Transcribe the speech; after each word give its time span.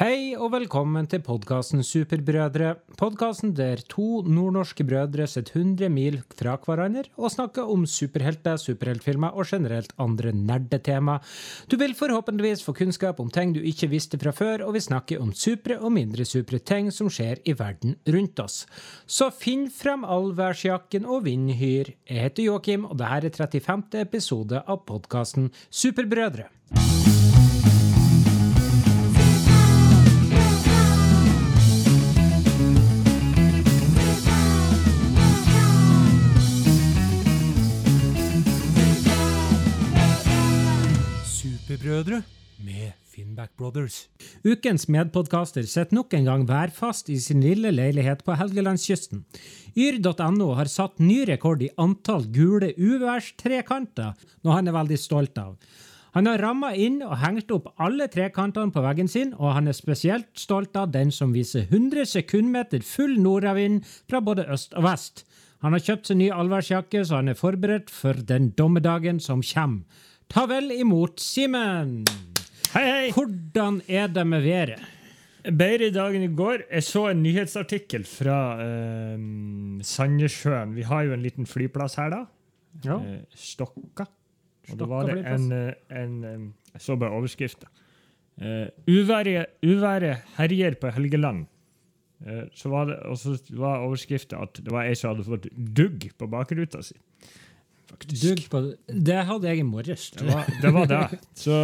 Hei 0.00 0.32
og 0.32 0.54
velkommen 0.54 1.04
til 1.12 1.20
podkasten 1.20 1.82
Superbrødre. 1.84 2.70
Podkasten 2.96 3.50
der 3.52 3.82
to 3.84 4.22
nordnorske 4.24 4.80
brødre 4.88 5.26
sitter 5.28 5.58
100 5.60 5.90
mil 5.92 6.14
fra 6.38 6.54
hverandre 6.56 7.02
og 7.20 7.28
snakker 7.34 7.68
om 7.68 7.82
superhelter, 7.84 8.56
superheltfilmer 8.56 9.36
og 9.36 9.50
generelt 9.50 9.92
andre 10.00 10.32
nerdetema. 10.32 11.18
Du 11.68 11.76
vil 11.76 11.92
forhåpentligvis 11.92 12.64
få 12.64 12.72
kunnskap 12.78 13.20
om 13.20 13.28
ting 13.28 13.52
du 13.52 13.60
ikke 13.60 13.90
visste 13.92 14.16
fra 14.16 14.32
før, 14.32 14.64
og 14.64 14.72
vi 14.78 14.80
snakker 14.86 15.20
om 15.20 15.34
supre 15.36 15.76
og 15.76 15.92
mindre 15.92 16.24
supre 16.24 16.62
ting 16.64 16.88
som 16.88 17.12
skjer 17.12 17.44
i 17.44 17.52
verden 17.60 17.98
rundt 18.08 18.40
oss. 18.40 18.62
Så 19.04 19.28
finn 19.28 19.68
frem 19.68 20.08
allværsjakken 20.08 21.04
og 21.04 21.26
vinn 21.28 21.50
hyr. 21.52 21.92
Jeg 22.08 22.24
heter 22.24 22.48
Joakim, 22.48 22.88
og 22.88 22.96
dette 23.04 23.36
er 23.36 23.52
35. 23.52 24.00
episode 24.00 24.64
av 24.64 24.80
podkasten 24.88 25.52
Superbrødre. 25.68 26.48
Superbrødre 41.80 42.22
med 42.60 42.92
Finnback 43.08 43.50
Brothers. 43.56 44.10
Ukens 44.44 44.84
medpodkaster 44.88 45.62
sitter 45.64 45.96
nok 45.96 46.12
en 46.14 46.24
gang 46.24 46.42
værfast 46.48 47.08
i 47.08 47.16
sin 47.18 47.40
lille 47.40 47.70
leilighet 47.72 48.20
på 48.24 48.34
Helgelandskysten. 48.36 49.22
Yr.no 49.76 50.50
har 50.58 50.68
satt 50.68 51.00
ny 51.00 51.22
rekord 51.30 51.62
i 51.64 51.70
antall 51.80 52.26
gule 52.34 52.74
uværstrekanter, 52.76 54.12
noe 54.44 54.58
han 54.58 54.68
er 54.68 54.76
veldig 54.76 54.98
stolt 55.00 55.40
av. 55.40 55.56
Han 56.18 56.28
har 56.28 56.44
ramma 56.44 56.74
inn 56.76 57.00
og 57.06 57.16
hengt 57.22 57.54
opp 57.56 57.72
alle 57.80 58.10
trekantene 58.12 58.76
på 58.76 58.84
veggen 58.84 59.08
sin, 59.08 59.32
og 59.40 59.56
han 59.56 59.72
er 59.72 59.78
spesielt 59.78 60.28
stolt 60.36 60.76
av 60.76 60.92
den 60.92 61.08
som 61.08 61.32
viser 61.32 61.64
100 61.64 62.12
sekundmeter 62.12 62.84
full 62.84 63.16
nordavind 63.24 63.88
fra 64.04 64.20
både 64.20 64.44
øst 64.52 64.76
og 64.76 64.84
vest. 64.84 65.24
Han 65.64 65.72
har 65.72 65.86
kjøpt 65.88 66.12
seg 66.12 66.20
ny 66.20 66.28
allværsjakke, 66.28 67.06
så 67.08 67.22
han 67.22 67.32
er 67.32 67.40
forberedt 67.40 67.88
for 67.88 68.20
den 68.20 68.52
dommedagen 68.52 69.16
som 69.20 69.40
kommer. 69.40 70.08
Ta 70.30 70.44
vel 70.46 70.70
imot 70.70 71.18
Simen! 71.18 72.04
Hei, 72.70 72.82
hei! 72.86 73.06
Hvordan 73.16 73.80
er 73.90 74.10
det 74.14 74.22
med 74.30 74.44
været? 74.44 74.84
Bedre 75.42 75.88
i 75.88 75.94
dag 75.94 76.14
enn 76.14 76.26
i 76.28 76.30
går. 76.38 76.62
Jeg 76.68 76.86
så 76.86 77.02
en 77.10 77.22
nyhetsartikkel 77.24 78.04
fra 78.06 78.36
eh, 78.62 79.24
Sandnessjøen. 79.90 80.76
Vi 80.76 80.84
har 80.86 81.08
jo 81.08 81.16
en 81.16 81.24
liten 81.24 81.48
flyplass 81.50 81.98
her, 81.98 82.14
da. 82.14 82.20
Ja. 82.86 83.00
Eh, 83.00 83.24
Stokka. 83.34 84.06
Og 84.70 84.78
da 84.78 84.86
var 84.92 85.10
det 85.10 85.18
en, 85.18 85.48
en, 85.48 85.50
eh, 85.56 85.98
en 86.04 86.14
eh, 86.28 86.46
Jeg 86.76 86.84
så 86.86 86.98
bare 87.00 87.18
overskrifta. 87.18 87.72
Eh, 88.38 88.68
uværet, 88.86 89.58
uværet 89.66 90.30
herjer 90.38 90.78
på 90.78 90.94
Helgeland. 90.94 91.48
Eh, 92.22 92.44
så 92.54 92.70
var 92.70 92.86
det, 92.92 93.00
og 93.10 93.18
så 93.18 93.34
var 93.58 93.82
overskrifta 93.82 94.44
at 94.46 94.62
det 94.62 94.70
var 94.70 94.86
ei 94.86 94.94
som 94.94 95.10
hadde 95.16 95.26
fått 95.26 95.50
dugg 95.50 96.12
på 96.20 96.30
bakruta 96.30 96.86
si. 96.86 96.94
Faktisk. 97.90 98.46
På 98.52 98.60
Det 98.86 99.16
hadde 99.26 99.48
jeg 99.50 99.60
i 99.62 99.66
morges. 99.66 100.06
Det 100.14 100.26
var, 100.28 100.46
det 100.62 100.70
var 100.76 100.86
det. 100.90 101.18
Så 101.38 101.56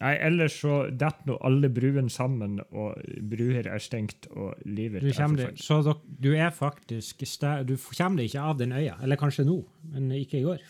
Nei, 0.00 0.14
ellers 0.24 0.56
så 0.62 0.78
detter 0.90 1.28
nå 1.28 1.36
alle 1.44 1.68
bruene 1.74 2.12
sammen, 2.12 2.58
og 2.72 2.96
bruer 3.30 3.68
er 3.68 3.82
stengt, 3.84 4.28
og 4.32 4.54
livet 4.64 5.04
Du, 5.04 5.10
er 5.12 5.18
kommer, 5.18 5.52
forferdelig. 5.52 5.64
så 5.68 5.96
du 6.24 6.30
er 6.34 6.50
faktisk 6.54 7.24
Du 7.68 7.76
kommer 7.76 8.22
deg 8.22 8.30
ikke 8.32 8.46
av 8.50 8.58
den 8.62 8.72
øya. 8.72 8.96
Eller 9.04 9.20
kanskje 9.20 9.46
nå, 9.48 9.60
men 9.92 10.10
ikke 10.16 10.40
i 10.40 10.44
går. 10.48 10.64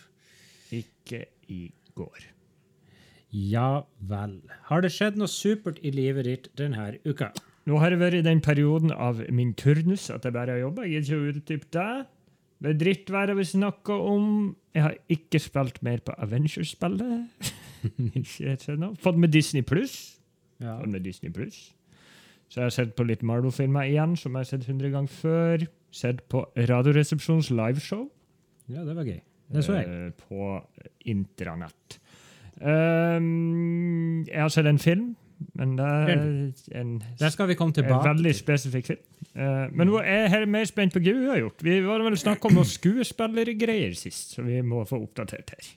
Ikke 0.75 1.25
i 1.47 1.63
går. 1.95 2.31
Ja 3.35 3.83
vel. 3.99 4.37
Har 4.69 4.83
det 4.83 4.93
skjedd 4.95 5.17
noe 5.19 5.31
supert 5.31 5.79
i 5.83 5.91
livet 5.91 6.27
ditt 6.27 6.49
denne 6.59 6.93
uka? 7.05 7.31
Nå 7.65 7.79
har 7.81 7.91
jeg 7.91 7.99
vært 7.99 8.19
i 8.19 8.25
den 8.25 8.41
perioden 8.45 8.91
av 8.93 9.23
min 9.33 9.55
turnus 9.57 10.09
at 10.13 10.25
jeg 10.27 10.35
bare 10.35 10.53
har 10.53 10.61
jobba. 10.61 10.85
Jeg 10.85 11.01
gidder 11.01 11.07
ikke 11.07 11.17
å 11.17 11.31
utdype 11.33 11.71
det. 11.73 11.87
Det 12.65 12.71
er 12.73 12.79
drittværet 12.81 13.37
vi 13.37 13.43
snakker 13.45 13.93
om. 14.09 14.55
Jeg 14.73 14.81
har 14.87 14.95
ikke 15.13 15.39
spilt 15.43 15.77
mer 15.85 16.01
på 16.05 16.15
Avengers-spillet. 16.25 17.51
Fått 19.05 19.17
med 19.21 19.29
Disney 19.35 19.61
Pluss. 19.61 19.95
Ja. 20.59 20.79
Fått 20.79 20.89
med 20.95 21.03
Disney 21.05 21.31
Pluss. 21.35 21.59
Så 22.49 22.61
jeg 22.61 22.65
har 22.69 22.73
sett 22.73 22.95
på 22.97 23.05
litt 23.05 23.21
Marvel-filmer 23.25 23.87
igjen, 23.89 24.15
som 24.17 24.33
jeg 24.35 24.45
har 24.45 24.49
sett 24.49 24.65
100 24.69 24.91
ganger 24.93 25.13
før. 25.13 25.65
Sett 25.95 26.23
på 26.31 26.43
Radioresepsjonens 26.57 27.51
liveshow. 27.53 28.07
ja, 28.71 28.83
det 28.85 28.95
var 28.97 29.05
gøy. 29.07 29.21
Det 29.53 29.61
så 29.65 29.75
jeg. 29.77 29.85
eh, 29.89 30.11
På 30.25 30.57
intranett. 31.05 31.99
Um, 33.15 34.23
jeg 34.27 34.41
har 34.41 34.49
sett 34.53 34.65
en 34.69 34.79
film, 34.81 35.15
men 35.59 35.75
det 35.77 35.85
er 35.85 36.79
en 36.79 36.93
Der 37.19 37.29
skal 37.33 37.47
vi 37.51 37.57
komme 37.59 37.73
tilbake. 37.75 38.07
en 38.09 38.15
veldig 38.15 38.33
spesifikk 38.35 38.85
film. 38.89 38.99
Eh, 39.35 39.67
men 39.75 39.89
nå 39.89 39.99
er 39.99 40.29
jeg 40.31 40.47
mer 40.47 40.65
spent 40.69 40.93
på 40.95 41.01
hva 41.03 41.13
du 41.17 41.25
har 41.29 41.41
gjort. 41.41 41.63
Vi 41.65 41.79
var 41.83 41.99
vel 42.05 42.15
snakk 42.19 42.45
om 42.47 42.55
noen 42.55 42.69
skuespillergreier 42.69 43.95
sist, 43.99 44.35
så 44.37 44.45
vi 44.45 44.61
må 44.63 44.85
få 44.87 45.01
oppdatert 45.03 45.51
her. 45.57 45.71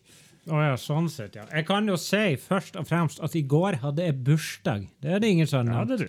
Oh 0.49 0.63
ja, 0.65 0.77
sånn 0.81 1.11
sett, 1.13 1.35
ja. 1.37 1.45
Jeg 1.53 1.67
kan 1.69 1.87
jo 1.91 1.97
si 2.01 2.37
først 2.41 2.79
og 2.81 2.87
fremst 2.89 3.19
at 3.21 3.35
i 3.37 3.43
går 3.45 3.81
hadde 3.83 4.07
jeg 4.07 4.17
bursdag. 4.25 4.87
Det 5.03 5.11
er 5.13 5.21
det 5.21 5.29
ingen 5.35 5.47
som 5.51 5.67
har 5.69 5.85
nevnt. 5.85 6.09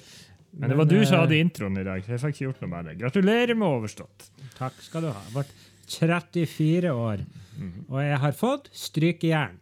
Men 0.60 0.72
det 0.72 0.78
var 0.80 0.88
du 0.90 0.96
som 1.06 1.18
eh, 1.18 1.24
hadde 1.26 1.40
introen 1.44 1.76
i 1.78 1.84
dag, 1.86 2.06
så 2.06 2.14
jeg 2.16 2.22
fikk 2.24 2.36
ikke 2.38 2.46
gjort 2.48 2.62
noe 2.64 2.70
med 2.72 2.88
det. 2.88 2.94
Gratulerer 3.02 3.58
med 3.60 3.68
overstått. 3.68 4.30
Takk 4.58 4.80
skal 4.86 5.04
du 5.06 5.10
ha. 5.12 5.20
Jeg 5.28 5.36
ble 5.36 5.44
34 5.90 6.94
år, 6.96 7.26
Mhm. 7.60 7.86
og 7.90 8.00
jeg 8.02 8.18
har 8.24 8.32
fått 8.32 8.70
strykejern. 8.72 9.58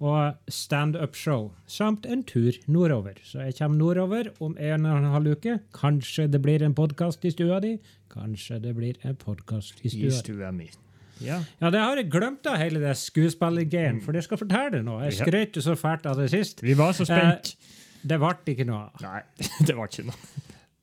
Og 0.00 0.32
standup-show, 0.48 1.50
samt 1.68 2.06
en 2.08 2.22
tur 2.24 2.56
nordover. 2.72 3.18
Så 3.26 3.42
jeg 3.44 3.58
kommer 3.58 3.76
nordover 3.82 4.30
om 4.40 4.54
en 4.56 4.86
og 4.88 4.96
en 4.96 5.10
halv 5.12 5.34
uke. 5.36 5.58
Kanskje 5.76 6.24
det 6.32 6.40
blir 6.40 6.62
en 6.64 6.72
podkast 6.74 7.24
i 7.28 7.32
stua 7.34 7.58
di. 7.60 7.74
Kanskje 8.12 8.62
det 8.64 8.72
blir 8.78 8.96
en 9.04 9.18
podkast 9.20 9.82
i 9.84 9.90
I 9.90 9.92
stua 9.92 10.08
di. 10.08 10.14
stua 10.22 10.52
mi. 10.56 10.70
Ja. 11.20 11.42
Ja, 11.60 11.68
det 11.68 11.82
har 11.84 12.00
jeg 12.00 12.08
glemt 12.10 12.46
av 12.48 12.56
hele 12.62 12.80
det 12.80 12.94
skuespillergreiet, 12.96 14.00
for 14.06 14.16
jeg 14.16 14.24
skal 14.24 14.40
fortelle 14.40 14.70
det 14.78 14.84
nå. 14.86 14.96
Jeg 15.04 15.18
skrøt 15.20 15.58
jo 15.60 15.66
så 15.68 15.76
fælt 15.76 16.08
av 16.08 16.16
det 16.16 16.30
sist. 16.32 16.62
Vi 16.64 16.72
var 16.78 16.96
så 16.96 17.04
spent. 17.04 17.52
Det 18.00 18.16
ble 18.22 18.32
ikke 18.54 18.64
noe 18.64 18.86
av. 18.86 19.04
Nei, 19.04 19.20
det 19.68 19.76
var 19.76 19.92
ikke 19.92 20.06
noe. 20.08 20.16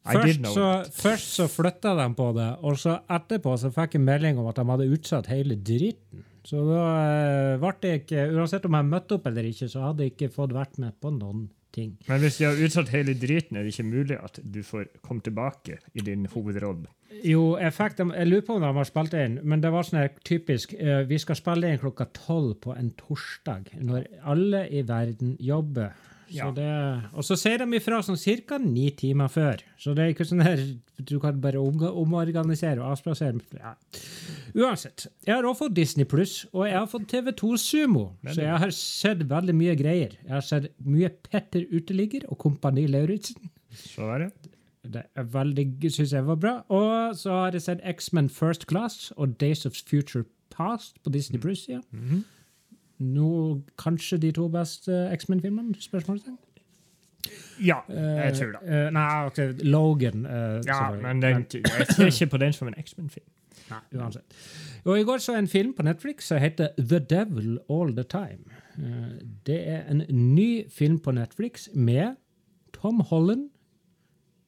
I 0.07 0.13
Først 0.13 0.45
så, 0.53 0.67
først 1.01 1.33
så 1.35 1.45
flytta 1.51 1.91
de 1.97 2.05
på 2.15 2.29
det, 2.37 2.51
og 2.63 2.77
så 2.79 2.99
etterpå 3.11 3.57
så 3.59 3.73
fikk 3.75 3.97
jeg 3.97 4.05
melding 4.05 4.37
om 4.39 4.45
at 4.47 4.61
de 4.61 4.63
hadde 4.69 4.85
utsatt 4.93 5.27
hele 5.33 5.57
dritten. 5.57 6.21
Så 6.47 6.63
da 6.63 6.81
eh, 7.03 7.59
ble 7.59 7.73
det 7.83 7.93
ikke 8.03 8.27
Uansett 8.31 8.65
om 8.69 8.77
jeg 8.77 8.87
møtte 8.87 9.17
opp 9.17 9.27
eller 9.27 9.49
ikke, 9.49 9.67
så 9.71 9.89
hadde 9.89 10.05
jeg 10.05 10.15
ikke 10.15 10.33
fått 10.37 10.55
vært 10.55 10.77
med 10.79 10.95
på 11.01 11.11
noen 11.11 11.47
ting. 11.75 11.95
Men 12.07 12.21
hvis 12.23 12.39
de 12.39 12.47
har 12.47 12.61
utsatt 12.67 12.93
hele 12.93 13.15
driten, 13.19 13.57
er 13.57 13.65
det 13.65 13.73
ikke 13.75 13.87
mulig 13.87 14.17
at 14.17 14.39
du 14.41 14.61
får 14.65 14.87
komme 15.03 15.25
tilbake 15.25 15.81
i 15.93 16.05
din 16.05 16.25
hovedrolle? 16.31 16.87
Jo, 17.25 17.55
jeg 17.59 17.73
fikk 17.73 17.97
dem, 17.97 18.11
jeg 18.15 18.29
lurer 18.29 18.45
på 18.45 18.57
om 18.57 18.63
de 18.63 18.71
har 18.77 18.87
spilt 18.87 19.15
inn, 19.17 19.39
men 19.47 19.63
det 19.63 19.71
var 19.73 19.87
sånn 19.87 20.01
her 20.01 20.09
typisk 20.27 20.73
uh, 20.75 21.01
Vi 21.07 21.17
skal 21.21 21.37
spille 21.39 21.71
inn 21.71 21.79
klokka 21.81 22.09
tolv 22.15 22.57
på 22.65 22.75
en 22.75 22.91
torsdag, 22.99 23.71
når 23.79 24.09
alle 24.27 24.65
i 24.69 24.83
verden 24.87 25.35
jobber. 25.39 25.95
Så 26.29 26.35
Ja. 26.35 27.01
og 27.13 27.23
så 27.23 27.35
sier 27.39 27.57
de 27.59 27.65
ifra 27.77 28.01
sånn 28.03 28.17
ca. 28.47 28.57
ni 28.57 28.89
timer 28.91 29.27
før. 29.29 29.61
Så 29.79 29.95
det 29.95 30.03
er 30.03 30.13
ikke 30.13 30.25
sånn 30.27 30.43
her 30.43 30.57
du 31.03 31.19
kan 31.19 31.39
bare 31.39 31.55
omorganisere 31.57 32.79
og 32.81 32.91
avspasere. 32.97 33.39
Ja. 33.53 33.75
Uansett. 34.55 35.07
Jeg 35.25 35.35
har 35.35 35.43
også 35.43 35.65
fått 35.67 35.73
Disney 35.77 36.05
Pluss, 36.05 36.45
og 36.53 36.65
jeg 36.65 36.73
har 36.77 36.87
fått 36.87 37.07
TV2 37.07 37.57
Sumo. 37.57 38.05
Så 38.25 38.41
jeg 38.41 38.59
har 38.59 38.71
sett 38.71 39.19
veldig 39.29 39.55
mye 39.55 39.75
greier. 39.77 40.15
Jeg 40.23 40.31
har 40.33 40.41
sett 40.41 40.71
mye 40.83 41.09
Petter 41.29 41.65
Uteligger 41.71 42.25
og 42.31 42.37
Kompani 42.39 42.87
Lauritzen. 42.87 43.49
Så 43.73 44.07
er 44.15 44.19
det. 44.25 44.31
Det 44.89 45.03
er 45.19 45.23
veldig, 45.23 45.91
synes 45.91 46.11
jeg 46.15 46.23
var 46.25 46.35
bra. 46.39 46.53
Og 46.69 47.15
så 47.19 47.29
har 47.43 47.51
jeg 47.51 47.61
sett 47.61 47.81
X-Men 47.83 48.29
First 48.29 48.67
Class 48.67 49.11
og 49.17 49.37
Days 49.37 49.65
of 49.65 49.73
Future 49.75 50.23
Past 50.49 50.95
på 51.03 51.11
Disney 51.11 51.39
Plus. 51.39 51.67
Ja. 51.69 51.81
Mhm. 51.91 52.23
Nå 52.99 53.61
kanskje 53.77 54.17
de 54.17 54.31
to 54.33 54.47
beste 54.49 54.91
X-Men-filmene? 55.13 55.75
Spørsmålstegn? 55.81 56.37
Ja, 57.61 57.79
jeg 57.89 58.33
tror 58.37 58.51
det. 58.55 58.61
Uh, 58.63 58.89
nei, 58.93 59.25
ok, 59.25 59.39
Logan. 59.65 60.25
Uh, 60.25 60.61
Ja, 60.65 60.91
men 61.01 61.21
den, 61.21 61.45
jeg 61.53 61.87
ser 61.89 62.05
ikke 62.11 62.27
på 62.31 62.37
den 62.37 62.53
som 62.53 62.67
en 62.69 62.77
X-Men-film. 62.77 63.25
Nei, 63.69 63.79
uansett. 63.99 64.37
Og 64.85 64.99
I 64.99 65.03
går 65.03 65.17
så 65.19 65.35
en 65.35 65.47
film 65.51 65.73
på 65.75 65.83
Netflix 65.83 66.29
som 66.31 66.39
heter 66.39 66.69
The 66.77 66.99
Devil 66.99 67.57
All 67.69 67.91
The 67.97 68.03
Time. 68.03 68.45
Uh, 68.77 69.17
Det 69.45 69.59
er 69.67 69.83
en 69.91 70.03
ny 70.35 70.63
film 70.69 70.99
på 70.99 71.11
Netflix 71.11 71.67
med 71.73 72.15
Tom 72.73 72.99
Holland, 73.09 73.49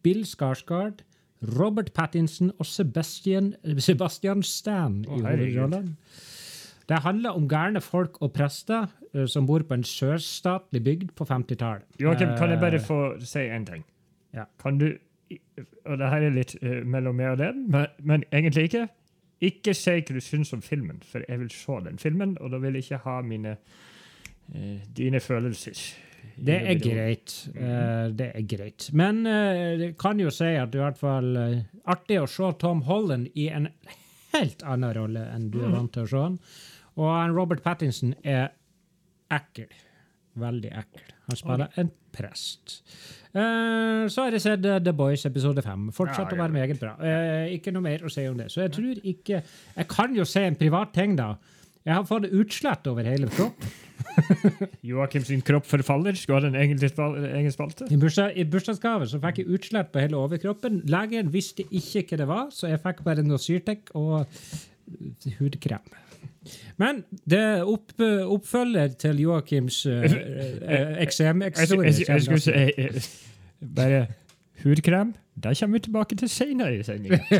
Bill 0.03 0.23
Skarsgård, 0.25 1.01
Robert 1.59 1.91
Pattinson 1.93 2.51
og 2.59 2.65
Sebastian, 2.65 3.53
Sebastian 3.79 4.43
Stan 4.43 5.01
i 5.05 5.07
Å, 5.07 5.21
herregud. 5.25 5.59
hovedrollen. 5.59 5.97
Det 6.89 7.03
handler 7.05 7.37
om 7.37 7.45
gærne 7.49 7.81
folk 7.81 8.17
og 8.25 8.31
prester 8.33 8.87
uh, 9.13 9.25
som 9.29 9.45
bor 9.45 9.61
på 9.67 9.77
en 9.77 9.83
sørstatlig 9.85 10.81
bygd 10.83 11.11
på 11.17 11.27
50-tallet. 11.29 11.85
Joakim, 12.01 12.33
kan 12.37 12.49
jeg 12.49 12.59
bare 12.59 12.79
Eh, 12.79 12.85
få 12.85 13.19
si 13.21 13.45
en 13.45 13.65
ting? 13.65 13.83
Ja. 14.33 14.43
Kan 14.61 14.77
du 14.79 14.97
Og 15.85 15.97
det 15.97 16.07
her 16.09 16.23
er 16.25 16.33
litt 16.33 16.55
uh, 16.63 16.81
mellom 16.85 17.15
meg 17.15 17.35
og 17.35 17.37
deg, 17.37 17.57
men, 17.69 17.85
men 18.01 18.23
egentlig 18.33 18.63
ikke. 18.69 18.87
Ikke 19.45 19.75
si 19.77 19.93
hva 19.99 20.15
du 20.15 20.19
syns 20.19 20.49
om 20.53 20.61
filmen, 20.65 21.03
for 21.05 21.21
jeg 21.29 21.39
vil 21.39 21.51
se 21.53 21.75
den 21.85 21.99
filmen, 22.01 22.33
og 22.41 22.49
da 22.51 22.57
vil 22.57 22.73
jeg 22.73 22.87
ikke 22.87 22.97
ha 23.03 23.19
mine 23.21 23.51
uh, 23.53 24.79
dine 24.97 25.21
følelser 25.21 25.77
Det 26.35 26.55
er 26.55 26.81
greit. 26.81 27.35
Eh, 27.53 28.09
det 28.15 28.31
er 28.33 28.47
greit. 28.47 28.89
Men 28.93 29.23
det 29.79 29.93
kan 29.99 30.19
jo 30.19 30.29
si 30.31 30.49
at 30.55 30.71
det 30.73 30.79
er 30.79 30.81
i 30.81 30.87
hvert 30.87 30.97
fall 30.97 31.37
artig 31.85 32.19
å 32.21 32.27
se 32.27 32.49
Tom 32.59 32.81
Holland 32.87 33.27
i 33.35 33.49
en 33.53 33.69
helt 34.33 34.63
annen 34.63 34.93
rolle 34.97 35.27
enn 35.35 35.49
du 35.51 35.61
er 35.61 35.73
vant 35.75 35.93
til 35.93 36.07
å 36.07 36.09
se 36.09 36.25
han. 36.25 36.39
Og 36.99 37.35
Robert 37.35 37.63
Pattinson 37.63 38.13
er 38.27 38.49
ekkel. 39.31 39.69
Veldig 40.39 40.71
ekkel. 40.81 41.15
Han 41.29 41.37
spiller 41.37 41.79
en 41.79 41.91
prest. 42.15 42.79
Uh, 43.29 44.07
så 44.09 44.25
har 44.25 44.33
jeg 44.33 44.41
sett 44.41 44.65
eh, 44.65 44.79
The 44.81 44.93
Boys 44.97 45.25
episode 45.29 45.61
fem. 45.61 45.89
Fortsatt 45.93 46.31
Ja, 46.31 46.37
å 46.37 46.41
være 46.41 46.55
meget 46.55 46.79
bra. 46.81 46.95
Uh, 46.97 47.51
ikke 47.53 47.73
noe 47.75 47.85
mer 47.85 48.05
å 48.05 48.11
si 48.11 48.25
om 48.29 48.39
det. 48.39 48.47
Så 48.49 48.63
jeg 48.63 48.73
tror 48.73 49.03
ikke 49.03 49.43
Jeg 49.43 49.89
kan 49.91 50.15
jo 50.17 50.25
se 50.25 50.47
en 50.47 50.57
privat 50.57 50.93
ting, 50.95 51.13
da. 51.19 51.35
Jeg 51.85 51.95
har 51.95 52.07
fått 52.09 52.27
utslett 52.35 52.89
over 52.89 53.05
hele 53.07 53.29
kroppen. 53.31 53.69
Joakim 54.89 55.23
sin 55.27 55.43
kropp 55.45 55.67
forfaller. 55.69 56.17
Skulle 56.17 56.41
ha 56.41 56.49
en 56.51 56.57
egen, 56.59 56.81
spal- 56.81 57.15
egen 57.29 57.53
spalte. 57.53 57.87
I, 57.93 57.99
bursdag, 58.01 58.33
I 58.35 58.45
bursdagsgave 58.49 59.07
så 59.09 59.21
fikk 59.23 59.43
jeg 59.43 59.53
utslett 59.59 59.93
på 59.93 60.03
hele 60.03 60.19
overkroppen. 60.19 60.81
Legen 60.89 61.31
visste 61.33 61.65
ikke 61.69 62.03
hva 62.11 62.21
det 62.23 62.29
var, 62.33 62.51
så 62.55 62.71
jeg 62.71 62.81
fikk 62.83 63.05
bare 63.07 63.25
noe 63.25 63.39
syrtek 63.41 63.93
og 63.99 64.25
hudkrem. 65.39 65.85
Men 66.79 67.03
det 67.29 67.39
er 67.39 67.63
opp, 67.67 67.91
oppfølger 67.99 68.87
til 69.01 69.19
Joakims 69.25 69.81
eksemhistorie. 69.85 71.91
jeg, 71.91 72.07
jeg 72.07 72.21
skulle 72.25 72.41
si 72.43 72.51
eh, 72.51 73.09
bare 73.75 74.05
hudkrem. 74.63 75.13
Det 75.39 75.53
kommer 75.59 75.77
vi 75.77 75.81
tilbake 75.85 76.15
til 76.19 76.29
senere 76.31 76.73
i 76.79 76.83
sendinga. 76.83 77.19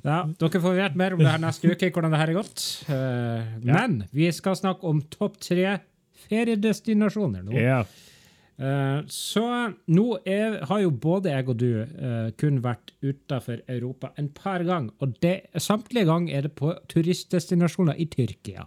Ja, 0.00 0.22
dere 0.40 0.60
får 0.64 0.72
vite 0.78 0.96
mer 0.96 1.12
om 1.12 1.20
det 1.20 1.28
her 1.28 1.40
neste 1.42 1.68
uke, 1.74 1.90
hvordan 1.92 2.12
det 2.14 2.20
her 2.22 2.30
er 2.32 2.36
gått. 2.38 2.60
Eh, 2.88 3.40
Men 3.68 3.98
vi 4.16 4.30
skal 4.32 4.56
snakke 4.56 4.80
om 4.88 5.02
topp 5.12 5.34
tre 5.44 5.74
feriedestinasjoner 6.28 7.42
nå. 7.44 7.52
Ja. 7.60 7.82
Eh, 8.60 9.00
så 9.08 9.42
nå 9.88 10.06
er, 10.28 10.58
har 10.68 10.82
jo 10.82 10.90
både 10.92 11.32
jeg 11.32 11.46
og 11.48 11.56
du 11.62 11.68
uh, 11.80 12.28
kun 12.40 12.58
vært 12.60 12.92
utafor 13.00 13.62
Europa 13.70 14.10
en 14.20 14.28
par 14.36 14.64
ganger. 14.68 14.92
Og 15.00 15.14
det, 15.24 15.48
samtlige 15.56 16.04
ganger 16.10 16.36
er 16.36 16.48
det 16.48 16.52
på 16.58 16.74
turistdestinasjoner 16.92 17.96
i 17.96 18.06
Tyrkia. 18.12 18.66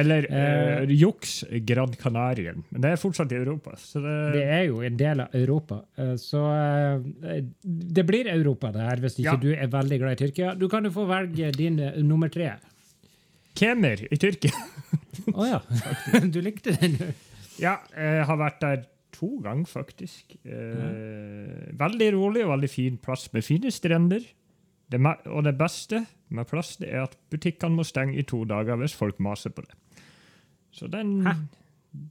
Eller 0.00 0.26
uh, 0.34 0.90
juks 0.90 1.44
Gran 1.68 1.94
Canarien. 2.00 2.64
Men 2.70 2.82
det 2.82 2.94
er 2.94 3.02
fortsatt 3.02 3.30
i 3.30 3.38
Europa. 3.38 3.76
Så 3.78 4.02
det, 4.02 4.18
Det 4.34 4.44
er 4.58 4.66
jo 4.66 4.82
en 4.86 4.98
del 4.98 5.24
av 5.26 5.38
Europa. 5.38 5.82
Uh, 5.94 6.16
så 6.18 6.42
det 7.62 8.06
blir 8.08 8.32
Europa, 8.34 8.74
det 8.74 8.86
her, 8.88 9.04
hvis 9.04 9.20
ikke 9.20 9.30
Ja. 9.30 9.38
du 9.38 9.50
er 9.54 9.70
veldig 9.70 10.02
glad 10.02 10.18
i 10.18 10.22
Tyrkia. 10.24 10.54
Du 10.58 10.66
kan 10.68 10.84
jo 10.84 10.90
få 10.90 11.06
velge 11.06 11.54
din 11.54 11.78
nummer 12.02 12.28
tre. 12.28 12.56
Kemer 13.54 14.08
i 14.10 14.16
Tyrkia. 14.18 14.54
Å 15.30 15.46
ja. 15.46 15.60
du 16.34 16.42
likte 16.42 16.74
den? 16.80 16.98
Ja, 17.60 17.78
jeg 17.94 18.24
har 18.26 18.38
vært 18.40 18.64
der 18.64 18.88
to 19.12 19.40
ganger, 19.44 19.66
faktisk. 19.66 20.36
Eh, 20.44 21.70
veldig 21.78 22.12
rolig 22.16 22.44
og 22.44 22.52
veldig 22.56 22.70
fin 22.70 22.96
plass 23.02 23.28
med 23.32 23.44
fine 23.46 23.70
strender. 23.74 24.20
Det, 24.90 24.98
og 25.30 25.44
det 25.46 25.54
beste 25.58 26.04
med 26.34 26.48
plass 26.50 26.76
det 26.80 26.88
er 26.92 27.04
at 27.04 27.16
butikkene 27.30 27.76
må 27.78 27.84
stenge 27.86 28.16
i 28.18 28.22
to 28.26 28.42
dager 28.44 28.76
hvis 28.80 28.94
folk 28.98 29.20
maser 29.22 29.50
på 29.54 29.62
det. 29.62 29.74
Så 30.74 30.88
den 30.90 31.20
Hæ? 31.26 31.34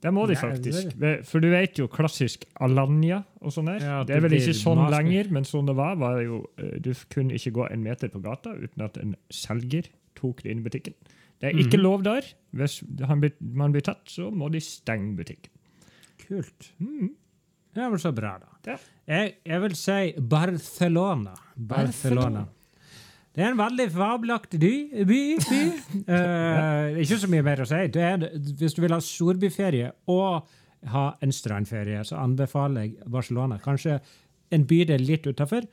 Det 0.04 0.12
må 0.12 0.26
de 0.28 0.36
faktisk. 0.36 0.90
For 1.24 1.40
du 1.40 1.48
vet 1.54 1.78
jo 1.80 1.86
klassisk 1.88 2.44
Alanya 2.60 3.22
og 3.40 3.54
sånn 3.56 3.70
der. 3.72 3.80
Ja, 3.80 4.00
det 4.04 4.18
er 4.18 4.26
vel 4.26 4.34
ikke 4.36 4.52
sånn 4.58 4.76
maske. 4.82 4.92
lenger, 4.98 5.30
men 5.32 5.46
sånn 5.48 5.70
det 5.72 5.76
var, 5.78 5.94
var 5.96 6.18
jo 6.20 6.42
eh, 6.60 6.74
Du 6.84 6.90
kunne 7.08 7.32
ikke 7.38 7.54
gå 7.56 7.68
en 7.72 7.84
meter 7.86 8.12
på 8.12 8.20
gata 8.20 8.52
uten 8.60 8.84
at 8.84 8.98
en 9.00 9.16
selger 9.32 9.88
tok 10.20 10.44
det 10.44 10.52
inn 10.52 10.60
i 10.60 10.68
butikken. 10.68 10.94
Det 11.40 11.54
er 11.54 11.56
ikke 11.64 11.78
Mhm. 11.80 11.84
lov 11.86 12.04
der. 12.04 12.28
Hvis 12.54 12.82
blir, 12.84 13.32
man 13.40 13.72
blir 13.72 13.82
tatt, 13.82 14.04
så 14.12 14.28
må 14.30 14.52
de 14.52 14.60
stenge 14.60 15.16
butikken. 15.16 15.50
Kult. 16.30 16.70
Mm. 16.78 17.10
Det 17.74 17.84
er 17.84 17.92
vel 17.94 18.02
så 18.02 18.12
bra, 18.16 18.36
da. 18.42 18.56
Ja. 18.68 18.78
Jeg, 19.10 19.36
jeg 19.46 19.62
vil 19.64 19.76
si 19.78 20.00
Barcelona. 20.32 21.34
Barcelona. 21.56 22.46
Det 23.36 23.46
er 23.46 23.54
en 23.54 23.60
veldig 23.60 23.86
fabelaktig 23.94 24.60
by. 24.62 24.72
by, 25.10 25.20
by. 25.50 25.60
uh, 26.14 27.00
ikke 27.02 27.20
så 27.22 27.30
mye 27.32 27.46
mer 27.46 27.64
å 27.64 27.68
si. 27.70 27.82
Det 27.94 28.06
er, 28.06 28.26
hvis 28.60 28.76
du 28.78 28.82
vil 28.84 28.96
ha 28.96 29.02
storbyferie 29.04 29.92
og 30.12 30.50
ha 30.94 31.06
en 31.24 31.34
strandferie, 31.36 32.02
så 32.08 32.20
anbefaler 32.24 32.88
jeg 32.88 33.12
Barcelona. 33.12 33.60
Kanskje 33.64 34.00
en 34.56 34.66
bydel 34.70 35.06
litt 35.06 35.28
utafor. 35.30 35.68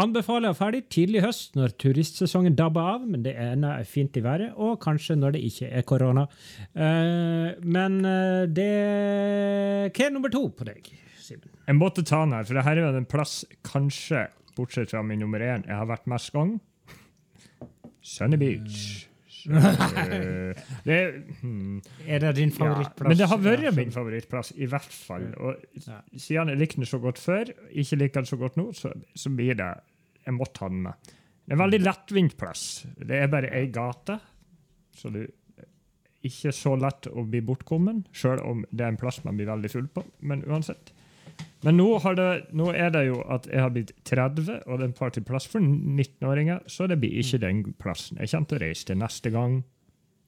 Anbefaler 0.00 0.52
å 0.52 0.56
ferdig 0.56 0.84
tidlig 0.92 1.22
høst, 1.24 1.54
når 1.58 1.74
turistsesongen 1.80 2.56
dabber 2.58 2.92
av, 2.96 3.06
men 3.08 3.24
det 3.24 3.34
ene 3.40 3.72
er 3.80 3.88
fint 3.88 4.16
i 4.18 4.22
været, 4.24 4.52
og 4.60 4.78
kanskje 4.82 5.16
når 5.18 5.36
det 5.36 5.42
ikke 5.48 5.70
er 5.72 5.86
korona. 5.88 6.26
Uh, 6.76 7.56
men 7.64 7.98
eh, 8.04 8.44
det 8.52 8.70
Hva 9.96 10.06
er 10.06 10.14
nummer 10.14 10.32
to 10.32 10.46
på 10.52 10.68
deg, 10.68 10.92
Simen? 11.22 11.50
Jeg 11.66 11.78
måtte 11.78 12.04
ta 12.06 12.22
den 12.24 12.36
her, 12.36 12.46
for 12.46 12.58
det 12.58 12.66
her 12.68 12.78
er 12.78 12.86
jo 12.86 13.02
en 13.02 13.10
plass, 13.10 13.40
kanskje, 13.66 14.28
bortsett 14.56 14.92
fra 14.92 15.02
min 15.04 15.20
nummer 15.24 15.42
én, 15.42 15.66
jeg 15.66 15.76
har 15.76 15.88
vært 15.88 16.08
mest 16.10 16.32
gang. 16.36 16.56
Sunny 18.06 18.38
Beach. 18.38 19.08
Eh, 19.46 20.64
det, 20.84 20.98
hmm, 21.40 21.80
Er 22.06 22.22
det 22.22 22.32
din 22.36 22.50
ja, 22.50 22.56
favorittplass? 22.56 23.08
men 23.08 23.18
det 23.18 23.28
har 23.30 23.40
vært 23.42 23.76
min 23.76 23.92
favorittplass, 23.94 24.52
i 24.56 24.68
hvert 24.70 24.92
fall. 24.94 25.28
Og 25.38 25.86
siden 26.18 26.52
jeg 26.52 26.60
likte 26.60 26.80
den 26.80 26.88
så 26.88 27.00
godt 27.02 27.20
før, 27.22 27.50
ikke 27.70 27.98
liker 28.00 28.22
den 28.24 28.30
så 28.30 28.38
godt 28.40 28.58
nå, 28.60 28.68
så, 28.76 28.92
så 29.14 29.30
blir 29.30 29.58
det 29.58 29.70
Jeg 30.26 30.34
måtte 30.34 30.64
ha 30.64 30.68
den 30.72 30.82
med. 30.82 31.10
Det 31.46 31.54
er 31.54 31.58
en 31.58 31.62
veldig 31.62 31.82
lettvint 31.84 32.36
plass. 32.38 32.62
Det 32.98 33.20
er 33.22 33.28
bare 33.30 33.52
ei 33.54 33.68
gate, 33.70 34.18
så 34.96 35.12
du 35.14 35.20
ikke 36.26 36.50
så 36.54 36.74
lett 36.80 37.06
å 37.06 37.22
bli 37.28 37.38
bortkommen, 37.46 38.02
sjøl 38.16 38.42
om 38.42 38.64
det 38.72 38.82
er 38.82 38.94
en 38.94 38.98
plass 38.98 39.20
man 39.22 39.38
blir 39.38 39.46
veldig 39.46 39.70
full 39.70 39.86
på. 39.92 40.02
Men 40.26 40.42
uansett. 40.48 40.90
Men 41.66 41.76
nå, 41.80 41.86
har 42.04 42.14
det, 42.14 42.28
nå 42.54 42.68
er 42.72 42.92
det 42.94 43.02
jo 43.08 43.18
at 43.34 43.48
jeg 43.50 43.58
har 43.64 43.72
blitt 43.74 43.90
30, 44.06 44.62
og 44.66 44.78
det 44.78 44.84
er 44.84 44.88
en 44.92 44.94
par 44.96 45.10
til 45.16 45.24
plass 45.26 45.48
for 45.50 45.58
19-åringer, 45.64 46.62
så 46.70 46.86
det 46.88 47.00
blir 47.02 47.18
ikke 47.18 47.40
den 47.42 47.64
plassen. 47.82 48.20
Jeg 48.22 48.30
kommer 48.30 48.50
til 48.52 48.58
å 48.60 48.62
reise 48.62 48.86
til 48.86 48.98
neste 49.02 49.32
gang. 49.34 49.58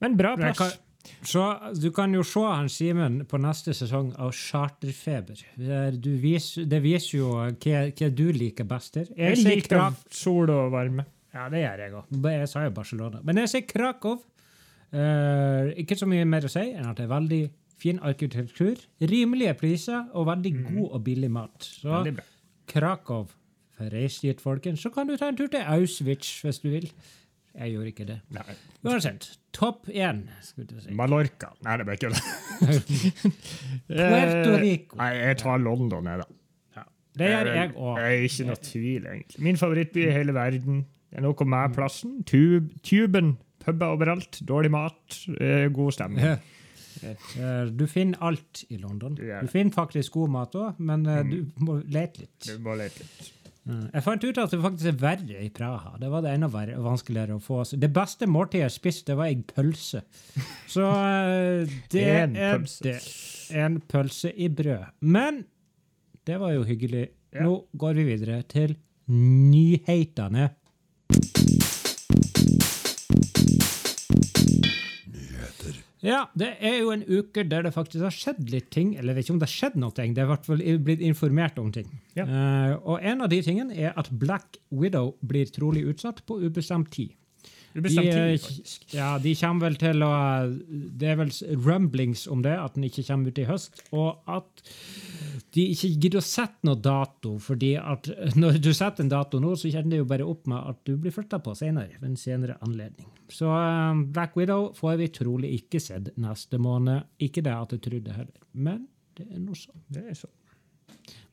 Men 0.03 0.17
bra 0.19 0.35
plass. 0.39 0.57
kan- 0.59 0.85
Så 1.23 1.43
du 1.79 1.91
kan 1.95 2.11
jo 2.13 2.21
se 2.27 2.41
han 2.43 2.67
Simen 2.69 3.21
på 3.25 3.39
neste 3.39 3.71
sesong 3.73 4.11
av 4.19 4.33
Charterfeber. 4.35 5.39
Er- 5.57 5.95
vis, 6.19 6.55
det 6.55 6.81
viser 6.83 7.17
jo 7.17 7.29
hva, 7.31 7.53
hva 7.95 8.09
du 8.13 8.25
liker 8.35 8.65
best 8.67 8.95
her. 8.99 9.05
Jeg 9.15 9.37
jeg 9.37 9.45
liker 9.45 9.77
Krak- 9.77 10.03
sol 10.11 10.49
og 10.51 10.71
varme. 10.73 11.05
Ja, 11.33 11.47
det 11.49 11.63
gjør 11.63 11.77
jeg 11.85 11.91
òg. 11.93 12.21
Jeg 12.33 12.49
sa 12.49 12.63
jo 12.65 12.69
Barcelona. 12.71 13.21
Men 13.23 13.37
jeg 13.37 13.47
sier 13.47 13.67
Krakow. 13.67 14.19
Uh, 14.91 15.69
ikke 15.77 15.93
så 15.95 16.07
mye 16.09 16.25
mer 16.25 16.41
å 16.41 16.49
si 16.49 16.59
enn 16.73 16.87
at 16.89 16.97
det 16.97 17.05
er 17.05 17.13
veldig 17.13 17.49
fin 17.79 17.99
arkitektur, 18.03 18.75
rimelige 19.01 19.53
priser 19.59 20.05
og 20.13 20.27
veldig 20.27 20.53
god 20.73 20.89
og 20.91 21.03
billig 21.03 21.31
mat. 21.31 21.63
Så 21.63 22.03
Mhm. 22.05 22.19
Krakow. 22.67 23.27
Reis 23.79 24.19
dit, 24.19 24.41
folkens. 24.41 24.81
Så 24.83 24.89
kan 24.93 25.07
du 25.07 25.15
ta 25.17 25.29
en 25.29 25.37
tur 25.37 25.47
til 25.47 25.59
Auschwitz 25.65 26.41
hvis 26.43 26.59
du 26.61 26.69
vil. 26.69 26.91
Jeg 27.57 27.71
gjorde 27.73 27.87
ikke 27.91 28.05
det. 28.05 28.19
Nei, 28.31 28.43
Uansett. 28.85 29.37
Topp 29.53 29.87
én, 29.89 30.19
si. 30.43 30.91
Mallorca. 30.93 31.49
Nei, 31.65 31.77
det 31.77 31.85
ble 31.87 31.95
ikke 31.97 32.11
det. 32.13 32.21
Puerto 33.87 34.57
Rico. 34.61 34.97
Nei, 34.99 35.09
jeg 35.17 35.37
tar 35.41 35.57
London, 35.63 36.05
jeg, 36.11 36.21
da. 36.21 36.27
Ja. 36.77 36.83
Det 37.19 37.29
gjør 37.31 37.49
jeg 37.55 37.73
òg. 37.75 37.97
Det 37.97 38.05
er 38.05 38.27
ikke 38.29 38.47
noe 38.49 38.61
tvil, 38.69 39.07
egentlig. 39.13 39.43
Min 39.47 39.57
favorittby 39.59 40.05
i 40.07 40.11
hele 40.15 40.35
verden. 40.37 40.83
Det 41.09 41.17
er 41.17 41.25
noe 41.25 41.45
med 41.55 41.73
plassen. 41.75 42.19
Tube, 42.29 42.69
tuben. 42.85 43.37
Puber 43.63 43.95
overalt. 43.95 44.39
Dårlig 44.47 44.71
mat. 44.71 45.19
eh, 45.39 45.67
God 45.73 45.91
stemning. 45.97 46.37
Eh, 47.03 47.65
Du 47.71 47.85
finner 47.87 48.21
alt 48.23 48.63
i 48.69 48.77
London. 48.77 49.15
Du 49.15 49.47
finner 49.51 49.71
faktisk 49.75 50.13
god 50.17 50.29
mat 50.35 50.55
òg, 50.59 50.79
men 50.79 51.05
eh, 51.05 51.23
du 51.27 51.65
må 51.65 51.79
lete 51.85 52.25
litt. 52.25 52.39
Du 52.47 52.57
må 52.63 52.75
lete 52.79 53.03
litt. 53.05 53.33
Mm. 53.69 53.83
Jeg 53.93 54.01
fant 54.01 54.23
ut 54.23 54.37
at 54.41 54.53
det 54.53 54.59
faktisk 54.63 54.89
er 54.89 54.95
verre 54.97 55.41
i 55.45 55.49
Praha. 55.53 55.91
Det 56.01 56.09
var 56.09 56.23
det 56.25 56.31
enda 56.33 56.47
vanskeligere 56.49 57.35
å 57.37 57.43
få. 57.43 57.59
Det 57.77 57.91
beste 57.93 58.25
måltidet 58.25 58.63
jeg 58.65 58.75
spiste, 58.79 59.11
det 59.11 59.17
var 59.19 59.29
ei 59.29 59.37
pølse. 59.45 60.01
Så 60.67 60.85
eh, 60.89 61.77
det 61.93 62.05
En 62.15 62.35
er 62.35 62.65
det. 62.85 62.97
En 63.59 63.79
pølse 63.81 64.31
i 64.33 64.49
brød. 64.49 64.87
Men 65.01 65.43
det 66.25 66.39
var 66.41 66.55
jo 66.55 66.65
hyggelig. 66.65 67.07
Nå 67.39 67.51
går 67.77 67.93
vi 67.99 68.07
videre 68.07 68.41
til 68.49 68.73
nyhetene. 69.09 70.49
Ja, 76.05 76.23
det 76.39 76.53
er 76.63 76.77
jo 76.79 76.93
en 76.93 77.03
uke 77.03 77.43
der 77.43 77.65
det 77.65 77.73
faktisk 77.75 78.05
har 78.05 78.15
skjedd 78.15 78.49
litt 78.53 78.69
ting. 78.71 78.93
Eller 78.95 79.11
jeg 79.11 79.17
vet 79.17 79.27
ikke 79.27 79.35
om 79.35 79.41
det 79.41 79.49
har 79.49 79.55
skjedd 79.55 79.79
noe, 79.81 79.95
det 79.95 80.05
er 80.07 80.27
i 80.27 80.31
hvert 80.31 80.47
fall 80.47 80.65
blitt 80.85 81.03
informert 81.05 81.59
om 81.59 81.71
ting. 81.75 81.89
Ja. 82.15 82.25
Uh, 82.25 82.73
og 82.95 83.07
en 83.11 83.25
av 83.25 83.31
de 83.31 83.41
tingene 83.45 83.75
er 83.75 83.95
at 83.99 84.11
Black 84.21 84.61
Widow 84.71 85.15
blir 85.19 85.51
trolig 85.51 85.85
utsatt 85.91 86.23
på 86.29 86.39
ubestemt 86.45 86.91
tid. 86.95 87.15
Ubestemt 87.75 88.07
De, 88.07 88.09
eh, 88.09 88.31
tid, 88.31 88.45
faktisk. 88.45 88.85
Ja, 88.95 89.09
de 89.21 89.35
kommer 89.37 89.67
vel 89.67 89.75
til 89.77 90.01
å 90.01 90.13
Det 90.99 91.11
er 91.11 91.19
vel 91.19 91.33
rumblings 91.67 92.25
om 92.31 92.41
det, 92.41 92.55
at 92.57 92.73
den 92.73 92.87
ikke 92.87 93.05
kommer 93.11 93.29
ut 93.29 93.43
i 93.43 93.45
høst. 93.49 93.83
Og 93.93 94.17
at 94.27 94.63
de 95.55 95.65
ikke 95.73 95.89
gidder 95.95 96.19
å 96.19 96.25
sette 96.25 96.67
noe 96.67 96.77
dato, 96.83 97.35
fordi 97.41 97.73
at 97.79 98.09
når 98.41 98.59
du 98.61 98.71
setter 98.75 99.05
en 99.05 99.11
dato 99.11 99.41
nå, 99.41 99.55
så 99.57 99.71
kjenner 99.71 99.95
det 99.95 100.01
jo 100.03 100.09
bare 100.09 100.27
opp 100.29 100.49
med 100.51 100.59
at 100.73 100.81
du 100.87 100.95
blir 101.01 101.15
flytta 101.15 101.41
på 101.43 101.55
senere, 101.57 101.97
ved 101.99 102.11
en 102.11 102.19
senere 102.19 102.59
anledning. 102.65 103.09
Så 103.33 103.49
eh, 103.49 104.03
Black 104.13 104.37
Widow 104.37 104.71
får 104.77 104.99
vi 105.01 105.11
trolig 105.19 105.53
ikke 105.59 105.81
sett 105.83 106.11
neste 106.21 106.61
måned. 106.61 107.09
Ikke 107.25 107.45
det 107.45 107.55
at 107.55 107.73
jeg 107.75 107.85
trodde 107.87 108.17
heller, 108.17 108.43
men 108.53 108.85
det 109.17 109.27
er 109.29 109.41
noe 109.41 109.57
sånn. 109.57 109.81
Det 109.89 110.05
er 110.11 110.17
så. 110.17 110.29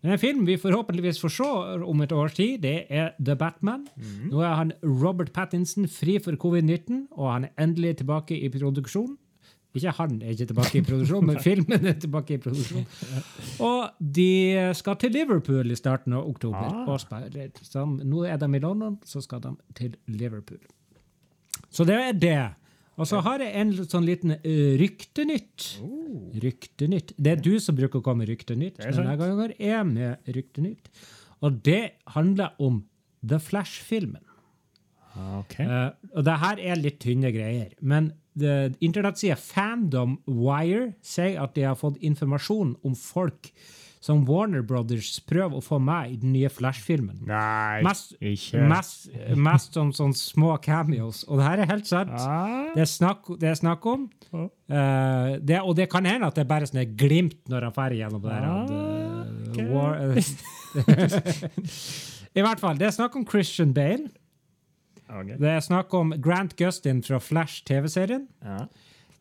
Men 0.05 0.15
en 0.15 0.21
film 0.21 0.45
vi 0.47 0.59
forhåpentligvis 0.61 1.19
får 1.19 1.33
se 1.35 1.47
om 1.91 2.03
et 2.05 2.13
års 2.15 2.37
tid, 2.37 2.61
det 2.63 2.87
er 2.93 3.15
The 3.19 3.35
Batman. 3.39 3.87
Nå 4.31 4.43
er 4.45 4.59
han 4.61 4.73
Robert 4.85 5.33
Pattinson 5.35 5.89
fri 5.91 6.19
for 6.23 6.39
covid-19, 6.41 7.09
og 7.17 7.31
han 7.33 7.49
er 7.49 7.65
endelig 7.65 7.97
tilbake 8.03 8.37
i 8.39 8.51
produksjon. 8.53 9.17
Ikke 9.77 9.93
han 9.99 10.17
er 10.23 10.33
ikke 10.33 10.49
tilbake 10.51 10.81
i 10.81 10.85
produksjon, 10.87 11.27
men 11.29 11.41
filmen 11.49 11.89
er 11.91 11.99
tilbake 12.01 12.37
i 12.37 12.41
produksjon. 12.43 12.87
Og 13.67 14.05
de 14.19 14.31
skal 14.79 14.99
til 15.03 15.13
Liverpool 15.17 15.73
i 15.73 15.79
starten 15.79 16.17
av 16.17 16.29
oktober. 16.29 16.65
Ah. 16.65 16.85
og 16.89 17.03
spille. 17.03 17.51
Nå 18.03 18.25
er 18.25 18.41
de 18.41 18.49
i 18.49 18.63
London, 18.63 18.97
så 19.05 19.23
skal 19.25 19.45
de 19.45 19.53
til 19.77 19.99
Liverpool. 20.09 20.63
Så 21.71 21.85
det 21.85 21.99
er 22.01 22.17
det. 22.17 22.39
Og 22.97 23.05
så 23.09 23.21
har 23.21 23.43
jeg 23.45 23.53
en 23.61 23.73
sånn 23.85 24.07
liten 24.09 24.39
ryktenytt. 24.81 25.67
Ryktenytt. 26.41 27.13
Det 27.21 27.35
er 27.35 27.43
du 27.45 27.59
som 27.61 27.77
bruker 27.77 28.01
å 28.01 28.05
komme 28.05 28.25
med 28.25 28.33
ryktenytt. 28.33 28.79
Det 28.81 28.89
er 28.89 28.97
sant. 28.97 29.13
Gangen 29.21 29.43
er 29.51 29.57
jeg 29.61 29.89
med 29.91 30.31
ryktenytt. 30.37 30.89
Og 31.45 31.61
det 31.67 31.99
handler 32.15 32.57
om 32.63 32.81
The 33.27 33.39
Flash-filmen. 33.43 34.23
Ok. 35.41 35.59
Uh, 35.61 35.93
og 36.17 36.25
det 36.29 36.39
her 36.43 36.63
er 36.73 36.81
litt 36.81 36.99
tynne 37.05 37.33
greier. 37.35 37.73
Men 37.81 38.11
internettsida 38.37 39.37
Fandom 39.41 40.19
Wire 40.29 40.93
sier 41.05 41.41
at 41.43 41.57
de 41.57 41.65
har 41.67 41.79
fått 41.79 41.99
informasjon 42.05 42.77
om 42.85 42.95
folk 42.99 43.53
som 44.07 44.23
Warner 44.29 44.63
Brothers 44.63 45.17
prøver 45.27 45.59
å 45.59 45.65
få 45.65 45.79
med 45.83 46.13
i 46.13 46.19
den 46.21 46.35
nye 46.37 46.51
Flash-filmen. 46.53 47.25
Nei, 47.27 47.81
Mest, 47.87 48.15
ikke 48.21 48.63
mest, 48.71 49.09
mest 49.35 49.75
som 49.75 49.91
sånne 49.97 50.19
små 50.19 50.53
cameos. 50.63 51.25
Og 51.27 51.41
det 51.41 51.49
her 51.49 51.63
er 51.65 51.71
helt 51.73 51.89
sant. 51.89 52.13
Ah. 52.15 52.69
Det 52.77 52.85
er 52.85 52.91
snakk, 52.91 53.33
det 53.41 53.51
er 53.51 53.59
snakk 53.59 53.89
om. 53.91 54.07
Eh, 54.37 55.33
det, 55.43 55.59
og 55.63 55.75
det 55.79 55.89
kan 55.91 56.07
hende 56.07 56.29
at 56.29 56.39
det 56.39 56.45
er 56.45 56.53
bare 56.53 56.69
sånne 56.71 56.87
glimt 56.99 57.41
når 57.51 57.69
han 57.69 57.75
drar 57.79 57.97
gjennom 57.99 58.23
det 58.23 58.37
her. 58.37 58.47
Ah, 58.47 59.25
okay. 59.49 59.67
war, 59.73 59.93
I 62.37 62.45
hvert 62.45 62.63
fall. 62.63 62.79
Det 62.79 62.91
er 62.91 62.97
snakk 63.01 63.17
om 63.19 63.27
Christian 63.27 63.75
Bale. 63.75 64.13
Ok. 65.11 65.27
Det 65.39 65.49
er 65.49 65.61
snakk 65.61 65.95
om 65.95 66.13
Grant 66.23 66.57
Gustin 66.59 67.03
fra 67.07 67.19
Flash 67.23 67.63
TV-serien. 67.69 68.27
Ja. 68.45 68.57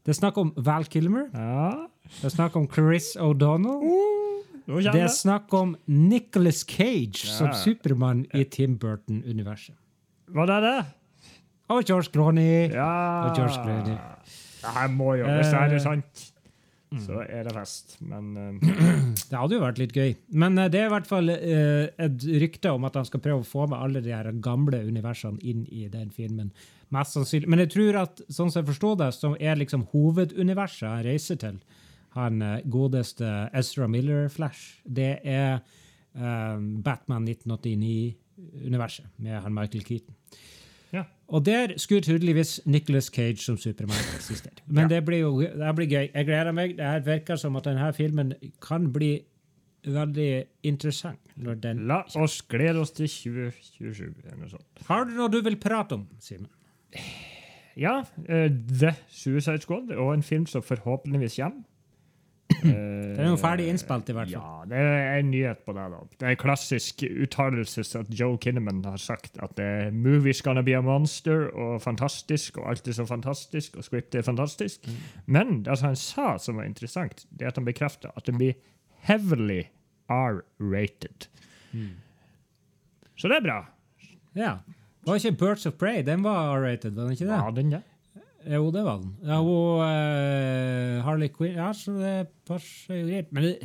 Det 0.06 0.14
er 0.14 0.18
snakk 0.20 0.38
om 0.38 0.54
Val 0.58 0.86
Kilmer. 0.86 1.28
ja. 1.34 1.88
Det 2.06 2.26
er 2.30 2.30
snakk 2.36 2.56
om 2.56 2.68
Chris 2.70 3.16
O'Donnell. 3.18 3.82
Uh, 3.82 4.78
Det 4.84 5.02
er 5.02 5.08
snakk 5.10 5.54
om 5.58 5.76
Nicholas 5.88 6.60
Cage 6.70 7.26
som 7.26 7.50
Supermann 7.54 8.26
i 8.34 8.44
Tim 8.44 8.78
Burton-universet. 8.78 9.74
Var 10.28 10.46
det 10.46 10.60
det? 10.64 10.86
Og 11.70 11.84
George 11.88 12.12
Clooney. 12.14 12.70
Ja. 12.70 13.30
Og 13.30 13.36
George 13.36 13.54
Clooney. 13.54 13.98
Det 14.62 14.74
her 14.78 14.88
må 14.94 15.14
jo, 15.16 15.26
hvis 15.26 15.48
det 15.50 15.62
Eh, 15.62 15.74
er 15.74 15.80
sant, 15.80 16.32
så 17.04 17.22
er 17.26 17.48
det 17.48 17.54
fest. 17.56 17.98
Men 18.06 18.38
uh... 18.38 18.56
Det 19.30 19.38
hadde 19.38 19.58
jo 19.58 19.64
vært 19.64 19.82
litt 19.82 19.96
gøy. 19.96 20.16
Men 20.38 20.58
uh, 20.60 20.68
det 20.72 20.80
er 20.82 20.90
i 20.90 20.94
hvert 20.94 21.10
fall 21.10 21.32
uh, 21.32 21.86
et 22.06 22.28
rykte 22.44 22.74
om 22.76 22.88
at 22.88 22.98
han 23.00 23.08
skal 23.08 23.24
prøve 23.24 23.42
å 23.44 23.48
få 23.48 23.68
med 23.72 23.80
alle 23.80 24.04
de 24.06 24.14
her 24.16 24.30
gamle 24.44 24.80
universene 24.88 25.42
inn 25.44 25.66
i 25.72 25.88
den 25.92 26.10
filmen. 26.16 26.52
Mest 26.96 27.18
sannsynlig. 27.18 27.50
Men 27.52 27.64
jeg 27.66 27.74
tror 27.76 27.94
at 28.04 28.22
sånn 28.28 28.52
som 28.52 28.62
jeg 28.62 28.70
forstår 28.72 29.00
det, 29.02 29.12
som 29.18 29.34
er 29.40 29.56
liksom 29.60 29.88
hoveduniverset 29.94 30.90
han 30.90 31.06
reiser 31.08 31.38
til, 31.42 31.58
han 32.16 32.40
godeste 32.72 33.28
Ezra 33.58 33.90
Miller 33.92 34.30
Flash, 34.32 34.78
det 34.88 35.18
er 35.28 35.60
Batman 36.16 37.26
1989-universet 37.28 39.10
med 39.20 39.42
han 39.44 39.58
Michael 39.58 39.84
Keaton. 39.84 40.16
Ja. 40.96 41.04
Og 41.28 41.42
der 41.46 41.74
skulle 41.82 42.06
tydeligvis 42.06 42.60
Nicholas 42.70 43.06
Cage 43.14 43.42
som 43.42 43.58
Supermann 43.58 44.12
eksistere. 44.16 44.62
Men 44.78 44.90
det 44.90 45.02
blir 45.06 45.24
jo 45.24 45.32
det 45.42 45.72
blir 45.78 45.88
gøy. 45.90 46.10
Jeg 46.14 46.26
gleder 46.28 46.52
meg. 46.54 46.76
Det 46.78 46.86
her 46.86 47.00
virker 47.06 47.40
som 47.42 47.56
at 47.58 47.66
denne 47.66 47.94
filmen 47.98 48.34
kan 48.62 48.92
bli 48.94 49.16
veldig 49.86 50.30
interessant. 50.64 51.20
La 51.36 52.02
oss 52.16 52.40
glede 52.50 52.80
oss 52.82 52.94
til 52.96 53.10
2027. 53.10 54.04
eller 54.24 54.38
noe 54.40 54.50
sånt. 54.50 54.86
Har 54.88 55.06
du 55.06 55.16
noe 55.18 55.30
du 55.34 55.42
vil 55.46 55.58
prate 55.62 55.98
om, 55.98 56.08
Simen? 56.22 56.50
Ja, 57.76 58.04
Uh, 58.30 58.48
The 58.80 58.94
Suicide 59.12 59.62
Squad 59.62 59.92
og 59.92 60.14
en 60.14 60.24
film 60.24 60.46
som 60.46 60.64
forhåpentligvis 60.64 61.36
kommer. 61.42 61.66
Den 62.66 63.20
er 63.20 63.30
jo 63.30 63.38
ferdig 63.42 63.68
innspilt, 63.70 64.10
i 64.10 64.14
hvert 64.16 64.32
fall. 64.32 64.42
Ja, 64.42 64.66
det 64.70 64.80
er 64.82 65.20
en 65.20 65.30
nyhet 65.32 65.62
på 65.66 65.74
det. 65.76 65.86
da. 65.92 66.00
Det 66.20 66.28
er 66.28 66.34
en 66.36 66.42
klassisk 66.42 67.04
uttalelse 67.06 67.86
at 68.00 68.12
Joe 68.20 68.38
Kinnaman 68.42 68.84
har 68.86 68.98
sagt 69.02 69.38
at 69.44 69.60
uh, 69.62 69.90
movie's 69.94 70.42
gonna 70.46 70.62
be 70.66 70.76
a 70.78 70.82
monster 70.82 71.48
og 71.54 71.82
fantastisk, 71.82 72.58
og 72.58 72.70
alt 72.70 72.88
er 72.88 72.98
så 72.98 73.06
fantastisk, 73.06 73.78
og 73.78 73.88
scriptet 73.88 74.20
er 74.22 74.28
fantastisk. 74.28 74.90
Men 75.26 75.64
det 75.66 75.78
som 75.80 75.92
han 75.92 76.00
sa 76.00 76.38
som 76.42 76.62
var 76.62 76.70
interessant, 76.70 77.26
det 77.30 77.46
er 77.48 77.54
at 77.54 77.62
han 77.62 77.66
bekrefter 77.66 78.14
at 78.16 78.26
den 78.30 78.38
blir 78.42 78.54
heavily 79.08 79.64
R-rated. 80.10 81.30
Så 83.16 83.30
det 83.32 83.38
er 83.40 83.46
bra. 83.46 83.60
Ja. 84.36 84.58
Var 85.06 85.16
ikke 85.22 85.38
Birds 85.38 85.66
of 85.66 85.74
Prey? 85.80 86.02
Den 86.06 86.24
var 86.24 86.58
R-rated, 86.58 86.96
var 86.96 87.04
den 87.04 87.12
ikke 87.18 87.28
det? 87.28 87.36
Ja, 87.38 87.52
den, 87.56 87.72
ja. 87.72 87.82
Jo, 88.46 88.70
det 88.74 88.84
var 88.86 89.02
den. 89.02 89.16
Ja, 89.26 89.40
hun 89.42 89.82
uh, 89.82 91.02
Harley 91.06 91.32
Quinn 91.34 91.58
Ja, 91.58 91.72
så 91.74 91.96
det 91.98 92.14
passer 92.48 93.02
jo 93.02 93.08
greit. 93.10 93.34
Men 93.34 93.48
det, 93.50 93.56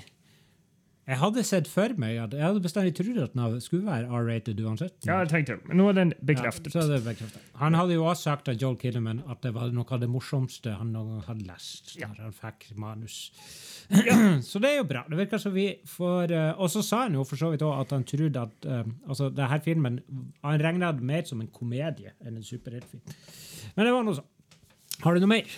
jeg 1.10 1.18
hadde 1.18 1.42
sett 1.42 1.66
for 1.66 1.90
meg 1.98 2.18
at 2.22 2.34
Jeg 2.36 2.44
hadde 2.44 2.62
bestandig 2.62 2.92
trodd 2.94 3.18
at 3.24 3.32
den 3.34 3.62
skulle 3.64 3.88
være 3.88 4.06
R-rated 4.14 4.60
uansett. 4.62 4.94
Ja, 5.08 5.18
jeg 5.24 5.32
tenkte 5.32 5.56
det. 5.56 5.66
Men 5.66 5.80
nå 5.80 5.88
er 5.90 5.96
den 5.98 6.12
bekreftet. 6.22 6.70
Ja, 6.70 6.76
så 6.76 6.84
er 6.84 6.92
det 6.92 7.00
bekreftet. 7.08 7.48
Han 7.58 7.74
hadde 7.74 7.96
jo 7.96 8.04
også 8.06 8.28
sagt 8.28 8.50
av 8.52 8.60
Joel 8.60 8.76
Kinnaman 8.78 9.24
at 9.26 9.42
det 9.42 9.50
var 9.56 9.72
noe 9.74 9.96
av 9.96 10.04
det 10.04 10.10
morsomste 10.12 10.76
han 10.78 10.92
noen 10.94 11.16
gang 11.16 11.26
hadde 11.32 11.48
lest. 11.48 11.96
Ja. 11.98 12.12
han 12.14 12.36
fikk 12.36 12.68
manus. 12.78 13.18
så 14.50 14.62
det 14.62 14.70
er 14.70 14.76
jo 14.78 14.86
bra. 14.92 15.02
Det 15.10 15.18
virker 15.18 15.42
som 15.42 15.56
vi 15.56 15.66
får 15.88 16.30
uh, 16.30 16.60
Og 16.62 16.70
så 16.70 16.84
sa 16.86 17.04
han 17.08 17.18
jo 17.18 17.26
for 17.26 17.40
så 17.40 17.50
vidt 17.50 17.64
også 17.66 17.88
at 17.88 17.94
han 17.96 18.06
trodde 18.06 18.44
at 18.46 18.68
uh, 18.70 18.84
altså, 19.08 19.32
det 19.34 19.50
her 19.50 19.64
filmen 19.64 19.98
Han 20.46 20.62
regna 20.62 20.92
det 20.94 21.02
mer 21.10 21.26
som 21.26 21.42
en 21.42 21.50
komedie 21.50 22.14
enn 22.22 22.36
en 22.38 22.46
superheltfilm. 22.46 23.02
Men 23.74 23.88
det 23.88 23.96
var 23.96 24.06
noe 24.06 24.20
sånn. 24.20 24.30
Har 25.02 25.14
du 25.14 25.20
noe 25.20 25.30
mer? 25.32 25.48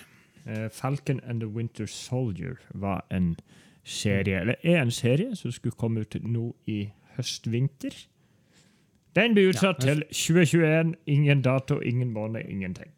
Eh, 0.46 0.68
Falcon 0.70 1.20
and 1.26 1.40
the 1.40 1.48
Winter 1.48 1.86
Soldier 1.86 2.56
var 2.74 3.04
en 3.10 3.36
serie, 3.84 4.40
eller 4.40 4.54
er 4.62 4.82
en 4.82 4.90
serie 4.90 5.36
som 5.36 5.52
skulle 5.52 5.74
komme 5.78 6.00
ut 6.00 6.16
nå 6.22 6.52
i 6.70 6.92
høst-vinter. 7.16 7.94
Den 9.16 9.34
blir 9.34 9.50
utsatt 9.50 9.84
Ja, 9.84 9.94
til 9.94 10.04
2021. 10.08 10.94
Ingen 11.06 11.42
dato, 11.42 11.80
ingen 11.80 12.12
måned, 12.12 12.48
ingenting. 12.48 12.90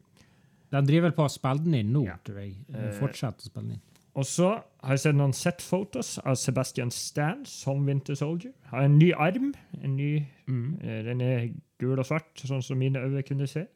Den 0.73 0.87
driver 0.87 1.09
vel 1.09 1.17
på 1.17 1.25
å 1.25 1.33
spille 1.33 1.65
den 1.65 1.75
inn 1.75 1.93
nå, 1.93 2.05
Ja. 2.07 2.17
tror 2.25 2.39
jeg. 2.39 2.55
Fortsetter 2.69 3.01
Fortsett 3.01 3.39
å 3.39 3.49
spille 3.49 3.65
den 3.65 3.73
inn. 3.73 3.81
Og 4.15 4.25
så 4.25 4.49
har 4.83 4.93
jeg 4.95 5.01
sett 5.01 5.17
noen 5.17 5.33
set-fotos 5.33 6.19
av 6.25 6.37
Sebastian 6.37 6.91
Stan 6.91 7.45
som 7.45 7.85
Winter 7.87 8.15
Soldier. 8.15 8.53
Har 8.71 8.83
en 8.83 8.99
ny 8.99 9.13
arm. 9.13 9.55
En 9.83 9.97
ny, 9.97 10.27
mm. 10.47 10.79
den 10.81 11.21
er 11.21 11.49
gul 11.81 11.99
og 11.99 12.07
svart, 12.07 12.31
sånn 12.37 12.63
som 12.63 12.79
mine 12.79 13.03
øyne 13.03 13.25
kunne 13.27 13.47
se. 13.47 13.67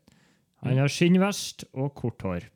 Han 0.63 0.79
har 0.79 0.89
skinnvest 0.89 1.65
og 1.73 1.95
kort 1.95 2.23
hår. 2.23 2.49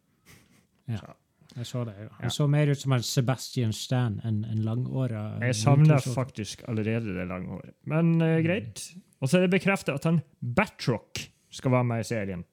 Jeg 1.52 1.66
så 1.68 1.84
det. 1.84 1.94
ja. 1.98 2.08
Ja. 2.22 2.28
Så 2.32 2.46
mer 2.48 2.70
ut 2.72 2.80
som 2.80 2.94
en 2.96 3.02
Sebastian 3.04 3.72
Stan 3.76 4.20
enn 4.24 4.44
en 4.48 4.62
langåra 4.64 5.38
Jeg 5.42 5.56
savner 5.58 6.00
faktisk 6.00 6.62
allerede 6.68 7.12
det 7.12 7.26
lange 7.28 7.52
håret. 7.52 7.74
Men 7.84 8.14
uh, 8.22 8.38
greit. 8.44 8.86
Og 9.20 9.28
så 9.28 9.38
er 9.38 9.46
det 9.46 9.58
bekreftet 9.58 9.94
at 9.94 10.08
han 10.08 10.22
Batrock 10.40 11.26
skal 11.52 11.74
være 11.74 11.84
med 11.84 12.00
i 12.00 12.08
serien. 12.08 12.44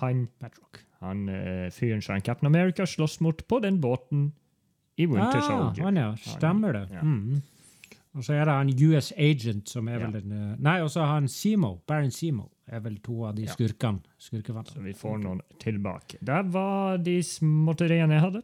Han, 0.00 0.26
Batrock. 0.42 0.82
han 1.00 1.28
uh, 1.28 1.70
fyren 1.70 2.02
som 2.02 2.20
Captain 2.20 2.50
America 2.50 2.86
slåss 2.86 3.20
mot 3.20 3.46
på 3.46 3.60
den 3.62 3.80
båten 3.80 4.32
i 4.96 5.06
Winter 5.06 5.38
ah, 5.38 5.46
Soldier. 5.46 5.84
Han, 5.84 5.96
ja. 5.96 6.10
Stemmer 6.16 6.72
det. 6.72 6.88
Ja. 6.92 7.02
Mm. 7.02 7.42
Og 8.14 8.22
så 8.24 8.32
er 8.38 8.44
det 8.44 8.54
han 8.54 8.68
US 8.92 9.12
Agent, 9.16 9.68
som 9.68 9.88
er 9.88 9.98
Ja. 9.98 10.06
vel 10.10 10.16
en 10.22 10.32
eh, 10.52 10.56
Nei, 10.62 10.80
og 10.80 10.88
så 10.90 11.00
har 11.00 11.14
han 11.20 11.28
Simo. 11.28 11.80
Baron 11.86 12.10
Simo 12.10 12.50
er 12.68 12.80
vel 12.80 12.96
to 13.02 13.24
av 13.24 13.34
de 13.34 13.42
Ja. 13.42 13.52
skurkene. 13.52 14.00
Så 14.18 14.80
vi 14.82 14.92
får 14.92 15.18
noen 15.22 15.40
tilbake. 15.60 16.18
Det 16.22 16.52
var 16.52 16.96
de 16.98 17.18
småtteriene 17.22 18.10
jeg 18.14 18.20
hadde. 18.20 18.42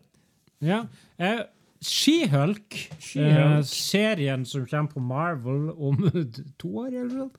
Ja. 0.60 0.84
Eh, 1.18 1.42
She-Hulk, 1.82 2.74
She-Hulk. 3.00 3.56
eh, 3.58 3.62
serien 3.62 4.44
som 4.44 4.66
kommer 4.66 4.90
på 4.92 5.00
Marvel 5.00 5.70
om 5.78 5.96
to 6.58 6.68
år, 6.82 6.88
eller 6.92 7.14
noe, 7.14 7.30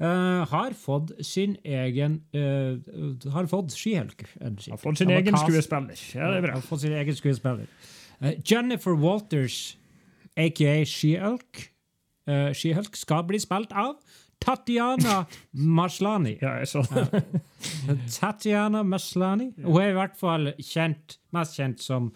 eh, 0.00 0.44
har 0.50 0.70
fått 0.74 1.12
sin 1.24 1.56
egen 1.64 2.20
eh, 2.34 2.78
Har 3.30 3.46
fått 3.46 3.70
She-Hulk. 3.76 4.24
Har 4.42 4.76
fått 4.82 4.98
sin 4.98 5.10
egen 5.14 5.36
skuespiller. 5.38 5.94
Ja, 6.16 6.30
det 6.32 6.38
er 6.38 6.46
bra. 6.48 6.54
Har 6.58 6.66
fått 6.66 6.80
sin 6.80 6.92
egen 6.98 7.14
skuespiller. 7.14 7.66
Eh, 8.20 8.34
Jennifer 8.44 8.96
Walters, 8.98 9.76
aka 10.36 10.78
She-Hulk, 10.84 11.66
uh, 12.30 12.52
She-Hulk 12.56 12.96
skal 12.98 13.26
bli 13.28 13.40
spilt 13.42 13.74
av 13.76 13.96
Tatiana 14.42 15.24
Maslani. 15.52 16.36
Ja, 16.42 16.58
jeg 16.60 16.68
så 16.68 16.82
det. 16.90 17.22
Tatiana 18.18 18.82
Maslani. 18.84 19.52
Hun 19.64 19.80
er 19.80 19.94
i 19.94 19.96
hvert 19.96 20.18
fall 20.18 20.50
kjent, 20.60 21.16
mest 21.34 21.56
kjent 21.56 21.80
som 21.82 22.10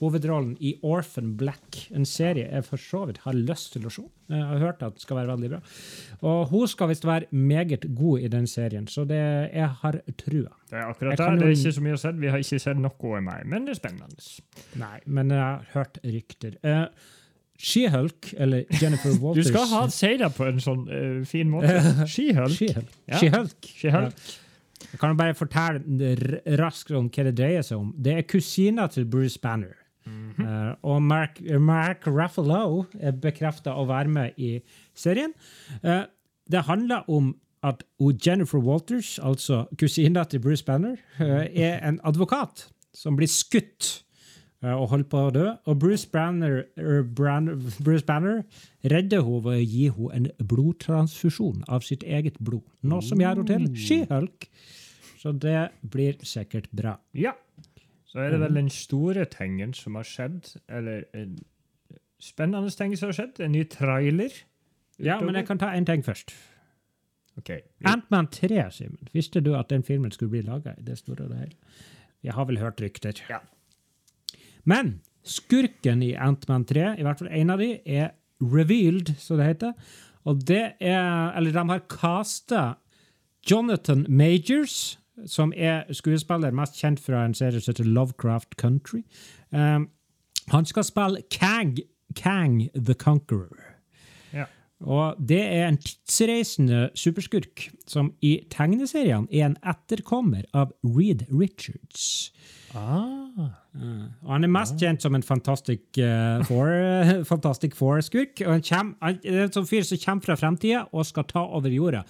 hovedrollen 0.00 0.56
i 0.60 0.74
Orphan 0.84 1.34
Black, 1.40 1.86
en 1.96 2.04
serie 2.08 2.48
jeg 2.50 2.64
for 2.66 2.80
så 2.80 3.04
vidt 3.08 3.22
har 3.24 3.36
lyst 3.36 3.72
til 3.76 3.86
å 3.88 3.92
se. 3.92 4.04
Jeg 4.32 4.48
har 4.50 4.60
hørt 4.60 4.82
at 4.84 4.96
det 4.96 5.04
skal 5.04 5.20
være 5.20 5.30
veldig 5.32 5.50
bra. 5.54 5.60
Og 6.28 6.50
hun 6.50 6.66
skal 6.68 6.90
visst 6.90 7.06
være 7.08 7.30
meget 7.30 7.86
god 7.96 8.24
i 8.26 8.30
den 8.32 8.48
serien, 8.50 8.88
så 8.92 9.06
det, 9.08 9.20
jeg 9.52 9.68
har 9.82 10.00
trua. 10.20 10.52
Det 10.68 10.80
er 10.80 10.88
akkurat 10.90 11.16
der. 11.20 11.36
det. 11.36 11.44
Det 11.44 11.48
er 11.52 11.58
ikke 11.60 11.76
så 11.78 11.84
mye 11.86 11.96
å 11.96 12.02
se. 12.02 12.14
Vi 12.24 12.32
har 12.32 12.44
ikke 12.44 12.62
sett 12.66 12.80
noe 12.80 13.12
av 13.12 13.24
meg, 13.28 13.46
men 13.52 13.68
det 13.68 13.76
er 13.76 13.80
spennende. 13.80 14.32
Nei, 14.80 14.96
men 15.06 15.32
jeg 15.32 15.44
har 15.44 15.70
hørt 15.76 16.00
rykter. 16.04 16.58
Uh, 16.64 17.14
She-Hulk, 17.58 18.34
eller 18.36 18.64
Jennifer 18.82 19.14
Walters 19.22 19.46
Du 19.46 19.52
skal 19.52 19.68
ha 19.70 19.84
si 19.92 20.12
det 20.20 20.28
på 20.36 20.48
en 20.48 20.60
sånn 20.62 20.84
uh, 20.90 21.22
fin 21.28 21.48
måte. 21.50 21.72
Skihølk. 22.12 22.58
She-Hulk. 22.58 22.92
Ja. 23.08 23.20
She-Hulk. 23.22 23.70
Skihølk. 23.70 24.26
Jeg 24.86 25.00
kan 25.00 25.16
bare 25.18 25.34
fortelle 25.36 26.12
raskt 26.60 26.92
om 26.94 27.08
hva 27.12 27.24
det 27.26 27.34
dreier 27.38 27.64
seg 27.64 27.80
om. 27.80 27.90
Det 27.96 28.14
er 28.20 28.28
kusina 28.28 28.86
til 28.92 29.08
Bruce 29.10 29.40
Banner. 29.42 29.74
Eh, 30.06 30.72
og 30.86 31.00
Mark, 31.02 31.40
Mark 31.60 32.06
Ruffalo 32.06 32.84
er 33.00 33.16
bekrefta 33.18 33.74
å 33.74 33.86
være 33.88 34.12
med 34.12 34.38
i 34.38 34.52
serien. 34.94 35.34
Uh, 35.82 36.04
det 36.46 36.62
handler 36.68 37.08
om 37.10 37.32
at 37.66 37.82
Jennifer 37.98 38.62
Walters, 38.62 39.16
altså 39.18 39.64
kusina 39.80 40.22
til 40.24 40.44
Bruce 40.44 40.64
Banner, 40.64 41.00
er 41.18 41.80
en 41.82 41.98
advokat 42.06 42.68
som 42.94 43.16
blir 43.18 43.30
skutt 43.32 44.05
og 44.62 44.88
holdt 44.90 45.08
på 45.12 45.20
å 45.28 45.32
dø. 45.34 45.44
Og 45.68 45.78
Bruce 45.78 46.08
Banner, 46.10 46.64
er 46.76 47.02
Bran- 47.04 47.60
Bruce 47.84 48.04
Banner 48.08 48.42
redder 48.84 49.22
henne 49.22 49.42
ved 49.44 49.58
å 49.60 49.66
gi 49.66 49.88
henne 49.90 50.14
en 50.16 50.46
blodtransfusjon 50.48 51.64
av 51.68 51.84
sitt 51.86 52.02
eget 52.02 52.38
blod. 52.40 52.64
Noe 52.82 53.02
som 53.04 53.20
gjør 53.20 53.42
henne 53.42 53.46
til 53.46 53.68
She-Hulk. 53.76 54.48
Så 55.20 55.32
det 55.42 55.70
blir 55.90 56.16
sikkert 56.22 56.70
bra. 56.76 56.96
Ja. 57.14 57.32
Så 58.06 58.20
er 58.22 58.30
det 58.32 58.40
vel 58.40 58.54
den 58.54 58.70
store 58.72 59.24
tingen 59.28 59.74
som 59.74 59.94
har 59.98 60.04
skjedd, 60.08 60.54
eller 60.68 61.04
en 61.12 61.36
spennende 62.22 62.70
ting 62.70 62.94
som 62.96 63.10
har 63.10 63.16
skjedd. 63.18 63.40
En 63.44 63.52
ny 63.52 63.64
trailer. 63.68 64.32
Ja, 64.98 65.18
men 65.20 65.34
jeg 65.36 65.46
kan 65.46 65.58
ta 65.60 65.72
en 65.76 65.84
ting 65.84 66.02
først. 66.06 66.32
Ok. 67.36 67.50
Ant-Man 67.84 68.30
3, 68.32 68.62
Simen. 68.72 69.10
Visste 69.12 69.42
du 69.44 69.52
at 69.58 69.68
den 69.68 69.82
filmen 69.84 70.10
skulle 70.14 70.30
bli 70.32 70.40
laga 70.46 70.72
i 70.78 70.82
det 70.86 70.96
store 71.02 71.26
og 71.26 71.34
det 71.34 71.42
hele? 71.42 71.58
Jeg 72.24 72.32
har 72.32 72.46
vel 72.48 72.58
hørt 72.62 72.80
rykter. 72.80 73.20
Ja. 73.28 73.42
Men 74.66 74.98
skurken 75.26 76.02
i 76.02 76.12
Ant-Man 76.18 76.66
3, 76.68 76.94
i 76.98 77.06
hvert 77.06 77.22
fall 77.22 77.32
en 77.32 77.54
av 77.54 77.62
de, 77.62 77.76
er 77.86 78.12
revealed, 78.42 79.14
som 79.18 79.40
det 79.40 79.48
heter. 79.52 79.72
Og 80.26 80.42
det 80.46 80.74
er 80.82 81.32
Eller 81.38 81.52
de 81.54 81.68
har 81.68 81.86
casta 81.88 82.74
Jonathan 83.50 84.06
Majors, 84.08 84.98
som 85.26 85.52
er 85.56 85.86
skuespiller 85.94 86.52
mest 86.52 86.76
kjent 86.76 87.00
fra 87.00 87.24
en 87.24 87.34
serie 87.34 87.60
som 87.60 87.72
heter 87.72 87.88
Lovecraft 87.88 88.56
Country. 88.58 89.04
Um, 89.50 89.88
han 90.50 90.66
skal 90.66 90.84
spille 90.84 91.22
Kang, 91.30 91.78
Kang 92.16 92.68
the 92.74 92.94
Conqueror. 92.94 93.65
Og 94.84 95.16
det 95.28 95.40
er 95.40 95.70
en 95.70 95.78
tidsreisende 95.80 96.90
superskurk 96.98 97.70
som 97.88 98.10
i 98.20 98.38
tegneseriene 98.52 99.30
er 99.32 99.48
en 99.48 99.56
etterkommer 99.64 100.44
av 100.52 100.74
Reed 100.84 101.24
Richards. 101.32 102.32
Ah. 102.76 103.54
Og 103.76 104.32
han 104.32 104.44
er 104.44 104.52
mest 104.52 104.76
kjent 104.80 105.04
som 105.04 105.16
en 105.16 105.24
Fantastic 105.24 105.96
uh, 105.96 106.44
Four-skurk. 106.44 107.24
Fantastic 107.30 107.76
Four-skurk. 107.76 108.44
Og 108.44 108.52
han, 108.68 108.92
han 109.00 109.18
er 109.24 109.46
en 109.46 109.54
sånn 109.54 109.68
fyr 109.68 109.86
som 109.86 110.00
kommer 110.02 110.28
fra 110.28 110.38
fremtida 110.40 110.84
og 110.92 111.08
skal 111.08 111.28
ta 111.30 111.46
over 111.56 111.72
jorda. 111.72 112.04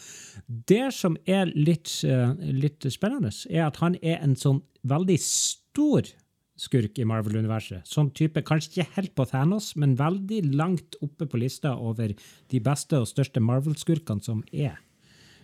Det 0.47 0.89
som 0.95 1.19
er 1.27 1.51
litt, 1.55 1.91
uh, 2.07 2.35
litt 2.39 2.87
spennende, 2.91 3.31
er 3.51 3.69
at 3.69 3.79
han 3.83 3.99
er 4.03 4.19
en 4.23 4.35
sånn 4.39 4.63
veldig 4.87 5.19
stor 5.23 6.11
skurk 6.61 6.99
i 6.99 7.05
Marvel-universet. 7.09 7.85
Sånn 7.89 8.09
type, 8.17 8.41
kanskje 8.47 8.73
ikke 8.73 8.95
helt 8.97 9.13
på 9.19 9.27
Thanos, 9.29 9.75
men 9.77 9.97
veldig 9.99 10.41
langt 10.57 10.97
oppe 11.05 11.29
på 11.29 11.41
lista 11.41 11.75
over 11.77 12.15
de 12.17 12.61
beste 12.65 13.01
og 13.03 13.09
største 13.11 13.43
Marvel-skurkene 13.45 14.25
som 14.25 14.43
er. 14.53 14.79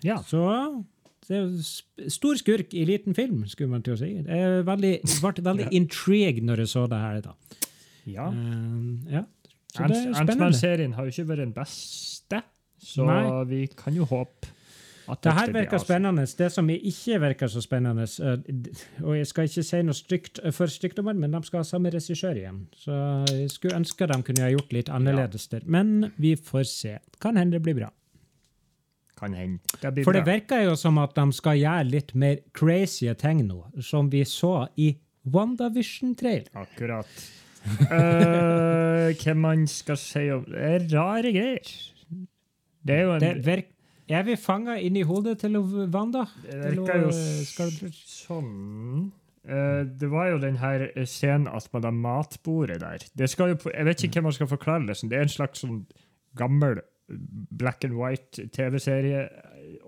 Ja. 0.02 0.19
Så 0.26 0.40
det 1.28 1.38
er 1.38 2.09
stor 2.11 2.40
skurk 2.40 2.73
i 2.75 2.87
liten 2.88 3.14
film, 3.14 3.45
skulle 3.50 3.71
man 3.75 3.85
til 3.85 3.95
å 3.95 4.00
si. 4.00 4.11
Jeg 4.19 4.64
veldig, 4.66 4.95
ble 5.04 5.45
veldig 5.50 5.69
intrigued 5.76 6.49
når 6.49 6.64
jeg 6.64 6.73
så 6.73 6.87
det 6.90 7.02
her. 7.04 7.21
da. 7.28 7.37
ja. 8.09 8.31
Eh, 8.33 9.12
ja. 9.19 9.26
Så 9.73 9.87
det 9.88 9.97
er 9.97 10.00
spennende. 10.02 10.33
Ant-Man-serien 10.35 10.97
har 10.97 11.07
jo 11.07 11.14
ikke 11.14 11.28
vært 11.31 11.47
den 11.47 11.54
beste, 11.57 12.42
så 12.83 13.07
Nei. 13.09 13.23
vi 13.49 13.61
kan 13.76 13.95
jo 13.97 14.04
håpe 14.11 14.50
Det 15.23 15.33
her 15.35 15.52
virker 15.52 15.78
spennende. 15.83 16.25
Det 16.38 16.48
som 16.53 16.68
ikke 16.72 17.18
virker 17.20 17.51
så 17.51 17.61
spennende 17.61 18.05
eh, 18.07 19.03
Og 19.03 19.16
jeg 19.18 19.27
skal 19.27 19.48
ikke 19.48 19.64
si 19.66 19.81
noe 19.83 19.96
stygt 19.98 20.40
eh, 20.42 20.55
for 20.55 20.70
stygt 20.72 20.98
om 21.03 21.11
det, 21.11 21.16
men 21.20 21.35
de 21.35 21.42
skal 21.44 21.62
ha 21.62 21.68
samme 21.68 21.92
regissør 21.92 22.38
igjen. 22.38 22.62
Så 22.79 22.92
jeg 23.31 23.51
skulle 23.53 23.77
ønske 23.83 24.09
de 24.09 24.20
kunne 24.22 24.46
ha 24.46 24.53
gjort 24.55 24.72
litt 24.72 24.92
annerledes 24.92 25.48
der. 25.53 25.66
Men 25.66 26.12
vi 26.16 26.37
får 26.37 26.64
se. 26.70 26.96
Kan 27.20 27.37
hende 27.40 27.59
det 27.59 27.64
blir 27.66 27.79
bra. 27.83 27.90
Kan 29.18 29.37
hende. 29.38 29.61
Det 29.83 29.92
blir 29.94 30.07
For 30.07 30.16
det 30.16 30.25
bra. 30.25 30.33
virker 30.35 30.64
jo 30.66 30.77
som 30.79 30.98
at 31.03 31.14
de 31.18 31.29
skal 31.37 31.61
gjøre 31.61 31.90
litt 31.90 32.14
mer 32.18 32.40
crazy 32.57 33.12
ting 33.20 33.44
nå, 33.46 33.61
som 33.81 34.11
vi 34.11 34.25
så 34.27 34.68
i 34.77 34.94
WandaVision-trail. 35.29 36.48
Akkurat. 36.59 37.12
uh, 37.62 39.12
hva 39.14 39.35
man 39.38 39.68
skal 39.70 39.98
si 40.01 40.25
om 40.35 40.42
Det 40.48 40.62
er 40.66 40.87
rare 40.90 41.31
greier. 41.31 41.68
Det 42.83 42.96
er 42.96 43.05
jo 43.07 43.12
en 43.14 43.22
Det 43.22 43.37
er 44.09 44.23
vi 44.27 44.37
fanga 44.37 44.79
inn 44.81 44.97
i 44.97 45.03
hodet 45.07 45.38
til 45.45 45.59
Wanda? 45.95 46.27
Det 46.43 46.77
virker 46.77 47.05
jo 47.07 47.12
eh, 47.12 47.91
sånn 48.07 49.11
Eh, 49.49 49.85
Det 49.87 50.11
var 50.11 50.29
jo 50.31 50.38
den 50.38 50.57
her 50.57 50.87
scenen 51.05 51.49
at 51.49 51.69
man 51.73 51.85
har 51.85 51.91
matbordet 51.91 52.81
der. 52.81 52.99
Jo, 53.19 53.57
jeg 53.75 53.85
vet 53.87 54.05
ikke 54.05 54.21
hvem 54.21 54.31
man 54.31 54.33
skal 54.33 54.47
forklare 54.47 54.87
det 54.87 54.97
som. 54.97 55.09
Det 55.09 55.19
er 55.19 55.27
en 55.27 55.37
slags 55.37 55.65
sånn 55.65 55.85
gammel 56.38 56.81
black 57.51 57.85
and 57.85 57.99
white 57.99 58.49
TV-serie. 58.55 59.29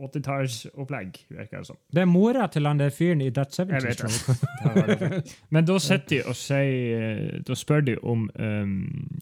80-tallsopplegg, 0.00 1.18
virker 1.30 1.60
det 1.60 1.66
som. 1.66 1.76
Det 1.92 2.02
er 2.02 2.08
mora 2.08 2.46
til 2.50 2.66
han 2.66 2.78
der 2.80 2.90
fyren 2.94 3.20
i 3.22 3.30
That 3.30 3.58
Jeg 3.58 3.68
vet 3.68 4.02
det. 4.02 4.10
Show. 4.10 5.32
Men 5.54 5.66
da 5.68 5.78
sitter 5.78 6.08
de 6.16 6.20
og 6.30 6.36
sier 6.38 7.42
Da 7.46 7.54
spør 7.58 7.84
de 7.84 7.96
om 8.02 8.28
um, 8.34 9.20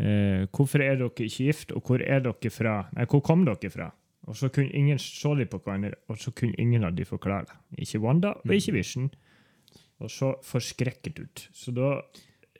eh, 0.00 0.46
Hvorfor 0.50 0.82
er 0.84 0.98
dere 1.00 1.12
ikke 1.12 1.30
gift, 1.30 1.72
og 1.76 1.86
hvor 1.86 2.02
er 2.02 2.22
dere 2.24 2.52
fra? 2.52 2.76
Nei, 2.96 3.06
hvor 3.10 3.22
kom 3.24 3.44
dere 3.48 3.72
fra? 3.72 3.90
Og 4.28 4.36
så 4.36 4.50
kunne 4.52 4.72
ingen 4.76 4.98
så 5.00 5.34
de 5.34 5.46
på 5.48 5.58
hverandre, 5.64 5.96
og 6.08 6.18
så 6.20 6.32
kunne 6.36 6.58
ingen 6.60 6.84
av 6.84 6.94
de 6.96 7.06
forklare 7.08 7.48
det. 7.48 7.58
Ikke 7.86 8.02
Wanda, 8.04 8.34
og 8.44 8.54
ikke 8.54 8.76
Vision. 8.76 9.10
Og 10.00 10.10
så 10.12 10.34
forskrekket 10.44 11.18
ut. 11.20 11.48
Så 11.52 11.74
da 11.76 11.98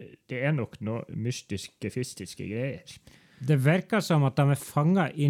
eh, 0.01 0.17
Det 0.29 0.43
er 0.45 0.53
nok 0.53 0.81
noe 0.81 1.05
mystiske, 1.15 1.91
fistiske 1.91 2.47
greier. 2.47 2.85
Det 3.41 3.57
virker 3.65 4.03
som 4.05 4.27
at 4.29 4.37
de 4.37 4.53
er 4.53 4.61
fanga 4.61 5.07
i, 5.17 5.29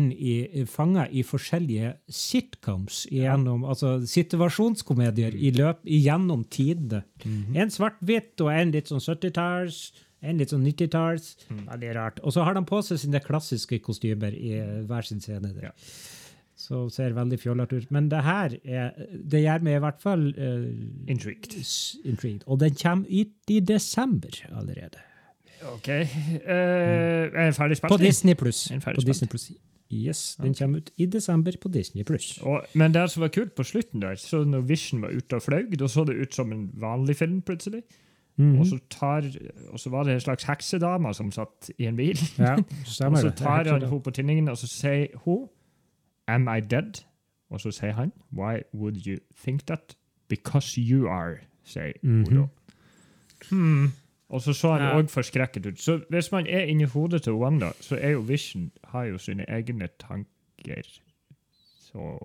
i 0.59 1.23
forskjellige 1.23 1.93
sitcoms, 2.11 3.05
igjennom, 3.07 3.63
altså 3.65 4.01
situasjonskomedier 4.03 5.37
i 5.39 5.53
løp, 5.55 5.85
gjennom 5.87 6.43
tidene. 6.51 7.05
En 7.55 7.71
svart-hvitt 7.71 8.43
og 8.43 8.51
en 8.51 8.75
litt 8.75 8.91
sånn 8.91 9.05
70-talls, 9.05 9.93
en 10.21 10.41
litt 10.41 10.53
sånn 10.53 10.65
90-talls. 10.67 11.35
Veldig 11.49 11.93
rart. 11.97 12.23
Og 12.25 12.35
så 12.37 12.45
har 12.47 12.57
de 12.57 12.65
på 12.69 12.81
seg 12.85 13.01
sine 13.03 13.21
klassiske 13.25 13.81
kostymer 13.85 14.35
i 14.37 14.57
eh, 14.61 14.81
hver 14.89 15.07
sin 15.07 15.23
scene. 15.25 15.53
Der. 15.55 15.71
Ja. 15.71 15.75
Så 16.61 16.83
ser 16.93 17.15
veldig 17.17 17.39
fjollete 17.41 17.81
ut. 17.81 17.93
Men 17.95 18.11
det 18.13 18.21
her 18.27 18.57
er, 18.65 18.91
det 19.09 19.45
gjør 19.47 19.65
meg 19.65 19.79
i 19.79 19.85
hvert 19.87 20.03
fall 20.03 20.27
uh, 20.37 20.67
Intrigued. 21.09 21.57
intrigued. 22.05 22.45
Og 22.47 22.61
den 22.61 22.77
kommer 22.77 23.09
ut 23.09 23.55
i 23.55 23.61
desember 23.65 24.43
allerede. 24.53 25.01
OK. 25.73 25.89
Uh, 25.89 26.53
er 26.53 27.33
den 27.33 27.57
ferdig 27.57 27.81
spilt? 27.81 27.95
På 27.95 28.01
Disney 28.01 28.37
Pluss. 28.37 28.67
På. 28.85 28.93
Disney 29.01 29.33
Plus. 29.33 29.51
Yes, 29.91 30.37
den 30.39 30.53
kommer 30.55 30.79
ut 30.79 30.93
i 31.03 31.07
desember 31.11 31.57
på 31.61 31.69
Disney 31.69 32.05
Pluss. 32.07 32.37
Men 32.79 32.93
det 32.95 33.09
som 33.11 33.25
var 33.25 33.33
kult 33.35 33.57
på 33.59 33.65
slutten 33.67 34.05
der, 34.05 34.15
så 34.23 34.45
når 34.47 34.61
Vision 34.69 35.03
var 35.03 35.17
ute 35.17 35.41
og 35.41 35.43
fløy, 35.43 35.65
da 35.75 35.89
så 35.91 36.05
det 36.07 36.15
ut 36.15 36.35
som 36.35 36.53
en 36.55 36.69
vanlig 36.79 37.17
film 37.19 37.41
plutselig. 37.43 37.83
Mhm. 38.37 38.59
Og, 38.61 38.67
så 38.67 38.79
tar, 38.91 39.25
og 39.69 39.81
så 39.81 39.91
var 39.91 40.03
det 40.05 40.15
en 40.15 40.21
slags 40.21 40.45
heksedame 40.45 41.15
som 41.15 41.33
satt 41.33 41.71
i 41.79 41.85
en 41.87 41.97
bil. 41.97 42.19
Ja, 42.39 42.55
og 43.11 43.19
så 43.19 43.33
tar 43.37 43.65
han 43.65 43.83
henne 43.83 44.01
på 44.01 44.11
tinningen, 44.11 44.49
og 44.49 44.57
så 44.59 44.67
sier 44.67 45.07
hun 45.25 45.49
Am 46.29 46.49
I 46.49 46.61
dead? 46.61 47.05
Og 47.51 47.61
så 47.61 47.71
sier 47.71 47.93
han 47.93 48.13
Why 48.33 48.63
would 48.75 49.07
you 49.07 49.17
think 49.45 49.67
that? 49.67 49.97
Because 50.29 50.81
you 50.81 51.09
are, 51.09 51.37
sier 51.65 51.93
hun 52.03 52.25
da. 52.25 52.31
Mhm. 52.31 52.49
Hmm. 53.51 53.93
Og 54.29 54.41
så 54.43 54.53
så 54.53 54.73
han 54.73 54.81
Ja. 55.01 55.07
forskrekket 55.07 55.67
ut. 55.67 55.81
Så 55.81 56.01
hvis 56.11 56.33
man 56.33 56.47
er 56.47 56.61
inni 56.61 56.85
hodet 56.85 57.23
til 57.23 57.33
Wanda, 57.33 57.71
så 57.81 57.97
er 58.01 58.11
jo 58.11 58.19
Vision 58.21 58.71
har 58.85 59.05
jo 59.05 59.19
sine 59.19 59.45
egne 59.49 59.89
tanker. 59.99 60.83
Så 61.81 62.19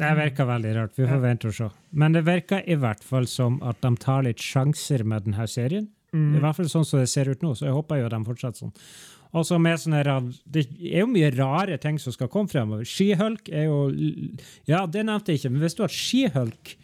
Det 0.00 0.12
virker 0.16 0.48
veldig 0.48 0.74
rart. 0.76 0.94
Vi 0.96 1.06
får 1.08 1.20
vente 1.20 1.50
og 1.50 1.56
se. 1.56 1.68
Men 1.90 2.14
det 2.16 2.24
virker 2.24 2.62
i 2.64 2.76
hvert 2.80 3.02
fall 3.04 3.26
som 3.28 3.58
at 3.66 3.80
de 3.84 3.92
tar 4.00 4.24
litt 4.24 4.40
sjanser 4.40 5.04
med 5.04 5.26
denne 5.26 5.46
serien. 5.50 5.90
Mm. 6.12 6.36
I 6.36 6.42
hvert 6.44 6.58
fall 6.58 6.70
sånn 6.72 6.86
som 6.88 7.00
det 7.00 7.10
ser 7.12 7.28
ut 7.32 7.42
nå, 7.44 7.54
så 7.56 7.68
jeg 7.68 7.76
håper 7.76 8.02
jo 8.02 8.12
de 8.12 8.20
fortsetter 8.28 8.64
sånn. 8.64 8.74
Og 9.32 9.46
så 9.48 9.56
med 9.60 9.80
sånne 9.80 10.02
her, 10.02 10.10
Det 10.44 10.66
er 10.92 11.00
jo 11.00 11.08
mye 11.08 11.30
rare 11.32 11.78
ting 11.80 11.98
som 11.98 12.12
skal 12.12 12.28
komme 12.28 12.52
fremover. 12.52 12.84
Skihulk 12.84 13.48
er 13.48 13.64
jo 13.64 13.90
Ja, 14.68 14.86
det 14.86 15.06
nevnte 15.06 15.32
jeg 15.32 15.40
ikke, 15.40 15.50
men 15.50 15.64
visste 15.64 15.82
du 15.82 15.84
at 15.88 15.96
Skihulk 15.96 16.76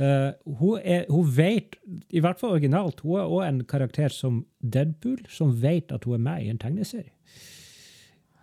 uh, 0.00 0.30
hun, 0.60 0.78
er, 0.84 1.04
hun 1.10 1.26
vet, 1.26 1.76
i 2.10 2.22
hvert 2.22 2.38
fall 2.38 2.54
originalt, 2.56 3.02
hun 3.02 3.18
er 3.18 3.26
også 3.26 3.48
en 3.48 3.64
karakter 3.64 4.14
som 4.14 4.44
Deadpool, 4.62 5.18
som 5.28 5.50
vet 5.62 5.90
at 5.92 6.06
hun 6.06 6.14
er 6.14 6.24
med 6.30 6.44
i 6.44 6.50
en 6.50 6.62
tegneserie. 6.62 7.10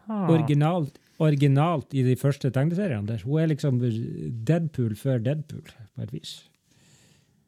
Ha. 0.07 0.27
Originalt, 0.31 0.99
originalt 1.23 1.93
i 1.97 2.03
de 2.05 2.15
første 2.19 2.51
tegneseriene. 2.53 3.07
Der. 3.09 3.23
Hun 3.25 3.41
er 3.41 3.51
liksom 3.51 3.79
Deadpool 3.81 4.95
før 4.99 5.21
Deadpool, 5.23 5.65
på 5.95 6.05
et 6.05 6.13
vis. 6.13 6.33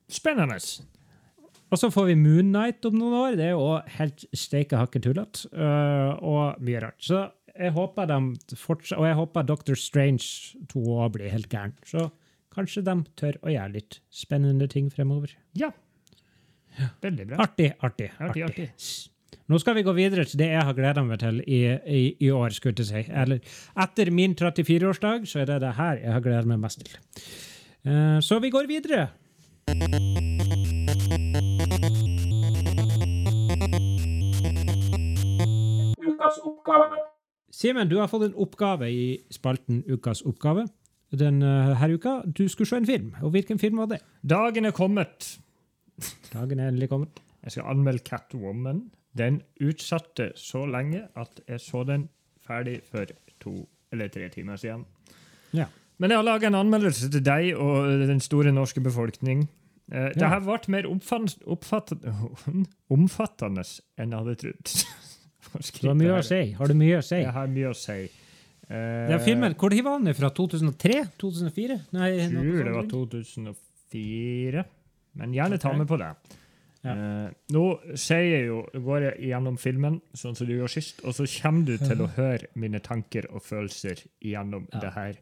Spennende. 0.09 0.57
Og 1.69 1.77
så 1.77 1.91
får 1.93 2.07
vi 2.09 2.15
Moon 2.17 2.49
Knight 2.49 2.85
om 2.89 2.95
noen 2.97 3.17
år. 3.19 3.35
Det 3.37 3.45
er 3.45 3.53
jo 3.53 3.75
helt 3.99 4.25
steike 4.33 4.79
hakke 4.79 5.01
tullete. 5.05 5.45
Uh, 5.53 6.15
og 6.17 6.63
mye 6.65 6.81
rart. 6.81 6.97
Så 7.05 7.27
jeg 7.53 7.75
håper 7.75 8.09
de 8.09 8.55
fortsatt, 8.57 8.97
Og 8.97 9.05
jeg 9.05 9.19
håper 9.19 9.45
Doctor 9.45 9.77
Strange 9.77 10.57
2 10.71 10.81
òg 10.95 11.13
blir 11.17 11.29
helt 11.29 11.49
gæren. 11.51 11.75
Så 11.85 12.07
kanskje 12.55 12.85
de 12.87 12.97
tør 13.19 13.37
å 13.43 13.53
gjøre 13.53 13.75
litt 13.77 13.99
spennende 14.09 14.67
ting 14.71 14.89
fremover. 14.89 15.35
Ja. 15.53 15.69
Veldig 17.03 17.29
bra. 17.29 17.45
Artig, 17.45 17.73
artig. 17.85 18.09
Artig, 18.17 18.43
artig. 18.47 18.69
artig. 18.71 19.18
Nå 19.49 19.57
skal 19.57 19.77
vi 19.79 19.85
gå 19.85 19.93
videre 19.97 20.25
til 20.29 20.41
det 20.41 20.51
jeg 20.51 20.65
har 20.65 20.75
gleda 20.77 21.01
meg 21.05 21.21
til 21.21 21.39
i, 21.41 21.61
i, 21.85 22.01
i 22.21 22.29
år. 22.29 22.53
skulle 22.53 22.77
jeg 22.77 22.89
si. 22.89 23.05
Eller 23.09 23.39
etter 23.85 24.11
min 24.13 24.35
34-årsdag 24.37 25.25
så 25.29 25.41
er 25.41 25.49
det 25.49 25.61
det 25.63 25.73
her 25.79 26.03
jeg 26.03 26.13
har 26.13 26.25
gleda 26.25 26.45
meg 26.51 26.61
mest 26.61 26.83
til. 26.83 26.99
Uh, 27.87 28.19
så 28.21 28.37
vi 28.43 28.51
går 28.53 28.69
videre. 28.69 29.07
Ukas 36.05 36.37
oppgave. 36.45 36.99
Simen, 37.49 37.89
du 37.89 37.97
har 37.99 38.11
fått 38.11 38.27
en 38.29 38.37
oppgave 38.37 38.91
i 38.93 39.07
spalten 39.33 39.81
Ukas 39.89 40.21
oppgave. 40.21 40.67
Denne 41.09 41.73
her 41.79 41.95
uka, 41.97 42.19
du 42.25 42.45
skulle 42.47 42.69
se 42.69 42.77
en 42.77 42.85
film. 42.85 43.15
Og 43.25 43.33
hvilken 43.33 43.59
film 43.59 43.81
var 43.81 43.89
det? 43.95 44.03
Dagen 44.21 44.69
er 44.69 44.77
kommet. 44.77 45.39
Dagen 46.33 46.59
er 46.59 46.69
endelig 46.69 46.89
kommet. 46.93 47.17
Jeg 47.43 47.57
skal 47.57 47.71
anmelde 47.71 48.05
Catwoman. 48.05 48.91
Den 49.17 49.41
utsatte 49.61 50.31
så 50.37 50.65
lenge 50.69 51.07
at 51.17 51.41
jeg 51.47 51.61
så 51.63 51.83
den 51.87 52.07
ferdig 52.45 52.79
for 52.85 53.09
to 53.41 53.55
eller 53.91 54.07
tre 54.13 54.29
timer 54.29 54.59
siden. 54.61 54.85
Ja. 55.55 55.65
Men 55.99 56.13
jeg 56.13 56.19
har 56.21 56.27
laga 56.27 56.47
en 56.47 56.55
anmeldelse 56.59 57.09
til 57.11 57.23
deg 57.25 57.55
og 57.57 58.05
den 58.07 58.21
store 58.23 58.53
norske 58.55 58.81
befolkning. 58.83 59.47
Eh, 59.91 60.11
det 60.15 60.29
her 60.29 60.43
vært 60.45 60.69
mer 60.71 60.87
omfattende, 62.93 63.65
enn 63.97 64.13
jeg 64.13 64.19
hadde 64.23 64.39
trodd. 64.45 64.73
Du 65.49 65.87
har 65.87 65.95
mye 65.97 66.17
å 66.19 66.21
si. 66.21 66.51
Har 66.53 66.69
du 66.69 66.75
mye 66.77 66.97
å 66.99 67.01
si? 67.01 67.17
Jeg 67.23 67.31
har 67.33 67.47
mye 67.49 67.69
å 67.71 67.77
si. 67.77 67.95
Eh, 68.69 69.07
er 69.09 69.21
filmen, 69.23 69.55
hvor 69.57 69.73
var 69.87 70.03
den 70.03 70.13
fra? 70.13 70.29
2003? 70.35 70.97
2004? 71.17 71.77
Nei, 71.95 72.09
Jeg 72.19 72.33
tror 72.35 72.67
det 72.67 72.73
var 72.75 72.89
2004, 72.91 74.65
men 75.17 75.33
gjerne 75.33 75.57
ta 75.63 75.71
med 75.73 75.89
på 75.89 75.97
det. 75.97 76.11
Ja. 76.83 76.93
Eh, 76.93 77.31
nå 77.51 77.63
sier 77.99 78.23
jeg 78.23 78.45
jo, 78.47 78.61
går 78.85 79.01
jeg 79.09 79.29
gjennom 79.31 79.57
filmen, 79.59 79.99
sånn 80.15 80.35
som 80.37 80.47
du 80.47 80.53
gjorde 80.55 80.71
sist, 80.77 81.01
og 81.03 81.11
så 81.17 81.25
kommer 81.41 81.65
du 81.65 81.77
til 81.77 81.99
å 82.05 82.07
høre 82.15 82.47
mine 82.55 82.79
tanker 82.79 83.27
og 83.33 83.41
følelser 83.43 84.05
gjennom 84.23 84.67
Ja. 84.73 84.79
det 84.79 84.93
her. 84.93 85.13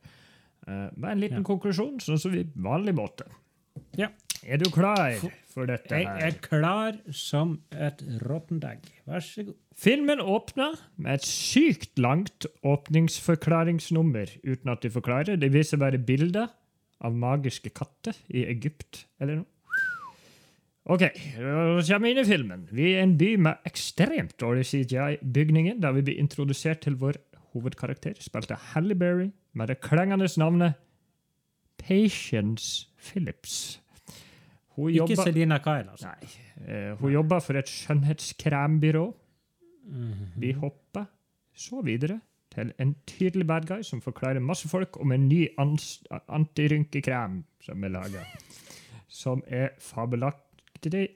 Eh, 0.67 0.89
med 0.95 1.11
en 1.11 1.19
liten 1.19 1.37
Ja. 1.41 1.43
konklusjon, 1.43 1.97
sånn 1.99 2.19
som 2.19 2.31
vi 2.31 2.43
vanlig 2.43 2.93
måte. 2.93 3.25
Ja. 3.97 4.09
Er 4.45 4.57
du 4.57 4.69
klar 4.69 5.15
for 5.49 5.65
dette 5.65 5.89
her? 5.95 6.19
Jeg 6.19 6.33
er 6.35 6.37
klar 6.39 6.99
som 7.11 7.59
et 7.71 7.97
råttent 8.21 8.63
egg. 8.63 8.79
Vær 9.07 9.19
så 9.19 9.43
god. 9.45 9.55
Filmen 9.75 10.19
åpner 10.19 10.77
med 10.97 11.13
et 11.15 11.21
sykt 11.25 11.97
langt 11.97 12.45
åpningsforklaringsnummer 12.63 14.29
uten 14.43 14.71
at 14.71 14.81
de 14.81 14.89
forklarer. 14.93 15.37
Det 15.39 15.51
viser 15.53 15.77
bare 15.81 15.97
bilder 15.97 16.49
av 17.01 17.13
magiske 17.13 17.71
katter 17.73 18.15
i 18.33 18.45
Egypt 18.49 19.05
eller 19.19 19.41
noe. 19.41 19.45
OK, 20.87 21.03
så 21.83 21.93
kommer 21.93 22.07
vi 22.07 22.11
inn 22.13 22.21
i 22.21 22.27
filmen. 22.27 22.67
Vi 22.71 22.91
er 22.95 23.03
en 23.03 23.17
by 23.19 23.33
med 23.43 23.65
ekstremt 23.67 24.37
dårlig 24.39 24.63
CGI-bygninger, 24.69 25.81
der 25.83 25.95
vi 25.97 26.03
blir 26.07 26.21
introdusert 26.21 26.85
til 26.85 26.95
vår 27.01 27.19
hovedkarakter, 27.51 28.15
spilt 28.23 28.53
av 28.55 28.61
Halle 28.71 28.95
Berry, 28.95 29.31
med 29.57 29.67
det 29.67 29.81
klengende 29.83 30.29
navnet 30.39 30.77
Patience 31.77 32.87
Phillips. 33.03 33.81
Hun 34.77 34.89
Ikke 34.89 34.97
jobber, 34.97 35.23
Selina 35.23 35.57
Kyle, 35.57 35.91
altså. 35.91 36.07
nei, 36.07 36.29
eh, 36.67 36.95
hun 37.01 37.11
jobber 37.11 37.39
for 37.39 37.53
et 37.57 37.69
skjønnhetskrembyrå. 37.69 39.05
Mhm. 39.83 40.33
Vi 40.37 40.51
hopper 40.51 41.05
så 41.55 41.81
videre 41.81 42.21
til 42.53 42.73
en 42.79 42.95
tydelig 43.07 43.47
bad 43.47 43.67
guy 43.67 43.81
som 43.81 44.01
forklarer 44.01 44.39
masse 44.39 44.69
folk 44.69 45.01
om 45.01 45.11
en 45.11 45.27
ny 45.27 45.47
antirynkekrem 45.57 47.43
som 47.61 47.83
er 47.83 47.89
laga. 47.89 48.23
Som 49.07 49.43
er 49.47 49.69
fabelaktig, 49.79 50.46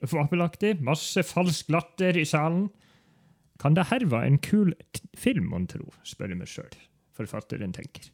fabelaktig. 0.07 0.81
Masse 0.81 1.23
falsk 1.23 1.69
latter 1.69 2.17
i 2.17 2.25
salen. 2.25 2.69
Kan 3.61 3.75
det 3.75 3.89
her 3.91 4.05
være 4.05 4.27
en 4.27 4.39
kul 4.41 4.73
film, 5.17 5.51
mon 5.51 5.67
tro? 5.67 5.91
spør 6.03 6.33
jeg 6.33 6.37
meg 6.37 6.49
sjøl. 6.49 6.73
Forfatteren 7.13 7.73
tenker. 7.73 8.09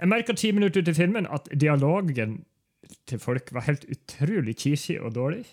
Jeg 0.00 0.08
merka 0.08 0.32
ti 0.32 0.50
minutter 0.52 0.80
ut 0.80 0.88
i 0.88 0.96
filmen 0.96 1.26
at 1.28 1.48
dialogen 1.60 2.44
til 3.06 3.18
folk 3.18 3.52
var 3.52 3.66
helt 3.66 3.84
utrolig 3.90 4.56
cheesy 4.58 4.96
og 5.00 5.14
dårlig. 5.14 5.44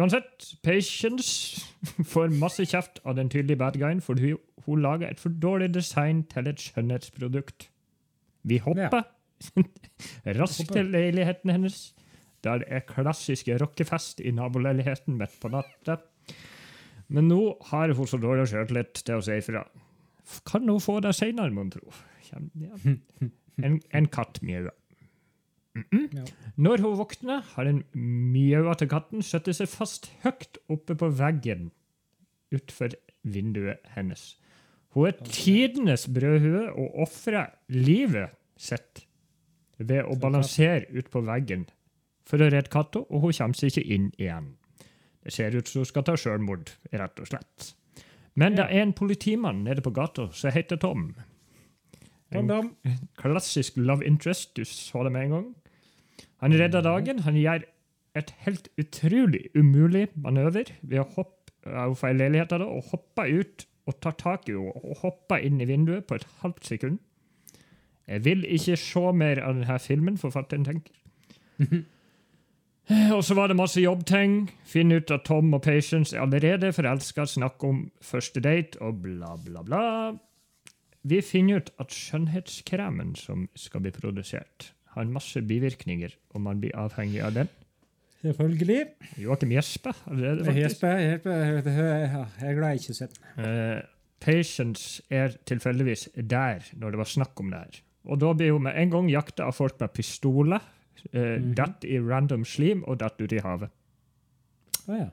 Uansett, 0.00 0.54
Patience 0.62 1.60
får 2.12 2.32
masse 2.40 2.64
kjeft 2.70 3.00
av 3.04 3.16
den 3.18 3.30
tydelige 3.30 3.58
bad 3.60 3.76
guyen, 3.80 4.00
for 4.00 4.16
hun, 4.20 4.38
hun 4.66 4.82
lager 4.82 5.10
et 5.10 5.20
for 5.20 5.34
dårlig 5.42 5.74
design 5.74 6.22
til 6.30 6.48
et 6.48 6.60
skjønnhetsprodukt. 6.60 7.68
Vi 8.42 8.60
hopper 8.64 9.02
raskt 10.40 10.72
til 10.72 10.92
leiligheten 10.94 11.50
hennes, 11.50 11.94
der 12.46 12.64
er 12.66 12.86
klassiske 12.88 13.58
rockefest 13.60 14.22
i 14.24 14.32
naboleiligheten 14.34 15.18
midt 15.20 15.36
på 15.42 15.50
natta. 15.52 15.98
Men 17.10 17.28
nå 17.28 17.40
har 17.70 17.92
hun 17.96 18.08
så 18.08 18.20
dårlig 18.22 18.48
sjøltillit 18.50 19.02
til 19.04 19.18
å 19.18 19.24
si 19.24 19.38
ifra. 19.40 19.64
Kan 20.46 20.68
hun 20.70 20.82
få 20.82 21.00
det 21.04 21.16
seinere, 21.18 21.52
mon 21.54 21.72
tro? 21.72 21.90
En, 23.60 23.80
en 23.92 24.06
katt 24.12 24.38
mjauer. 24.46 24.74
Ja. 25.90 26.24
Når 26.58 26.82
hun 26.82 26.96
våkner, 26.98 27.42
har 27.54 27.66
den 27.68 27.82
mjauete 27.94 28.88
katten 28.90 29.22
satt 29.26 29.50
seg 29.54 29.70
fast 29.70 30.10
høyt 30.24 30.58
oppe 30.70 30.96
på 30.98 31.10
veggen 31.18 31.70
utenfor 32.50 32.96
vinduet 33.22 33.84
hennes. 33.94 34.34
Hun 34.94 35.10
er 35.10 35.18
tidenes 35.22 36.08
brødhue 36.10 36.66
og 36.72 37.04
ofrer 37.06 37.52
livet 37.70 38.34
sitt 38.58 39.04
ved 39.78 40.02
å 40.04 40.16
balansere 40.20 40.88
ut 40.90 41.10
på 41.12 41.22
veggen 41.24 41.68
for 42.30 42.40
å 42.42 42.48
redde 42.50 42.70
katta, 42.72 43.02
og 43.02 43.26
hun 43.26 43.34
kommer 43.36 43.58
seg 43.58 43.72
ikke 43.72 43.96
inn 43.96 44.10
igjen. 44.18 44.54
Det 45.20 45.34
ser 45.34 45.56
ut 45.56 45.68
som 45.68 45.82
hun 45.82 45.88
skal 45.90 46.06
ta 46.06 46.16
selvmord, 46.18 46.72
rett 46.94 47.20
og 47.20 47.28
slett. 47.28 47.72
Men 48.38 48.56
det 48.56 48.68
er 48.70 48.84
en 48.84 48.94
politimann 48.96 49.64
nede 49.66 49.82
på 49.84 49.92
gata 49.94 50.28
som 50.36 50.54
heter 50.54 50.78
Tom. 50.80 51.10
En 52.30 52.70
klassisk 53.18 53.76
love 53.76 54.06
interest. 54.06 54.54
Du 54.56 54.64
så 54.64 55.02
det 55.04 55.12
med 55.12 55.26
en 55.26 55.34
gang. 55.34 55.48
Han 56.40 56.54
redder 56.54 56.86
dagen. 56.86 57.24
Han 57.26 57.36
gjør 57.36 57.66
et 58.16 58.32
helt 58.46 58.70
utrolig 58.78 59.48
umulig 59.54 60.08
manøver 60.14 60.70
ved 60.80 61.02
å 61.02 61.08
hoppe 61.18 61.74
av 61.76 61.94
feil 61.98 62.16
leilighet 62.16 62.54
og 62.56 62.86
hoppe 62.92 63.26
ut 63.28 63.66
og 63.90 63.98
ta 64.00 64.14
tak 64.14 64.48
i 64.48 64.54
henne 64.54 64.72
og 64.72 65.02
hoppe 65.02 65.40
inn 65.42 65.60
i 65.60 65.68
vinduet 65.68 66.06
på 66.06 66.16
et 66.16 66.26
halvt 66.40 66.70
sekund. 66.70 66.98
Jeg 68.10 68.24
vil 68.24 68.44
ikke 68.46 68.78
se 68.80 69.02
mer 69.14 69.38
av 69.44 69.58
denne 69.58 69.78
filmen, 69.82 70.18
forfatteren 70.18 70.66
tenker. 70.66 70.94
Og 73.14 73.22
så 73.24 73.36
var 73.38 73.50
det 73.50 73.58
masse 73.58 73.80
jobbting. 73.82 74.48
Finne 74.66 74.98
ut 74.98 75.12
at 75.14 75.22
Tom 75.28 75.52
og 75.54 75.62
Patience 75.62 76.16
er 76.16 76.24
allerede 76.24 76.72
forelska, 76.74 77.26
snakke 77.28 77.68
om 77.68 77.84
første 78.02 78.42
date 78.42 78.80
og 78.82 79.02
bla, 79.04 79.36
bla, 79.44 79.62
bla. 79.66 79.84
Vi 81.06 81.20
finner 81.24 81.62
ut 81.62 81.70
at 81.80 81.94
skjønnhetskremen 81.94 83.14
som 83.16 83.46
skal 83.56 83.84
bli 83.84 83.92
produsert, 83.94 84.72
har 84.96 85.08
masse 85.08 85.40
bivirkninger, 85.40 86.16
og 86.34 86.42
man 86.44 86.60
blir 86.60 86.76
avhengig 86.76 87.22
av 87.24 87.38
den. 87.38 87.52
Selvfølgelig. 88.20 88.82
Joakim 89.22 89.54
Jesper 89.54 89.96
allerede, 90.10 90.44
faktisk. 90.44 90.64
Jesper, 90.66 90.98
Jesper, 90.98 91.30
jeg 91.30 92.50
er 92.50 92.58
glad 92.58 92.74
jeg 92.74 92.82
ikke 92.82 92.92
har 92.92 92.98
sett 92.98 93.16
den. 93.16 93.46
Eh, 93.46 93.80
Patience 94.20 95.02
er 95.08 95.38
tilfeldigvis 95.48 96.10
der 96.14 96.66
når 96.76 96.92
det 96.92 97.00
var 97.00 97.08
snakk 97.08 97.40
om 97.40 97.54
det 97.54 97.62
her. 97.62 97.80
Og 98.12 98.20
da 98.20 98.34
blir 98.36 98.52
hun 98.52 98.66
med 98.66 98.76
en 98.76 98.92
gang 98.92 99.08
jakta 99.08 99.46
av 99.48 99.56
folk 99.56 99.80
med 99.80 99.94
pistoler, 99.96 100.60
Mhm. 101.12 101.54
datt 101.54 101.84
i 101.84 101.98
random 101.98 102.44
slim 102.44 102.84
og 102.84 102.98
datt 103.00 103.20
ut 103.20 103.32
i 103.32 103.40
havet. 103.40 103.70
Å 104.88 104.98
ja. 104.98 105.08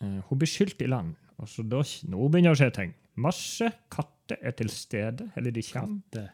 Eh, 0.00 0.20
hun 0.28 0.38
blir 0.38 0.50
skylt 0.50 0.82
i 0.82 0.86
land. 0.90 1.16
Og 1.38 1.48
så 1.50 1.64
da, 1.66 1.82
nå 2.10 2.28
begynner 2.30 2.54
det 2.54 2.58
å 2.58 2.60
skje 2.62 2.74
ting. 2.74 2.94
Masse 3.18 3.70
katter 3.90 4.38
er 4.42 4.54
til 4.58 4.70
stede, 4.70 5.30
eller 5.38 5.54
de 5.54 5.62
kommer. 5.66 6.00
Katte. 6.12 6.24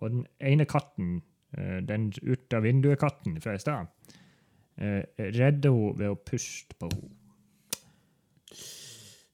Og 0.00 0.10
den 0.10 0.26
ene 0.40 0.66
katten, 0.68 1.22
uh, 1.56 1.80
den 1.86 2.10
ut 2.22 2.56
av 2.56 2.64
vinduet-katten 2.66 3.38
fra 3.40 3.54
i 3.54 3.62
stad, 3.62 3.92
redder 4.74 5.70
hun 5.70 5.94
ved 6.00 6.10
å 6.10 6.16
puste 6.18 6.74
på 6.80 6.88
henne. 6.90 7.12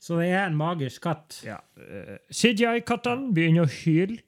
Så 0.00 0.18
det 0.18 0.26
er 0.34 0.50
en 0.50 0.58
magisk 0.58 1.06
katt. 1.06 1.38
Ja. 1.46 1.56
CGI-kattene 2.28 3.32
begynner 3.32 3.64
å 3.64 3.72
hyle 3.72 4.20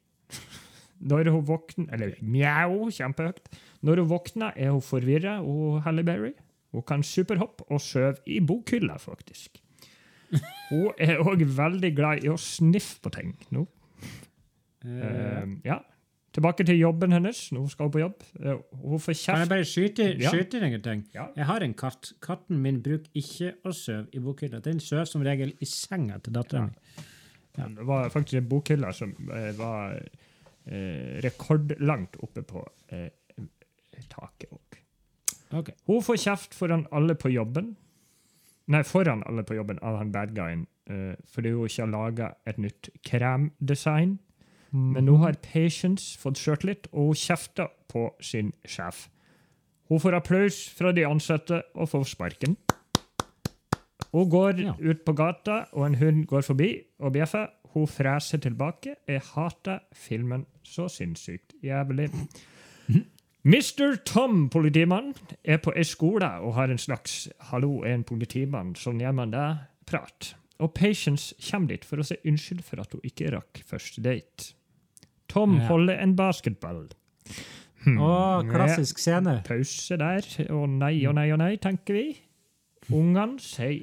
Når 1.03 1.31
hun 1.35 1.45
våkner 1.49 1.93
Eller 1.95 2.15
mjau, 2.23 2.88
kjempehøyt. 2.95 3.49
Når 3.83 4.03
hun 4.03 4.11
våkner, 4.12 4.53
er 4.57 4.71
hun 4.71 4.85
forvirra, 4.85 5.41
Halle 5.85 6.05
Berry. 6.07 6.33
Hun 6.73 6.83
kan 6.88 7.03
superhoppe 7.05 7.67
og 7.69 7.81
skjøve 7.85 8.17
i 8.27 8.41
bokhylla, 8.41 8.97
faktisk. 9.03 9.59
Hun 10.71 10.93
er 10.99 11.21
òg 11.21 11.43
veldig 11.45 11.91
glad 11.97 12.25
i 12.25 12.31
å 12.33 12.38
sniffe 12.41 13.03
på 13.05 13.12
ting 13.12 13.35
nå. 13.53 13.67
Eh, 14.83 15.49
ja. 15.67 15.79
Tilbake 16.33 16.65
til 16.65 16.79
jobben 16.81 17.12
hennes. 17.12 17.43
Nå 17.53 17.67
skal 17.69 17.91
hun 17.91 17.93
på 17.93 18.01
jobb. 18.01 18.25
Eh, 18.41 18.62
hun 18.81 19.03
får 19.05 19.12
kjeft. 19.19 19.27
kan 19.35 19.43
jeg 19.43 19.51
bare 19.53 19.69
skyte, 19.69 20.07
Ja. 20.23 20.31
skyte 20.33 20.61
ja. 20.62 20.79
ting? 20.79 21.05
Ja. 21.15 21.27
Jeg 21.37 21.45
har 21.45 21.61
en 21.61 21.75
katt. 21.75 22.12
Katten 22.23 22.62
min 22.62 22.81
bruker 22.83 23.11
ikke 23.15 23.53
å 23.65 23.75
sove 23.77 24.07
i 24.12 24.19
bokhylla. 24.19 24.62
Den 24.65 24.81
sover 24.81 25.05
som 25.05 25.23
regel 25.23 25.53
i 25.61 25.65
senga 25.67 26.19
til 26.19 26.33
dattera 26.33 26.67
mi. 26.67 26.73
Det 27.53 27.85
var 27.85 28.09
faktisk 28.09 28.41
en 28.41 28.49
bokhylle 28.49 28.95
som 28.95 29.12
var 29.59 30.01
rekordlangt 30.66 32.16
oppe 32.22 32.42
på 32.46 32.62
eh, 32.92 33.09
taket. 34.09 34.51
òg. 34.53 34.79
Ok. 35.59 35.70
Hun 35.87 36.03
får 36.03 36.16
kjeft 36.22 36.55
foran 36.57 36.87
alle 36.92 37.14
på 37.14 37.31
jobben. 37.33 37.75
Nei, 38.72 38.83
foran 38.87 39.22
alle 39.27 39.42
på 39.44 39.55
jobben 39.59 39.79
av 39.83 39.98
han 39.98 40.12
bad 40.14 40.35
guyen, 40.37 40.66
eh, 40.88 41.14
fordi 41.29 41.51
hun 41.53 41.66
ikke 41.66 41.83
har 41.83 41.90
laga 41.92 42.35
et 42.46 42.59
nytt 42.62 42.88
kremdesign. 43.05 44.18
Men 44.72 45.05
nå 45.05 45.18
har 45.20 45.35
Patience 45.44 46.16
fått 46.16 46.38
sjøltillit, 46.40 46.87
og 46.94 47.11
hun 47.11 47.18
kjefter 47.20 47.68
på 47.92 48.07
sin 48.25 48.55
sjef. 48.64 49.11
Hun 49.90 50.01
får 50.01 50.14
applaus 50.16 50.62
fra 50.72 50.92
de 50.96 51.05
ansatte 51.05 51.59
og 51.75 51.90
får 51.90 52.07
sparken. 52.09 52.57
Hun 54.12 54.31
går 54.31 54.61
Ja. 54.64 54.72
ut 54.81 55.05
på 55.05 55.12
gata, 55.14 55.66
og 55.75 55.85
en 55.87 55.94
hund 55.94 56.27
går 56.27 56.40
forbi 56.42 56.85
og 57.01 57.12
bjeffer. 57.12 57.51
Hun 57.73 57.87
freser 57.89 58.39
tilbake. 58.39 58.95
Jeg 59.09 59.21
hater 59.35 59.79
filmen 59.97 60.47
så 60.63 60.89
sinnssykt 60.93 61.55
jævlig. 61.65 62.11
Mr. 63.45 63.97
Tom, 64.07 64.49
politimann, 64.51 65.15
er 65.45 65.57
på 65.59 65.73
ei 65.77 65.83
skole 65.85 66.29
og 66.45 66.55
har 66.55 66.71
en 66.71 66.79
slags 66.79 67.29
'hallo, 67.41 67.83
er 67.83 67.95
en 67.95 68.05
politimann', 68.05 68.75
sånn 68.77 69.01
gjør 69.01 69.13
man 69.15 69.31
det, 69.33 69.59
prat. 69.87 70.35
Og 70.61 70.75
Patience 70.75 71.35
kommer 71.51 71.69
dit 71.69 71.85
for 71.85 71.97
å 71.97 72.05
si 72.07 72.15
unnskyld 72.25 72.63
for 72.63 72.81
at 72.81 72.93
hun 72.93 73.01
ikke 73.05 73.33
rakk 73.35 73.63
første 73.67 74.03
date. 74.03 74.55
Tom 75.29 75.57
Ja. 75.57 75.67
holder 75.67 75.95
en 75.99 76.15
basketball. 76.17 76.89
Hmm. 77.85 77.99
Å, 77.99 78.43
klassisk 78.47 78.99
scene. 78.99 79.43
Pause 79.45 79.97
der. 79.97 80.21
Å 80.51 80.67
nei 80.69 81.07
og 81.07 81.15
nei 81.15 81.31
og 81.33 81.39
nei, 81.39 81.57
tenker 81.57 81.95
vi. 81.95 82.21
Ungene 82.93 83.41
sier 83.41 83.83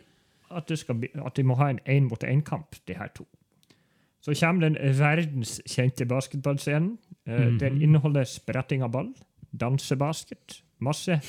at, 0.51 0.71
at 0.71 1.35
de 1.35 1.43
må 1.43 1.55
ha 1.57 1.69
en 1.69 1.79
én-mot-én-kamp, 1.85 2.75
de 2.87 2.93
her 2.93 3.07
to. 3.07 3.25
Så 4.21 4.33
kommer 4.39 4.67
den 4.69 4.75
verdenskjente 4.99 6.05
basketballscenen. 6.05 6.97
Eh, 7.27 7.57
Den 7.59 7.81
inneholder 7.81 8.23
spretting 8.27 8.83
av 8.83 8.91
ball, 8.91 9.13
dansebasket, 9.55 10.61
masse 10.79 11.21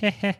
he-he, 0.00 0.34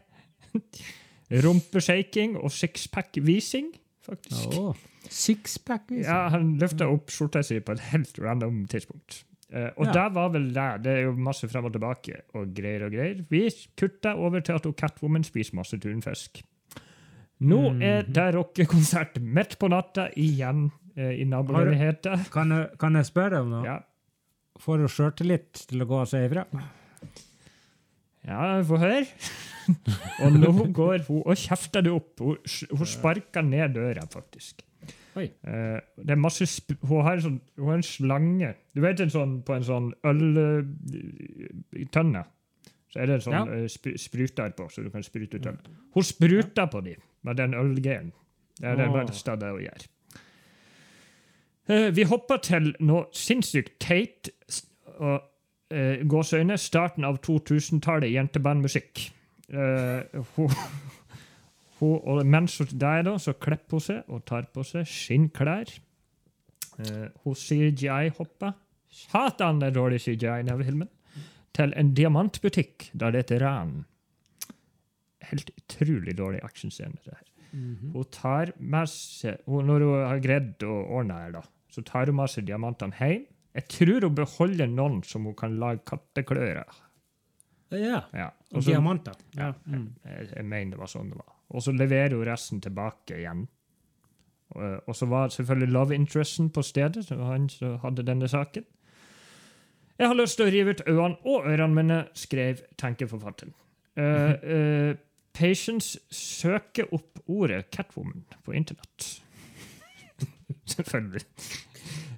rumpeshaking 1.31 2.37
og 2.39 2.51
sixpack-vising, 2.55 3.73
faktisk. 4.07 4.59
Oh, 4.59 4.75
sixpack-vising? 5.11 6.05
Ja, 6.07 6.29
han 6.35 6.55
løfta 6.61 6.89
opp 6.93 7.11
skjorta 7.15 7.43
si 7.47 7.59
på 7.61 7.75
et 7.77 7.83
helt 7.91 8.19
random 8.23 8.65
tidspunkt. 8.71 9.25
Uh, 9.53 9.69
og 9.79 9.87
Ja. 9.87 9.93
det 9.93 10.07
var 10.15 10.29
vel 10.35 10.49
det. 10.55 10.83
Det 10.83 10.93
er 10.93 11.03
jo 11.07 11.13
masse 11.15 11.49
frem 11.49 11.65
og 11.69 11.73
tilbake 11.73 12.21
og 12.35 12.53
greier 12.55 12.87
og 12.87 12.93
greier. 12.93 13.21
Vi 13.31 13.45
kutta 13.79 14.15
over 14.19 14.41
til 14.41 14.53
at 14.59 14.67
Catwoman 14.77 15.23
spiser 15.25 15.55
masse 15.55 15.79
tunfisk. 15.79 16.43
Nå 17.41 17.71
Mhm. 17.73 17.83
er 17.83 18.03
det 18.03 18.35
rockekonsert 18.35 19.21
midt 19.23 19.59
på 19.59 19.69
natta 19.69 20.09
igjen 20.17 20.71
i 20.97 21.27
naboleiligheta. 21.29 22.17
Kan, 22.33 22.55
kan 22.81 22.97
jeg 22.97 23.09
spørre 23.11 23.43
om 23.45 23.53
noe? 23.53 23.65
Ja. 23.67 23.79
Får 24.63 24.81
du 24.81 24.89
sjøltillit 24.89 25.67
til 25.69 25.85
å 25.85 25.89
gå 25.89 25.99
og 26.01 26.09
si 26.09 26.23
ifra? 26.25 26.47
ja, 28.27 28.63
få 28.67 28.79
høre. 28.81 29.05
og 30.23 30.39
nå 30.39 30.53
går 30.75 31.05
hun 31.09 31.21
og 31.23 31.37
kjefter 31.37 31.85
det 31.85 31.93
opp. 31.93 32.23
Hun, 32.23 32.37
hun 32.73 32.89
sparker 32.89 33.45
ned 33.45 33.77
døra, 33.77 34.07
faktisk. 34.11 34.65
Oi. 35.17 35.31
Uh, 35.49 35.79
det 35.97 36.13
er 36.13 36.19
masse 36.21 36.45
hun, 36.83 37.01
har 37.07 37.15
en 37.17 37.25
sånn, 37.25 37.39
hun 37.57 37.71
har 37.71 37.79
en 37.79 37.87
slange 37.87 38.51
Du 38.77 38.83
vet 38.85 39.01
en 39.01 39.13
sånn, 39.13 39.33
på 39.47 39.53
en 39.57 39.65
sånn 39.65 39.87
øltønne? 40.05 40.63
Så 42.93 43.01
er 43.01 43.07
det 43.09 43.15
en 43.17 43.25
sånn 43.25 43.39
Ja. 43.39 43.45
uh, 43.49 43.65
sp 43.73 43.85
spruter 44.01 44.51
på, 44.59 44.65
så 44.73 44.79
du 44.85 44.91
kan 44.93 45.03
sprute 45.07 45.35
ut 45.41 45.49
øl. 45.49 45.59
Hun 45.97 46.05
spruter 46.05 46.67
på 46.73 46.79
dem 46.85 47.01
med 47.25 47.35
den 47.41 47.53
ølgenen. 47.57 48.13
Det 48.61 48.67
er 48.73 48.77
det 48.81 48.89
verste 48.93 49.33
det 49.41 49.51
å 49.53 49.61
gjøre. 49.61 49.87
Eh, 51.67 51.89
vi 51.97 52.05
hopper 52.07 52.39
til 52.47 52.71
noe 52.87 53.09
sinnssykt 53.17 53.75
teit 53.83 54.31
og 54.97 55.19
uh, 55.75 56.05
gåseøyne. 56.09 56.57
Starten 56.61 57.05
av 57.05 57.19
2000-tallet 57.27 58.15
jentebandmusikk. 58.15 59.09
Uh, 59.51 60.23
hun 60.37 60.53
hun, 61.81 61.99
og 61.99 62.23
mens 62.27 62.57
hun 62.59 62.71
der 62.73 63.03
da, 63.05 63.17
så 63.21 63.35
klipper 63.37 63.77
hun 63.77 63.85
seg 63.85 64.13
og 64.13 64.23
tar 64.29 64.47
på 64.55 64.65
seg 64.65 64.87
skinnklær. 64.89 65.75
Uh, 66.79 67.09
hun 67.25 67.37
CGI-hopper. 67.37 68.55
Satan, 68.97 69.61
det 69.61 69.71
er 69.71 69.77
dårlig 69.77 70.01
CGI 70.07 70.39
i 70.39 70.47
denne 70.47 70.65
filmen. 70.65 70.93
Til 71.57 71.73
en 71.77 71.93
diamantbutikk 71.97 72.91
der 72.93 73.13
det 73.13 73.27
heter 73.27 73.37
et 73.41 73.43
ran. 73.43 73.77
Helt 75.33 75.51
utrolig 75.59 76.15
dårlig 76.17 76.41
actionscene. 76.45 76.97
Mm 77.53 77.77
-hmm. 77.77 77.93
Hun 77.93 78.05
tar 78.13 78.53
med 78.59 78.89
seg 78.89 79.37
Når 79.47 79.79
hun 79.81 80.07
har 80.07 80.19
greid 80.19 80.63
å 80.63 80.85
ordne 80.99 81.15
her, 81.15 81.31
da, 81.31 81.43
så 81.77 81.85
tar 81.85 82.09
hun 82.11 82.17
med 82.19 82.33
seg 82.33 82.47
diamantene 82.49 82.97
hjem. 82.97 83.27
Jeg 83.57 83.69
tror 83.73 84.05
hun 84.05 84.17
beholder 84.17 84.69
noen 84.69 85.03
som 85.05 85.25
hun 85.29 85.37
kan 85.37 85.55
lage 85.61 85.85
katteklør 85.89 86.63
av. 86.65 86.83
Ja. 87.73 88.03
Ja. 88.15 88.31
Og 88.53 88.59
Og 88.59 88.63
så- 88.63 88.71
diamanter. 88.71 89.15
Ja. 89.37 89.53
ja, 89.67 89.81
jeg, 90.05 90.29
jeg 90.37 90.45
mener 90.45 90.77
det 90.77 90.81
var 90.81 90.91
sånn 90.93 91.11
det 91.11 91.19
var. 91.19 91.33
Og 91.51 91.63
så 91.63 91.73
leverer 91.77 92.17
hun 92.17 92.27
resten 92.27 92.61
tilbake 92.61 93.17
igjen. 93.21 93.47
Og, 94.55 94.81
og 94.87 94.95
så 94.97 95.07
var 95.11 95.29
selvfølgelig 95.35 95.73
love 95.73 95.95
interesten 95.95 96.51
på 96.51 96.63
stedet, 96.63 97.05
så 97.07 97.17
han 97.19 97.49
som 97.51 97.79
hadde 97.83 98.05
denne 98.07 98.29
saken. 98.31 98.65
Jeg 99.99 100.09
har 100.09 100.19
lyst 100.19 100.37
til 100.37 100.47
å 100.47 100.53
rive 100.53 100.75
ut 100.77 100.83
øynene 100.87 101.17
og 101.25 101.47
ørene 101.49 101.75
mine, 101.75 101.99
skrev 102.15 102.61
tenkeforfatteren. 102.79 103.55
Uh, 103.97 104.35
uh, 104.45 104.95
Patience 105.37 105.99
søker 106.11 106.87
opp 106.97 107.19
ordet 107.29 107.67
Catwoman 107.71 108.25
på 108.45 108.55
internett. 108.57 109.23
selvfølgelig. 110.77 111.25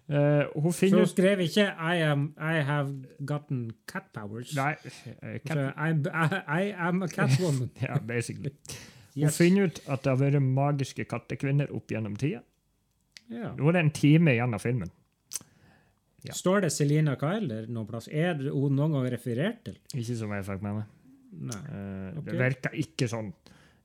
Uh, 0.09 0.49
hun 0.57 0.73
Så 0.73 0.89
hun 0.97 1.07
skrev 1.07 1.41
ikke 1.45 1.67
I, 1.69 1.99
am, 2.01 2.31
I 2.41 2.63
have 2.65 2.95
gotten 3.29 3.73
cat 3.89 4.07
powers. 4.15 4.55
Nei, 4.57 4.75
Uh, 5.23 5.37
cat, 5.45 5.53
Så 5.53 5.65
I, 5.77 6.61
I 6.63 6.73
am 6.89 7.03
a 7.03 7.09
catwoman. 7.09 7.71
ja, 7.83 7.99
basically. 7.99 8.55
Hun 9.15 9.31
finner 9.35 9.69
ut 9.69 9.83
at 9.87 10.05
det 10.05 10.13
har 10.15 10.21
vært 10.21 10.43
magiske 10.43 11.05
kattekvinner 11.11 11.73
opp 11.75 11.93
gjennom 11.93 12.17
tida. 12.17 12.41
Ja. 13.29 13.53
Nå 13.59 13.69
er 13.69 13.77
det 13.77 13.83
en 13.85 13.93
time 13.93 14.33
igjen 14.33 14.57
av 14.57 14.65
filmen. 14.65 14.93
Ja. 16.25 16.35
Står 16.35 16.65
det 16.65 16.73
Selina 16.75 17.15
Kyler 17.21 17.69
noen 17.71 17.87
plass? 17.89 18.09
Er 18.09 18.35
det 18.41 18.53
hun 18.53 18.75
noen 18.77 18.97
gang 18.97 19.11
referert 19.13 19.61
til? 19.69 19.77
Ikke 19.95 20.17
som 20.19 20.33
jeg 20.35 20.47
fikk 20.49 20.65
med 20.65 20.81
meg. 20.81 20.95
Nei. 21.53 21.61
Uh, 21.69 22.19
okay. 22.19 22.31
Det 22.31 22.39
virker 22.41 22.79
ikke 22.85 23.09
sånn. 23.11 23.31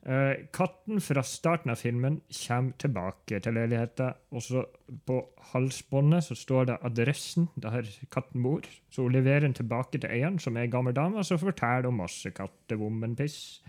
Eh, 0.03 0.49
katten 0.51 0.99
fra 0.99 1.21
starten 1.23 1.71
av 1.71 1.79
filmen 1.79 2.17
kommer 2.35 2.75
tilbake 2.81 3.37
til 3.39 3.53
leiligheten, 3.55 4.11
og 4.35 4.41
så 4.43 4.65
på 5.07 5.21
halsbåndet 5.53 6.25
så 6.25 6.35
står 6.35 6.65
det 6.67 6.75
adressen 6.83 7.47
der 7.55 7.87
katten 8.11 8.43
bor. 8.43 8.67
Så 8.91 9.05
hun 9.05 9.15
leverer 9.15 9.47
den 9.47 9.55
tilbake 9.55 10.01
til 10.01 10.09
eieren, 10.09 10.39
som 10.43 10.57
er 10.57 10.67
ei 10.67 10.73
gammel 10.73 10.93
dame, 10.97 11.23
så 11.23 11.37
forteller 11.39 11.87
hun 11.87 12.01
masse 12.01 12.29
kattevommenpiss. 12.35 13.61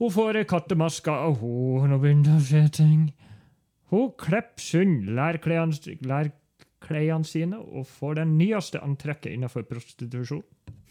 Hun 0.00 0.10
får 0.10 0.36
ei 0.40 0.48
kattemaske 0.48 1.12
av 1.12 1.36
henne 1.42 1.98
begynner 2.00 2.38
å 2.38 2.46
se 2.48 2.64
ting. 2.72 3.12
Hun 3.92 4.16
klipper 4.16 4.64
sund 4.64 5.12
lærklærne 5.12 5.76
sine 7.28 7.60
og 7.60 7.86
får 7.86 8.14
den 8.22 8.38
nyeste 8.40 8.80
antrekket 8.80 9.36
innenfor 9.36 9.62
prostitusjon. 9.68 10.42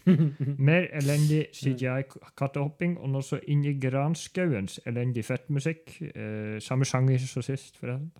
Mer 0.68 0.88
elendig 0.92 1.46
CGI-kattehopping, 1.56 2.98
og 2.98 3.12
nå 3.12 3.22
så 3.24 3.38
inn 3.48 3.64
i 3.64 3.76
granskauens 3.80 4.80
elendig 4.86 5.24
fettmusikk. 5.24 5.94
Eh, 6.10 6.58
samme 6.64 6.88
sjanger 6.88 7.22
som 7.24 7.44
sist, 7.44 7.78
forresten. 7.80 8.10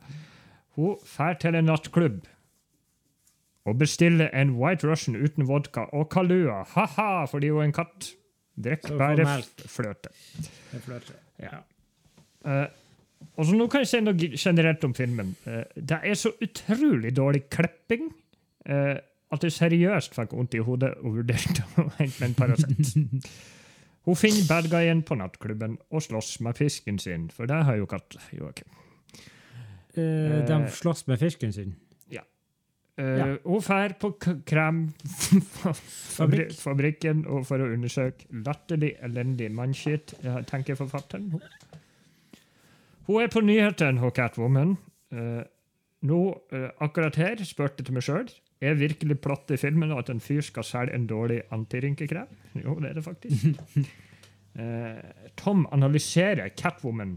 Hun 0.75 0.97
drar 1.05 1.37
til 1.39 1.55
en 1.55 1.69
nattklubb 1.71 2.25
og 3.65 3.79
bestiller 3.81 4.29
en 4.37 4.57
White 4.59 4.89
Russian 4.91 5.17
uten 5.17 5.47
vodka 5.49 5.87
og 5.93 6.09
Kalua. 6.13 6.65
Ha-ha, 6.75 7.25
fordi 7.31 7.49
hun 7.49 7.63
er 7.63 7.71
en 7.71 7.77
katt. 7.77 8.11
Drikk 8.65 8.91
bare 8.99 9.27
fløte. 9.67 10.11
Flott. 10.85 11.15
Ja. 11.43 11.63
Eh, 12.47 12.67
og 13.35 13.47
så 13.47 13.57
nå 13.57 13.67
kan 13.73 13.83
jeg 13.83 13.91
si 13.91 14.01
noe 14.05 14.29
generelt 14.37 14.85
om 14.87 14.95
filmen. 14.95 15.33
Eh, 15.49 15.65
det 15.75 15.99
er 16.05 16.19
så 16.19 16.35
utrolig 16.45 17.15
dårlig 17.17 17.47
klipping 17.51 18.11
eh, 18.67 19.01
at 19.35 19.45
jeg 19.45 19.57
seriøst 19.57 20.17
fikk 20.17 20.33
vondt 20.37 20.57
i 20.57 20.63
hodet 20.65 20.95
og 21.03 21.19
vurderte 21.21 21.65
å 21.81 21.89
hente 21.99 22.21
meg 22.21 22.29
en 22.29 22.39
Paracet. 22.39 22.95
Hun 24.05 24.19
finner 24.21 24.45
bad 24.49 24.69
guyen 24.69 25.01
på 25.07 25.17
nattklubben 25.17 25.79
og 25.89 26.03
slåss 26.05 26.37
med 26.45 26.59
fisken 26.61 26.99
sin, 27.01 27.31
for 27.33 27.49
det 27.49 27.63
har 27.65 27.79
jo 27.81 27.89
katt 27.89 28.19
Joakim. 28.37 28.69
Uh, 29.97 30.43
de 30.45 30.59
slåss 30.75 31.07
med 31.09 31.23
fisken 31.23 31.55
sin. 31.57 31.73
Eh, 32.99 33.19
Ja. 33.19 33.37
Hun 33.45 33.61
drar 33.61 33.89
på 33.99 34.13
kremfabrikken 34.47 37.25
for 37.45 37.59
å 37.59 37.73
undersøke 37.75 38.25
latterlig 38.47 38.97
elendig 39.03 39.51
mannskitt, 39.51 40.15
tenker 40.47 40.75
forfatteren. 40.79 41.41
Hun 43.09 43.23
er 43.23 43.29
på 43.29 43.41
nyhetene, 43.43 44.01
hun 44.01 44.11
Catwoman. 44.15 44.77
Uh, 45.15 45.43
nå, 46.07 46.21
uh, 46.53 46.69
akkurat 46.83 47.17
her 47.17 47.37
spurte 47.47 47.75
jeg 47.81 47.87
til 47.87 47.95
meg 47.95 48.03
sjøl 48.07 48.29
er 48.63 48.79
virkelig 48.79 49.19
platt 49.25 49.51
i 49.55 49.59
filmen 49.61 49.93
at 49.97 50.11
en 50.13 50.23
fyr 50.23 50.45
skal 50.45 50.67
selge 50.67 50.95
en 50.97 51.07
dårlig 51.11 51.43
antirynkekrem. 51.55 52.31
Jo, 52.63 52.79
det 52.81 52.93
er 52.93 53.01
det 53.01 53.07
faktisk. 53.07 53.55
Eh, 54.55 54.99
Tom 55.35 55.65
analyserer 55.75 56.53
Catwoman 56.55 57.17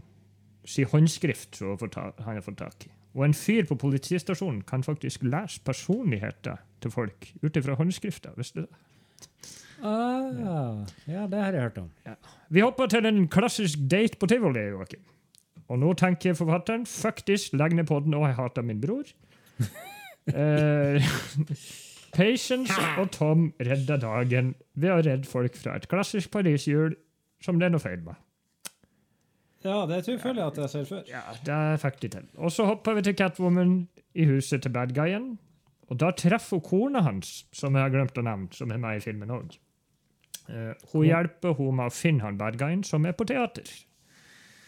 si 0.66 0.82
håndskrift 0.82 1.60
som 1.60 1.76
han 1.78 2.16
har 2.24 2.40
fått 2.42 2.58
tak 2.58 2.86
i. 2.88 2.90
Og 3.14 3.28
en 3.28 3.34
fyr 3.34 3.62
på 3.68 3.76
politistasjonen 3.78 4.64
kan 4.66 4.82
faktisk 4.82 5.22
lese 5.22 5.62
personligheter 5.62 6.58
til 6.82 6.90
folk 6.90 7.28
ut 7.42 7.60
ifra 7.60 7.76
håndskrifta. 7.78 8.34
Visste 8.34 8.64
du 8.64 8.66
det? 8.66 8.80
Ah, 9.86 10.34
ja, 10.34 10.56
ja, 11.06 11.26
det 11.30 11.38
har 11.38 11.54
jeg 11.54 11.62
hørt 11.62 11.78
om. 11.78 11.92
Vi 12.50 12.64
hopper 12.66 12.90
til 12.90 13.06
en 13.06 13.28
klassisk 13.30 13.86
date 13.90 14.18
på 14.18 14.26
tivoli. 14.26 14.66
Joakim. 14.72 15.04
Og 15.68 15.78
nå 15.78 15.92
tenker 16.00 16.34
forfatteren 16.34 16.86
fuck 16.90 17.22
this, 17.26 17.52
legg 17.52 17.76
ned 17.76 17.86
podden, 17.86 18.14
og 18.18 18.26
jeg 18.26 18.38
hater 18.40 18.66
min 18.66 18.82
bror. 18.82 19.06
Eh, 20.34 21.02
Patience 22.18 22.74
og 22.98 23.10
Tom 23.14 23.50
redder 23.60 24.00
dagen 24.00 24.54
ved 24.74 24.94
å 24.94 25.02
redde 25.04 25.28
folk 25.28 25.56
fra 25.56 25.76
et 25.78 25.88
klassisk 25.90 26.32
pariserhjul 26.34 26.96
som 27.44 27.60
det 27.60 27.68
er 27.68 27.74
noe 27.74 27.82
feil 27.82 28.00
med. 28.02 28.16
Ja, 29.64 29.82
det 29.90 30.04
tror 30.06 30.18
jeg 30.22 30.44
at 30.44 30.58
jeg 30.62 30.70
ser 30.72 30.86
før. 30.88 31.02
Ja, 31.10 31.22
det 31.44 31.80
fikk 31.82 32.00
de 32.02 32.10
til. 32.14 32.26
Og 32.38 32.52
så 32.54 32.66
hopper 32.68 32.96
vi 32.98 33.04
til 33.08 33.16
Catwoman 33.18 33.78
i 34.14 34.26
huset 34.30 34.62
til 34.62 34.72
bad 34.74 34.94
guyen. 34.96 35.36
Og 35.88 35.98
da 36.00 36.12
treffer 36.16 36.60
hun 36.60 36.64
kona 36.64 37.02
hans, 37.02 37.46
som 37.52 37.74
jeg 37.74 37.82
har 37.82 37.92
glemt 37.92 38.18
å 38.18 38.24
nevne, 38.24 38.52
som 38.54 38.70
er 38.72 38.80
med 38.80 38.98
i 38.98 39.04
filmen 39.04 39.34
òg. 39.34 39.58
hun 40.92 41.04
hjelper 41.04 41.52
hun 41.58 41.76
med 41.76 41.90
å 41.90 41.92
finne 41.92 42.24
han 42.24 42.38
bad 42.38 42.56
guyen, 42.58 42.84
som 42.84 43.04
er 43.06 43.12
på 43.12 43.26
teater. 43.28 43.68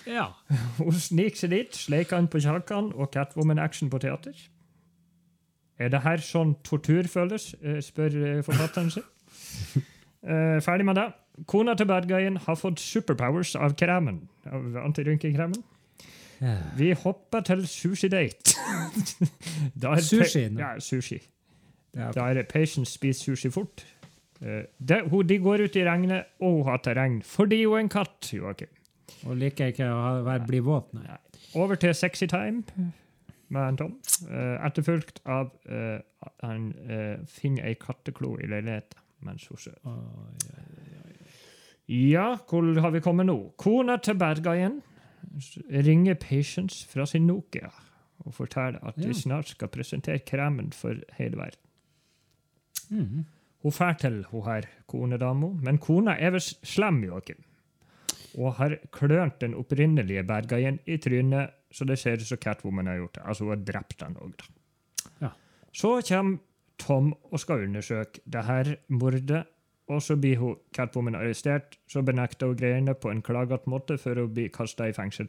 Ja. 0.07 0.27
Hun 0.79 0.93
sniker 0.93 1.37
seg 1.37 1.51
dit, 1.55 1.77
sleiker 1.77 2.17
han 2.17 2.29
på 2.29 2.41
kjakan 2.41 2.93
og 2.97 3.11
Catwoman-action 3.15 3.91
på 3.93 4.01
teater. 4.01 4.37
Er 5.81 5.89
det 5.93 6.03
her 6.05 6.21
sånn 6.25 6.55
tortur 6.67 7.09
føles, 7.09 7.55
eh, 7.65 7.81
spør 7.85 8.17
eh, 8.21 8.43
forfatteren 8.47 8.93
sin. 8.97 9.09
Eh, 10.21 10.59
ferdig 10.61 10.85
med 10.85 10.99
det. 10.99 11.07
Kona 11.49 11.73
til 11.75 11.87
badguyen 11.89 12.35
har 12.45 12.57
fått 12.61 12.77
superpowers 12.85 13.55
av 13.57 13.73
kremen. 13.81 14.19
Av 14.45 14.75
antirynkekremen. 14.83 15.63
Vi 16.77 16.91
hopper 16.93 17.41
til 17.49 17.63
sushi-date. 17.65 18.53
Er 19.81 20.03
Sushi 20.05 20.43
Ja, 20.59 20.75
sushi. 20.77 21.23
Ja, 21.97 22.11
Da 22.13 22.29
er 22.29 22.35
det 22.35 22.49
Patience 22.53 22.93
spiser 22.93 23.33
sushi 23.33 23.51
fort. 23.51 23.87
Eh, 24.43 24.63
det, 24.77 25.03
hun, 25.09 25.27
de 25.27 25.39
går 25.39 25.65
ut 25.65 25.77
i 25.77 25.85
regnet, 25.89 26.25
og 26.41 26.53
hun 26.61 26.71
hater 26.71 27.01
regn 27.01 27.23
fordi 27.25 27.65
hun 27.65 27.79
er 27.79 27.87
en 27.87 27.89
katt. 27.89 28.33
Joakim. 28.33 28.69
Og 29.25 29.37
liker 29.37 29.73
ikke 29.73 29.89
å 29.89 30.21
være, 30.25 30.47
bli 30.47 30.61
våt, 30.65 30.93
nei. 30.97 31.17
Over 31.55 31.81
til 31.81 31.95
Sexy 31.95 32.29
Time 32.31 32.63
med 33.51 33.69
en 33.69 33.79
Tom. 33.81 33.97
Eh, 34.31 34.57
etterfulgt 34.67 35.21
av 35.25 35.51
eh, 35.67 35.99
han 36.43 36.71
eh, 36.87 37.23
finner 37.29 37.71
ei 37.71 37.77
katteklo 37.81 38.37
i 38.39 38.49
leiligheten 38.51 38.99
mens 39.27 39.45
hun 39.51 39.61
sover. 39.61 39.99
Ja, 41.91 42.39
hvor 42.49 42.65
har 42.81 42.95
vi 42.95 43.03
kommet 43.05 43.27
nå? 43.29 43.37
Kona 43.61 43.99
til 44.01 44.17
guyen 44.17 44.81
ringer 45.69 46.15
Patience 46.15 46.87
fra 46.89 47.05
sin 47.07 47.27
Nokia 47.27 47.69
og 48.25 48.35
forteller 48.35 48.81
at 48.87 48.97
de 48.97 49.15
snart 49.17 49.49
skal 49.49 49.69
presentere 49.69 50.19
kremen 50.19 50.73
for 50.73 50.97
hele 51.19 51.37
verden. 51.37 51.61
Mm. 52.91 53.25
Hun 53.63 53.73
drar 53.73 53.97
til 54.01 54.25
hun 54.31 54.45
her 54.45 54.69
konedama, 54.87 55.49
men 55.63 55.79
kona 55.79 56.17
er 56.19 56.35
visst 56.35 56.67
slem, 56.67 57.03
Joakim. 57.05 57.41
Og 58.39 58.55
har 58.61 58.77
klønt 58.93 59.41
den 59.41 59.55
opprinnelige 59.55 60.23
Bergeien 60.25 60.79
i 60.87 60.97
trynet, 60.97 61.51
så 61.73 61.85
det 61.87 61.99
ser 61.99 62.19
ut 62.19 62.27
som 62.27 62.39
Catwoman 62.43 62.87
har 62.91 62.97
gjort 63.01 63.15
det. 63.15 63.23
Altså, 63.25 63.45
hun 63.45 63.53
har 63.55 63.65
drept 63.65 64.03
han 64.03 64.17
òg, 64.21 64.33
da. 64.41 65.11
Ja. 65.27 65.31
Så 65.73 66.01
kommer 66.09 66.39
Tom 66.81 67.13
og 67.31 67.41
skal 67.41 67.67
undersøke 67.67 68.21
det 68.25 68.45
her 68.49 68.75
mordet, 68.89 69.45
og 69.91 70.03
så 70.03 70.17
blir 70.17 70.37
hun 70.41 70.57
Catwoman 70.75 71.15
arrestert. 71.19 71.79
Så 71.89 72.03
benekter 72.03 72.47
hun 72.47 72.57
greiene 72.57 72.95
på 72.95 73.11
en 73.11 73.23
klagete 73.23 73.69
måte 73.71 73.99
før 73.99 74.23
hun 74.25 74.35
blir 74.35 74.49
kasta 74.55 74.87
i 74.89 74.93
fengsel. 74.97 75.29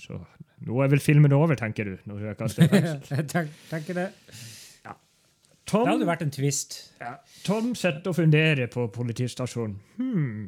Så 0.00 0.18
nå 0.66 0.78
er 0.82 0.88
vel 0.92 1.00
filmen 1.02 1.32
over, 1.34 1.54
tenker 1.58 1.84
du? 1.84 1.96
når 2.06 2.18
hun 2.22 2.28
er 2.30 2.38
kastet 2.38 2.64
i 2.64 2.68
fengsel. 2.74 3.26
tenk, 3.28 3.50
tenker 3.70 3.94
det. 3.98 4.08
Tom, 5.68 5.84
Det 5.84 5.92
hadde 5.92 6.06
vært 6.08 6.22
en 6.24 6.30
twist. 6.32 6.76
Ja. 7.00 7.10
Tom 7.44 7.74
sitter 7.76 8.08
og 8.08 8.16
funderer 8.16 8.70
på 8.72 8.86
politistasjonen. 8.88 9.74
Hmm, 9.98 10.46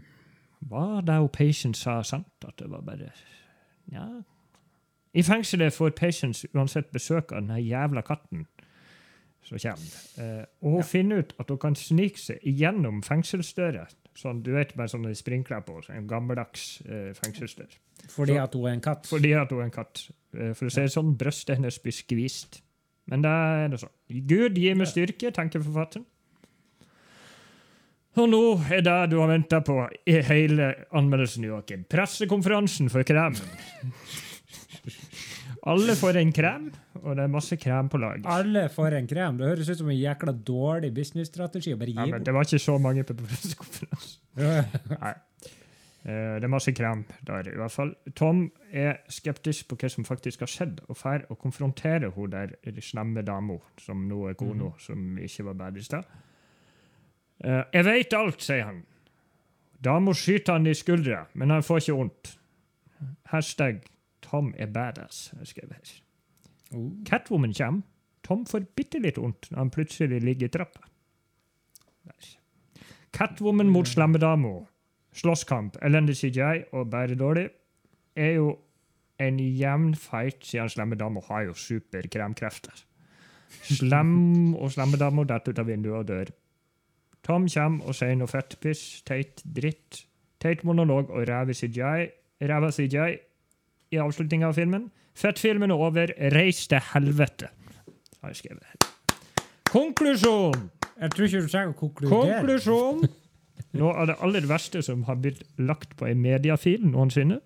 var 0.71 1.03
det 1.05 1.19
hun 1.21 1.29
Patience 1.29 1.83
sa 1.85 1.99
sant? 2.09 2.31
At 2.49 2.57
det 2.57 2.71
var 2.73 2.81
bare 2.87 3.11
Ja. 3.93 4.07
I 5.15 5.23
fengselet 5.27 5.75
får 5.75 5.91
Patience 5.99 6.47
uansett 6.55 6.91
besøk 6.95 7.33
av 7.33 7.47
den 7.49 7.65
jævla 7.67 8.03
katten 8.07 8.45
som 9.43 9.59
kommer. 9.59 9.97
Eh, 10.23 10.45
og 10.63 10.77
hun 10.77 10.83
finner 10.87 11.19
ut 11.25 11.33
at 11.41 11.49
hun 11.51 11.59
kan 11.59 11.75
snike 11.75 12.19
seg 12.21 12.39
igjennom 12.47 13.01
fengselsdøra. 13.03 13.87
Sånn, 14.15 14.43
du 14.45 14.53
vet, 14.53 14.75
med 14.77 14.91
sånne 14.93 15.15
sprinkler 15.17 15.63
på. 15.67 15.81
så 15.83 15.95
En 15.97 16.07
gammeldags 16.07 16.83
eh, 16.87 17.13
fengselsdør. 17.17 17.75
Fordi 18.09 18.33
Så- 18.37 18.43
at 18.43 18.55
hun 18.55 18.67
er 18.67 18.73
en 18.73 18.81
katt. 18.81 19.07
Fordi 19.07 19.33
at 19.41 19.51
hun 19.51 19.61
er 19.61 19.65
en 19.65 19.71
katt. 19.71 20.11
Eh, 20.35 20.53
For 20.55 20.67
å 20.67 20.71
si 20.71 20.81
det 20.81 20.93
sånn, 20.93 21.17
brøstet 21.17 21.57
hennes 21.57 21.79
blir 21.79 21.93
skvist. 21.93 22.61
Men 23.09 23.23
det 23.23 23.31
er 23.31 23.69
det 23.69 23.81
sånn. 23.81 24.27
Gud 24.27 24.55
gi 24.59 24.75
meg 24.75 24.87
styrke, 24.87 25.33
tenker 25.33 25.61
forfatteren. 25.61 26.05
Og 28.17 28.29
nå 28.29 28.41
er 28.71 28.83
det 28.83 29.11
du 29.11 29.19
har 29.21 29.29
venta 29.29 29.61
på 29.61 29.89
i 30.07 30.21
hele 30.27 30.75
anmeldelsen, 30.93 31.45
Joakim. 31.47 31.85
Pressekonferansen 31.89 32.91
for 32.91 33.03
kremen. 33.03 33.41
Alle 35.69 35.93
får 35.99 36.17
en 36.17 36.31
krem, 36.33 36.69
og 37.03 37.17
det 37.17 37.25
er 37.25 37.33
masse 37.33 37.57
krem 37.61 37.89
på 37.93 37.99
lag. 38.01 38.23
Alle 38.33 38.63
får 38.73 38.95
en 38.97 39.09
krem. 39.11 39.37
Det 39.41 39.49
høres 39.51 39.69
ut 39.69 39.81
som 39.83 39.91
en 39.93 39.99
jækla 39.99 40.33
dårlig 40.33 40.93
businessstrategi 40.97 41.75
bare 41.77 41.93
Ja, 41.93 42.07
men 42.07 42.25
det 42.25 42.33
var 42.35 42.49
ikke 42.49 42.63
så 42.63 42.79
mange 42.81 43.05
på 43.05 43.17
pressekonferansen. 43.19 44.23
Nei. 44.95 45.13
Eh, 46.01 46.41
Det 46.41 46.45
er 46.49 46.49
masse 46.49 46.73
krem 46.73 47.05
der, 47.29 47.51
i 47.53 47.59
hvert 47.61 47.75
fall. 47.75 47.93
Tom 48.17 48.47
er 48.73 49.03
skeptisk 49.13 49.69
på 49.69 49.77
hva 49.77 49.91
som 49.93 50.09
faktisk 50.09 50.41
har 50.47 50.49
skjedd, 50.49 50.81
og 50.89 50.97
drar 50.97 51.27
og 51.29 51.39
konfronterer 51.39 52.09
hun 52.17 52.33
der 52.33 52.57
slemme 52.81 53.23
dama, 53.23 53.59
som 53.79 54.09
nå 54.09 54.31
er 54.31 54.35
kona, 54.41 54.73
som 54.81 55.19
ikke 55.19 55.45
var 55.51 55.61
bedre 55.61 55.79
i 55.79 55.83
stad. 55.83 56.05
Eh, 57.45 57.65
'Jeg 57.73 57.85
veit 57.85 58.13
alt', 58.15 58.41
sier 58.41 58.65
han. 58.65 58.83
Dama 59.85 60.13
skyter 60.13 60.53
han 60.53 60.67
i 60.67 60.75
skuldra, 60.75 61.27
men 61.35 61.51
han 61.51 61.63
får 61.63 61.77
ikke 61.81 61.97
vondt. 61.97 62.37
Hashtag 63.25 63.81
'Tom 64.31 64.55
er 64.57 64.67
badass', 64.67 65.33
jeg 65.39 65.47
skrevet 65.47 65.75
her. 65.75 66.03
Oh. 66.75 66.91
Catwoman 67.07 67.55
kommer. 67.55 67.83
Tom 68.23 68.45
får 68.47 68.69
bitte 68.77 69.01
litt 69.03 69.19
vondt 69.19 69.49
når 69.51 69.59
han 69.59 69.71
plutselig 69.75 70.21
ligger 70.23 70.47
i 70.47 70.53
trappa. 70.55 70.85
Der. 72.07 72.29
Catwoman 73.17 73.73
mot 73.75 73.89
slemmedama. 73.89 74.61
Slåsskamp, 75.13 75.81
elendig 75.83 76.15
CGI 76.21 76.69
og 76.73 76.91
bare 76.91 77.17
dårlig, 77.19 77.49
er 78.15 78.37
jo 78.37 78.53
en 79.19 79.41
jevn 79.41 79.95
fight, 79.99 80.45
siden 80.47 80.71
slemmedama 80.71 81.21
har 81.27 81.49
jo 81.49 81.57
superkremkrefter. 81.59 82.85
Slem 83.67 84.55
og 84.55 84.71
slemmedama 84.71 85.25
detter 85.27 85.51
ut 85.51 85.59
av 85.59 85.67
vinduet 85.67 85.99
og 85.99 86.07
dør. 86.07 86.31
Tom 87.27 87.49
kommer 87.51 87.91
og 87.91 87.99
sier 87.99 88.15
noe 88.15 88.31
fettpiss, 88.31 89.03
teit 89.03 89.43
dritt, 89.43 90.05
teit 90.39 90.63
monolog 90.65 91.11
og 91.11 91.27
ræva 91.29 91.57
CGI, 91.57 92.07
ræva 92.47 92.71
CGI 92.71 93.19
i 93.91 93.99
avslutninga 93.99 94.51
av 94.51 94.59
filmen. 94.59 94.89
Fettfilmen 95.19 95.73
er 95.73 95.83
over, 95.87 96.13
reis 96.35 96.67
til 96.71 96.83
helvete, 96.93 97.51
har 98.23 98.33
jeg 98.33 98.43
skrevet. 98.45 98.91
Konklusjon! 99.71 100.71
Jeg 101.01 101.11
tror 101.15 101.27
ikke 101.27 101.41
du 101.43 101.51
trenger 101.51 101.75
å 101.75 101.79
konkludere. 101.79 102.39
Konklusjon! 102.41 103.05
Noe 103.79 103.93
av 104.03 104.09
det 104.11 104.17
aller 104.25 104.47
verste 104.51 104.83
som 104.83 105.05
har 105.07 105.19
blitt 105.23 105.43
lagt 105.61 105.95
på 105.99 106.09
en 106.09 106.21
mediefil 106.23 106.83
noensinne. 106.91 107.39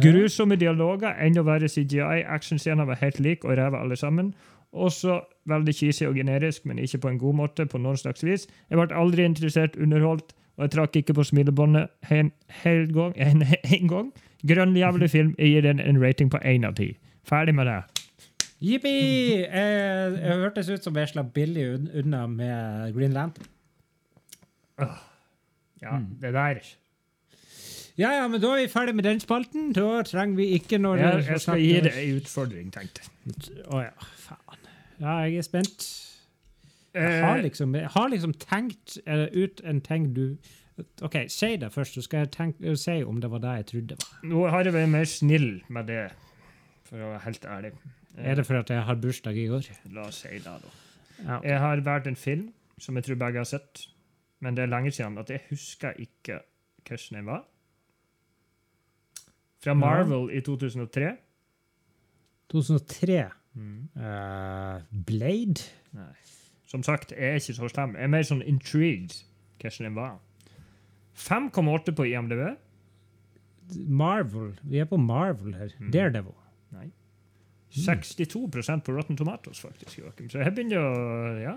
Grusomme 0.00 0.58
dialoger, 0.58 1.14
enda 1.22 1.44
verre 1.46 1.70
CGI, 1.70 2.24
actionscener 2.26 2.88
var 2.88 2.98
helt 2.98 3.20
lik 3.22 3.44
og 3.46 3.54
ræva 3.58 3.80
alle 3.84 3.96
sammen. 3.96 4.32
Også 4.74 5.20
veldig 5.46 5.74
cheesy 5.76 6.08
og 6.08 6.16
generisk, 6.18 6.64
men 6.66 6.80
ikke 6.82 6.98
på 7.04 7.12
en 7.12 7.18
god 7.18 7.34
måte. 7.38 7.66
på 7.66 7.78
noen 7.78 7.96
slags 7.96 8.24
vis. 8.24 8.48
Jeg 8.70 8.78
ble 8.78 8.90
aldri 8.90 9.24
interessert 9.24 9.76
underholdt, 9.76 10.34
og 10.56 10.66
jeg 10.66 10.70
trakk 10.74 10.96
ikke 10.96 11.14
på 11.14 11.22
smilebåndet 11.30 11.88
en 12.10 12.32
gang. 12.92 13.14
En, 13.16 13.42
en 13.78 13.88
gang. 13.88 14.12
Grønn 14.48 14.76
jævlig 14.76 15.10
film. 15.10 15.34
Jeg 15.38 15.54
gir 15.54 15.66
den 15.66 15.80
en 15.80 16.00
rating 16.02 16.30
på 16.30 16.40
én 16.44 16.66
av 16.68 16.76
ti. 16.78 16.92
Ferdig 17.24 17.54
med 17.56 17.66
det. 17.70 17.80
Jippi! 18.64 18.94
Jeg, 19.40 20.14
jeg 20.20 20.38
hørtes 20.44 20.68
ut 20.70 20.84
som 20.84 20.96
jeg 20.96 21.10
slapp 21.10 21.32
billig 21.36 21.66
unna 22.00 22.26
med 22.30 22.94
Green 22.96 23.12
Lantern. 23.16 23.48
Ja, 25.82 25.98
det 26.20 26.32
der. 26.34 26.62
Ja, 27.98 28.10
ja, 28.10 28.28
men 28.28 28.40
da 28.42 28.54
er 28.56 28.64
vi 28.64 28.70
ferdig 28.72 28.94
med 28.98 29.04
den 29.06 29.20
spalten. 29.22 29.72
Da 29.72 30.02
trenger 30.02 30.36
vi 30.40 30.46
ikke 30.56 30.80
noe 30.82 30.98
Jeg, 30.98 31.26
jeg 31.28 31.42
skal 31.44 31.60
gi 31.62 31.74
deg 31.84 31.98
en 32.00 32.16
utfordring, 32.18 32.72
tenkte 32.74 33.04
jeg. 33.04 33.60
Å 33.70 33.84
ja, 33.84 34.08
faen. 34.24 34.64
Ja, 34.98 35.18
jeg 35.28 35.38
er 35.38 35.46
spent. 35.46 35.86
Jeg 36.94 37.22
har 37.24 37.38
Eh, 37.38 37.42
liksom, 37.42 37.74
jeg 37.74 37.90
har 37.90 38.08
liksom 38.08 38.34
tenkt 38.38 38.98
eh, 39.06 39.26
ut 39.34 39.60
en 39.66 39.80
ting 39.82 40.12
du 40.14 40.36
OK, 41.06 41.16
si 41.30 41.52
det 41.56 41.68
først, 41.72 41.94
så 41.94 42.02
skal 42.02 42.24
jeg 42.24 42.30
tenke, 42.34 42.76
si 42.76 42.96
om 43.06 43.20
det 43.22 43.30
var 43.30 43.38
det 43.44 43.52
jeg 43.60 43.66
trodde 43.66 43.88
det 43.94 43.98
var. 44.02 44.14
nå 44.30 44.46
har 44.50 44.64
jeg 44.66 44.74
vært 44.74 44.88
mer 44.90 45.04
snill 45.06 45.48
med 45.68 45.86
det, 45.86 46.00
for 46.88 46.98
å 46.98 47.12
være 47.12 47.20
helt 47.28 47.44
ærlig. 47.46 47.70
Eh, 48.16 48.30
Er 48.30 48.34
det 48.40 48.46
for 48.46 48.58
at 48.58 48.70
jeg 48.70 48.82
har 48.82 48.94
bursdag 48.98 49.36
i 49.38 49.48
år? 49.54 49.68
La 49.94 50.08
oss 50.08 50.22
si 50.24 50.28
det, 50.34 50.42
da. 50.44 50.72
Ja. 51.24 51.40
Jeg 51.44 51.58
har 51.62 51.80
valgt 51.86 52.06
en 52.10 52.16
film 52.18 52.48
som 52.78 52.96
jeg 52.98 53.04
tror 53.06 53.20
begge 53.22 53.38
har 53.38 53.44
sett, 53.46 53.86
men 54.40 54.54
det 54.56 54.64
er 54.64 54.72
lenge 54.72 54.90
siden 54.90 55.18
at 55.18 55.30
jeg 55.30 55.40
husker 55.50 55.94
ikke 55.98 56.40
hvordan 56.88 57.18
den 57.20 57.26
var. 57.26 57.44
Fra 59.62 59.74
Marvel 59.74 60.26
i 60.36 60.40
2003. 60.44 61.14
2003. 62.50 63.30
Mm. 63.54 63.88
Uh, 63.96 64.82
Blade? 65.06 65.62
Nei. 65.92 66.10
Som 66.66 66.82
sagt, 66.82 67.12
jeg 67.12 67.28
er 67.30 67.34
ikke 67.38 67.54
så 67.54 67.68
slem. 67.70 67.94
Jeg 67.96 68.02
er 68.04 68.10
mer 68.12 68.26
sånn 68.26 68.42
intrigued 68.42 69.14
hvordan 69.62 69.86
den 69.88 69.94
var. 69.96 70.18
5,8 71.14 71.94
på 71.94 72.06
IMDb. 72.10 72.56
Marvel. 73.88 74.52
Vi 74.62 74.80
er 74.82 74.88
på 74.90 74.98
Marvel 75.00 75.54
her. 75.56 75.72
Mm. 75.80 75.90
Daredevil. 75.94 76.36
Nei. 76.74 76.90
62% 77.74 78.84
på 78.86 78.94
Rotten 78.94 79.16
Tomatoes, 79.18 79.60
faktisk. 79.62 79.98
Joachim. 79.98 80.28
Så 80.30 80.42
jeg 80.42 80.54
begynner 80.54 80.78
å 80.84 81.40
Ja. 81.42 81.56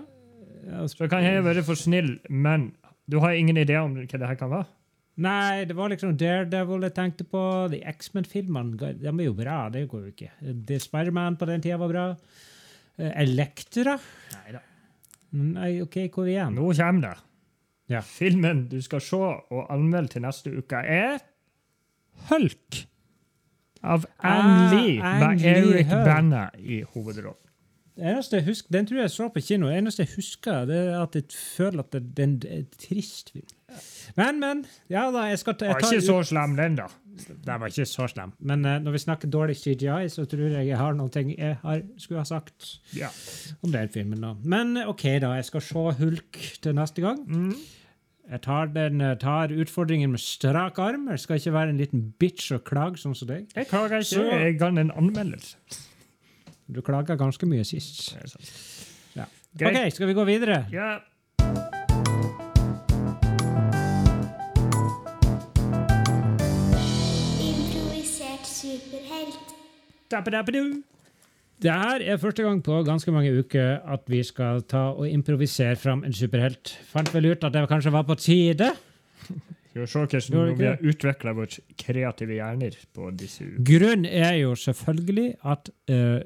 Så 0.90 1.08
kan 1.08 1.22
jeg 1.22 1.44
være 1.44 1.62
for 1.62 1.78
snill, 1.78 2.18
men 2.28 2.72
du 3.08 3.20
har 3.20 3.32
ingen 3.32 3.56
idé 3.56 3.76
om 3.80 3.94
hva 3.94 4.06
det 4.06 4.26
her 4.28 4.34
kan 4.34 4.50
være? 4.50 4.66
Nei, 5.18 5.64
det 5.66 5.74
var 5.74 5.90
liksom 5.90 6.16
Daredevil 6.16 6.84
jeg 6.86 6.94
tenkte 6.94 7.24
på. 7.26 7.40
De 7.72 7.80
X-Men-filmene 7.82 8.76
de 9.00 9.08
er 9.08 9.24
jo 9.24 9.34
bra. 9.34 9.68
Det 9.68 9.88
går 9.90 10.04
jo 10.06 10.12
ikke. 10.12 10.30
The 10.66 10.78
Spiderman 10.78 11.36
på 11.36 11.46
den 11.46 11.62
tida 11.64 11.78
var 11.80 11.88
bra. 11.90 12.04
Eh, 12.98 13.12
Elektra? 13.24 13.96
Nei 14.36 14.52
da. 14.54 14.60
Nei, 15.38 15.72
OK, 15.82 15.98
hvor 16.14 16.28
igjen? 16.30 16.54
Nå 16.54 16.70
kommer 16.72 17.08
det. 17.08 17.16
Ja. 17.88 18.00
Filmen 18.04 18.66
du 18.68 18.80
skal 18.84 19.00
se 19.00 19.16
og 19.16 19.66
anmelde 19.72 20.08
til 20.16 20.22
neste 20.22 20.52
uke, 20.58 20.76
er 20.84 21.18
Hulk. 22.28 22.84
Av 23.82 24.04
Ann 24.26 24.48
Ah, 24.50 24.72
Lee, 24.74 24.98
Ang 25.00 25.20
med 25.20 25.44
Eric. 25.46 25.86
Bana 25.86 26.48
i 26.58 26.82
hovedrollen. 26.82 27.44
Husker, 27.98 28.70
Den 28.72 28.86
tror 28.86 29.00
jeg 29.00 29.10
så 29.10 29.28
på 29.28 29.40
kino. 29.42 29.66
Det 29.68 29.78
eneste 29.78 30.02
jeg 30.04 30.14
husker, 30.16 30.64
det 30.66 30.76
er 30.76 31.00
at 31.02 31.14
jeg 31.14 31.24
føler 31.34 31.82
at 31.82 31.92
det, 31.92 32.02
den 32.16 32.42
er 32.46 32.62
trist 32.78 33.32
film. 33.32 33.46
Men, 34.16 34.38
men. 34.40 34.64
Ja 34.90 35.08
da, 35.12 35.26
jeg 35.28 35.38
skal 35.42 35.54
ta, 35.58 35.66
jeg 35.66 35.74
Var 35.74 35.92
ikke 35.92 36.06
så 36.06 36.22
slem, 36.30 36.54
den, 36.56 36.76
da. 36.78 36.86
Den 37.28 37.60
var 37.60 37.66
ikke 37.66 37.86
så 37.86 38.06
slem. 38.08 38.32
Men 38.38 38.64
uh, 38.64 38.78
når 38.82 38.94
vi 38.94 38.98
snakker 39.02 39.28
dårlig 39.28 39.56
CGI, 39.58 40.08
så 40.08 40.24
tror 40.30 40.46
jeg 40.54 40.68
jeg 40.68 40.78
har 40.78 40.94
ting 41.12 41.34
jeg 41.38 41.58
har, 41.62 41.82
skulle 41.98 42.20
ha 42.22 42.24
sagt 42.24 42.80
Ja. 42.96 43.08
om 43.62 43.72
den 43.72 43.88
filmen. 43.88 44.20
da. 44.22 44.34
Men 44.44 44.76
eh, 44.76 44.88
OK, 44.88 45.02
da. 45.20 45.34
Jeg 45.38 45.44
skal 45.44 45.60
se 45.60 45.90
Hulk 45.98 46.38
til 46.62 46.74
neste 46.74 47.02
gang. 47.02 47.18
Mm. 47.26 47.54
Jeg 48.30 48.42
tar, 48.44 48.66
den, 48.74 49.00
tar 49.18 49.48
utfordringen 49.56 50.10
med 50.12 50.20
strak 50.20 50.78
arm. 50.78 51.06
Jeg 51.08 51.18
skal 51.22 51.36
ikke 51.40 51.52
være 51.54 51.70
en 51.72 51.78
liten 51.80 52.02
bitch 52.20 52.50
og 52.52 52.64
klage 52.68 53.00
sånn 53.00 53.16
som 53.16 53.28
deg. 53.30 53.46
Jeg 53.56 53.68
klager 53.70 54.02
ikke. 54.02 54.10
Så- 54.10 54.38
Jeg 54.44 54.58
kan 54.58 54.78
en 54.78 54.90
anmeldelse. 54.90 55.56
Du 56.70 56.82
klaga 56.82 57.16
ganske 57.16 57.46
mye 57.48 57.64
sist. 57.64 58.14
Ja. 59.16 59.24
OK, 59.64 59.90
skal 59.92 60.06
vi 60.06 60.12
gå 60.14 60.24
videre? 60.26 60.66
Ja. 60.70 60.98
Improvisert 67.40 68.44
superhelt. 68.46 69.38
Det 71.62 71.74
her 71.74 72.02
er 72.06 72.20
første 72.22 72.44
gang 72.46 72.60
på 72.62 72.82
ganske 72.86 73.12
mange 73.12 73.32
uker 73.34 73.80
at 73.82 74.04
vi 74.06 74.22
skal 74.22 74.62
ta 74.70 74.92
og 74.94 75.08
improvisere 75.10 75.76
fram 75.76 76.04
en 76.06 76.14
superhelt. 76.14 76.76
Fant 76.86 77.10
vel 77.14 77.32
ut 77.32 77.44
at 77.44 77.54
det 77.54 77.64
kanskje 77.70 77.92
var 77.94 78.04
på 78.06 78.14
tide. 78.14 78.70
Skal 79.68 79.82
vi 79.82 80.20
se 80.20 80.32
hvordan 80.32 80.58
vi 80.58 80.66
har 80.66 80.78
utvikla 80.80 81.32
våre 81.36 81.62
kreative 81.78 82.38
hjerner 82.38 82.76
på 82.94 83.10
disse 83.18 83.44
ukene. 83.44 83.64
Grunnen 83.68 84.06
er 84.06 84.36
jo 84.40 84.54
selvfølgelig 84.58 85.26
at 85.44 85.70
uh, 85.90 86.20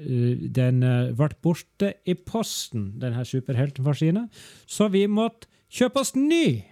den 0.61 0.85
uh, 0.85 1.15
ble 1.17 1.31
borte 1.43 1.95
i 2.05 2.15
posten, 2.15 2.93
denne 3.01 3.25
superheltmaskinen, 3.29 4.29
så 4.67 4.89
vi 4.93 5.07
måtte 5.11 5.51
kjøpe 5.73 6.05
oss 6.05 6.15
ny. 6.17 6.63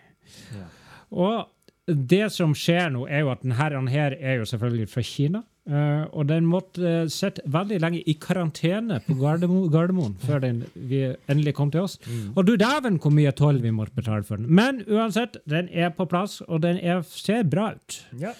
Ja. 0.54 0.68
Og 1.10 1.90
det 1.90 2.28
som 2.32 2.52
skjer 2.54 2.92
nå, 2.94 3.06
er 3.08 3.24
jo 3.24 3.32
at 3.32 3.42
denne 3.42 3.56
her 3.90 4.14
er 4.14 4.40
jo 4.40 4.48
selvfølgelig 4.48 4.88
fra 4.92 5.04
Kina. 5.04 5.42
Eh, 5.70 6.04
og 6.10 6.28
den 6.28 6.46
måtte 6.50 6.82
uh, 7.04 7.08
sitte 7.10 7.44
veldig 7.46 7.80
lenge 7.80 8.02
i 8.02 8.16
karantene 8.20 9.00
på 9.06 9.16
Gardermo 9.20 9.64
Gardermoen 9.72 10.16
før 10.20 10.42
den 10.44 10.64
vi 10.74 11.04
endelig 11.30 11.54
kom 11.56 11.70
til 11.72 11.86
oss. 11.86 11.98
Og 12.34 12.44
du 12.46 12.56
dæven 12.60 13.00
hvor 13.00 13.14
mye 13.14 13.32
toll 13.36 13.62
vi 13.62 13.72
måtte 13.74 13.96
betale 13.96 14.26
for 14.26 14.40
den. 14.40 14.50
Men 14.50 14.82
uansett, 14.88 15.38
den 15.48 15.70
er 15.72 15.94
på 15.94 16.08
plass, 16.10 16.40
og 16.46 16.64
den 16.66 16.80
er, 16.82 17.04
ser 17.06 17.46
bra 17.48 17.72
ut. 17.78 18.00
Ja. 18.20 18.34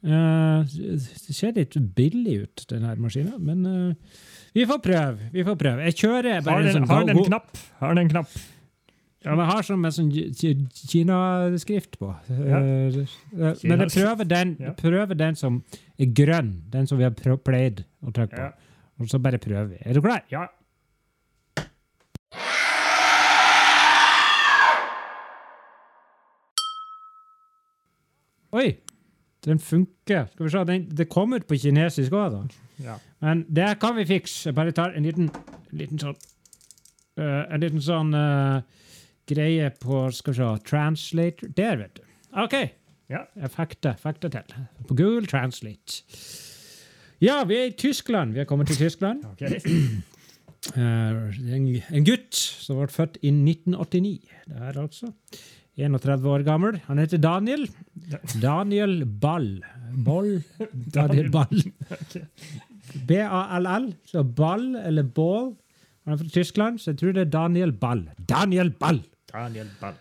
Uh, 0.00 0.64
det 0.64 1.34
ser 1.36 1.52
litt 1.58 1.76
billig 1.96 2.38
ut, 2.46 2.62
den 2.70 2.86
her 2.88 2.96
maskinen, 2.96 3.36
men 3.44 3.66
eh, 3.68 4.22
vi 4.56 4.64
får 4.66 4.78
prøve. 4.80 5.28
Vi 5.34 5.44
får 5.44 5.58
prøve. 5.60 5.84
Jeg 5.90 5.98
kjører 6.00 6.38
Har 6.38 6.46
bare 6.46 6.62
en 6.62 6.68
den, 6.70 6.78
sånn 6.78 6.88
har 6.88 7.04
den 7.04 7.20
en 7.20 7.26
knapp? 7.26 7.60
Har 7.82 7.98
den 7.98 8.08
knapp? 8.08 8.38
Ja, 9.24 9.34
men 9.36 9.44
har 9.50 9.60
sånn 9.66 9.80
med 9.82 9.92
sånn 9.92 10.08
ki- 10.14 10.30
ki- 10.32 10.86
Kina-skrift 10.88 11.98
på. 12.00 12.08
Ja. 12.30 12.60
Eh, 12.60 12.96
eh, 12.96 13.56
men 13.68 13.82
jeg 13.84 13.90
prøver 13.92 14.24
den, 14.28 14.56
Ja. 14.58 14.70
prøver 14.72 15.14
den 15.16 15.34
som 15.36 15.62
er 15.98 16.06
grønn, 16.06 16.62
den 16.70 16.86
som 16.86 16.96
vi 16.98 17.04
har 17.04 17.10
pleid 17.36 17.84
å 18.02 18.12
trykke 18.12 18.30
på. 18.32 18.38
Ja. 18.38 18.52
Og 18.98 19.08
så 19.08 19.20
bare 19.20 19.38
prøver 19.38 19.68
vi. 19.74 19.76
Er 19.84 19.92
du 19.94 20.00
klar? 20.00 20.22
ja. 20.30 20.46
Oi! 28.52 28.76
Den 29.44 29.58
funker. 29.62 30.26
Skal 30.32 30.44
vi 30.46 30.50
se, 30.52 30.64
den, 30.68 30.88
det 30.96 31.06
kom 31.12 31.32
ut 31.36 31.46
på 31.48 31.56
kinesisk 31.62 32.12
òg, 32.12 32.34
da. 32.34 32.40
ja. 32.84 32.96
Men 33.24 33.44
det 33.48 33.70
kan 33.80 33.94
vi 33.96 34.04
fikse. 34.08 34.48
Jeg 34.50 34.56
bare 34.58 34.74
tar 34.76 34.92
en 34.96 35.06
liten, 35.06 35.30
liten 35.76 36.00
sånn 36.00 36.16
uh, 37.20 37.44
En 37.52 37.60
liten 37.62 37.82
sånn 37.84 38.14
eh, 38.16 38.60
greie 39.30 39.70
på 39.80 40.04
Skal 40.14 40.34
vi 40.34 40.38
se 40.40 40.50
Translator 40.68 41.50
Der, 41.56 41.76
vet 41.80 41.98
du. 41.98 42.06
OK. 42.38 42.56
Ja. 43.10 43.24
Fikk 43.50 43.80
det, 43.82 43.96
til. 44.32 44.54
På 44.86 44.94
Google 44.94 45.26
Translate. 45.26 46.02
Ja, 47.20 47.42
vi 47.44 47.56
er 47.58 47.68
i 47.68 47.76
Tyskland. 47.76 48.32
Vi 48.32 48.40
er 48.40 48.48
kommet 48.48 48.70
til 48.70 48.76
Tyskland. 48.76 49.24
Okay. 49.32 49.60
Uh, 50.76 51.28
en, 51.54 51.66
en 51.90 52.06
gutt 52.06 52.36
som 52.36 52.78
ble 52.78 52.88
født 52.92 53.18
i 53.22 53.32
1989. 53.32 54.30
Det 54.46 54.60
er 54.60 54.78
altså 54.80 55.10
31 55.80 56.28
år 56.28 56.44
gammel. 56.46 56.80
Han 56.86 56.98
heter 57.02 57.18
Daniel. 57.18 57.66
Daniel 58.42 59.04
Ball. 59.06 59.58
Boll? 60.04 60.42
Daniel 60.94 61.30
Ball. 61.34 61.64
B-A-L-L. 63.06 63.90
Så 64.12 64.22
Ball 64.22 64.74
eller 64.76 65.02
Ball. 65.02 65.52
Han 66.04 66.14
er 66.14 66.22
fra 66.22 66.32
Tyskland, 66.32 66.78
så 66.80 66.90
jeg 66.90 66.98
tror 66.98 67.12
det 67.12 67.26
er 67.26 67.32
Daniel 67.32 67.72
Ball. 67.76 68.06
Daniel 68.28 68.70
Ball! 68.72 69.02
Daniel 69.32 69.70
Ball. 69.80 69.94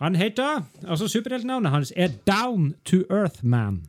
Han 0.00 0.14
heter, 0.16 0.62
altså 0.88 1.08
Superheltnavnet 1.08 1.70
hans 1.72 1.92
er 1.96 2.08
Down 2.26 2.74
to 2.84 2.96
Earth 3.10 3.44
Man. 3.44 3.82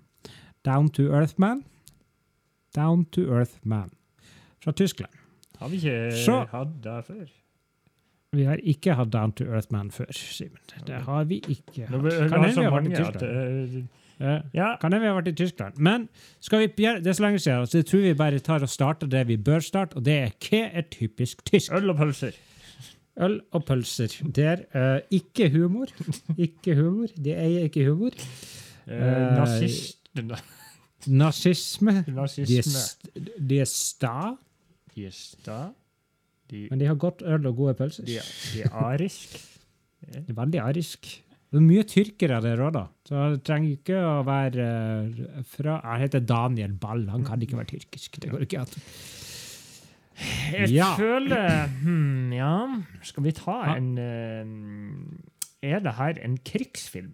Down 0.66 0.89
to 0.89 1.04
Earth 1.04 1.34
Man. 1.38 1.64
Down 2.76 3.06
to 3.06 3.22
Earth 3.22 3.52
Man. 3.64 3.92
Fra 4.64 4.72
Tyskland. 4.72 5.12
Har 5.60 5.68
vi 5.70 5.76
ikke 5.76 6.12
Så- 6.26 6.46
hatt 6.52 6.68
det 6.84 7.06
før? 7.06 7.26
Vi 8.34 8.44
har 8.44 8.56
ikke 8.64 8.94
hatt 8.96 9.12
Down 9.14 9.32
to 9.32 9.44
Earth 9.44 9.68
Man 9.72 9.92
før, 9.92 10.06
Simen. 10.12 10.58
Det 10.88 11.02
har 11.04 11.24
vi 11.24 11.36
ikke 11.36 11.88
hatt. 11.88 12.02
Kan 12.30 12.44
det 12.44 12.56
hende 12.56 12.56
vi 12.56 12.64
har 12.64 12.82
vært 12.82 12.92
i 12.92 12.96
Tyskland. 12.96 13.84
eh, 14.22 14.42
Ja. 14.54 14.76
Kan 14.82 14.94
hende 14.94 15.00
vi 15.02 15.08
har 15.08 15.22
vært 15.22 15.28
i 15.28 15.32
Tyskland. 15.36 15.78
Men 15.78 16.10
vi 16.52 16.68
det 16.68 17.08
er 17.08 17.12
så 17.14 17.22
lenge 17.24 17.39
siden, 17.39 17.66
så 17.68 17.78
jeg 17.78 17.86
tror 17.86 18.02
vi 18.02 18.14
bare 18.14 18.39
tar 18.39 18.62
og 18.62 18.70
starter 18.70 19.08
det 19.08 19.28
vi 19.28 19.36
bør 19.38 19.60
starte, 19.60 19.96
og 19.96 20.04
det 20.06 20.14
er 20.14 20.30
hva 20.39 20.70
er 20.74 20.82
typisk 20.82 21.44
tysk? 21.46 21.72
Øl 21.74 21.89
og 21.89 21.98
pølser. 21.98 22.32
Øl 23.22 23.36
og 23.53 23.65
pølser. 23.67 24.15
Det 24.36 24.45
er 24.49 24.63
eh, 24.74 25.01
ikke 25.19 25.49
humor. 25.53 25.91
Ikke 26.47 26.76
humor. 26.80 27.11
Det 27.15 27.36
er 27.38 27.67
ikke 27.67 27.86
humor. 27.89 28.15
Uh, 28.88 28.95
nazist... 29.38 29.99
Nazisme. 31.07 31.91
De 32.05 32.11
er, 32.11 32.15
Nazisme. 32.17 32.82
st- 32.82 33.38
de 33.49 33.59
er 33.61 33.69
sta, 33.69 34.15
De, 36.51 36.67
men 36.69 36.80
de 36.82 36.86
har 36.89 36.97
godt 36.99 37.22
øl 37.26 37.45
og 37.47 37.55
gode 37.55 37.74
pølser. 37.80 38.05
de, 38.05 38.17
de 38.53 38.61
er 38.65 38.74
arisk. 38.76 39.38
Det 40.11 40.24
er 40.34 40.34
veldig 40.36 40.59
arisk. 40.59 41.05
Det 41.51 41.59
er 41.59 41.63
mye 41.65 41.84
tyrkere 41.86 42.39
der 42.41 42.61
òg, 42.63 42.72
da. 42.74 42.82
Så 43.05 43.22
det 43.36 43.41
trenger 43.45 43.76
ikke 43.76 43.97
å 44.01 44.22
være 44.26 44.65
fra 45.51 45.76
Han 45.84 46.01
heter 46.01 46.24
Daniel 46.26 46.74
Ball. 46.80 47.03
Han 47.11 47.26
kan 47.28 47.41
ikke 47.43 47.59
være 47.59 47.69
tyrkisk. 47.76 48.17
Det 48.24 48.32
går 48.32 48.45
ikke 48.47 48.63
an. 48.63 48.72
Jeg 50.51 50.69
Ja. 50.74 50.95
føler 50.97 51.67
hmm, 51.82 52.34
Ja, 52.34 52.53
skal 53.03 53.24
vi 53.24 53.32
ta 53.32 53.76
en 53.78 53.97
eh, 53.97 55.72
Er 55.74 55.80
det 55.80 55.93
her 55.97 56.17
en 56.26 56.38
krigsfilm, 56.38 57.13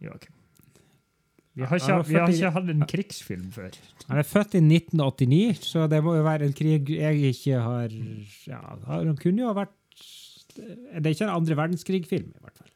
Joakim? 0.00 0.32
Vi 1.56 1.64
har, 1.64 1.76
ikke, 1.80 2.08
vi 2.08 2.14
har 2.14 2.28
ikke 2.28 2.50
hatt 2.52 2.68
en 2.68 2.82
krigsfilm 2.84 3.46
før. 3.52 3.70
Han 4.10 4.18
er 4.20 4.26
født 4.28 4.54
i 4.58 4.60
1989, 4.60 5.62
så 5.64 5.86
det 5.88 6.02
må 6.04 6.12
jo 6.18 6.22
være 6.26 6.44
en 6.50 6.52
krig 6.52 6.90
jeg 6.92 7.22
ikke 7.30 7.60
har 7.64 7.88
Ja, 8.46 8.60
han 8.86 9.16
kunne 9.16 9.40
jo 9.40 9.46
ha 9.48 9.54
vært 9.62 9.72
Det 10.56 11.00
er 11.06 11.14
ikke 11.14 11.24
en 11.24 11.32
andre 11.32 11.56
verdenskrig-film, 11.56 12.28
i 12.28 12.42
hvert 12.44 12.58
fall. 12.60 12.68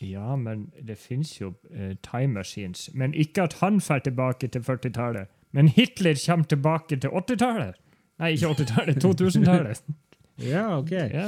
Ja, 0.00 0.34
men 0.36 0.72
det 0.86 0.98
fins 0.98 1.36
jo 1.40 1.52
uh, 1.70 1.92
time 2.02 2.34
machines. 2.34 2.88
Men 2.94 3.14
ikke 3.14 3.42
at 3.42 3.56
han 3.60 3.78
drar 3.78 3.98
tilbake 3.98 4.48
til 4.48 4.62
40-tallet. 4.62 5.28
Men 5.52 5.68
Hitler 5.68 6.18
kommer 6.26 6.46
tilbake 6.46 6.96
til 6.96 7.10
80-tallet! 7.10 7.74
Nei, 8.20 8.34
ikke 8.36 8.52
80-tallet, 8.54 9.02
2000-tallet. 9.04 9.82
Ja, 10.40 10.78
OK. 10.78 10.90
Ja. 10.92 11.26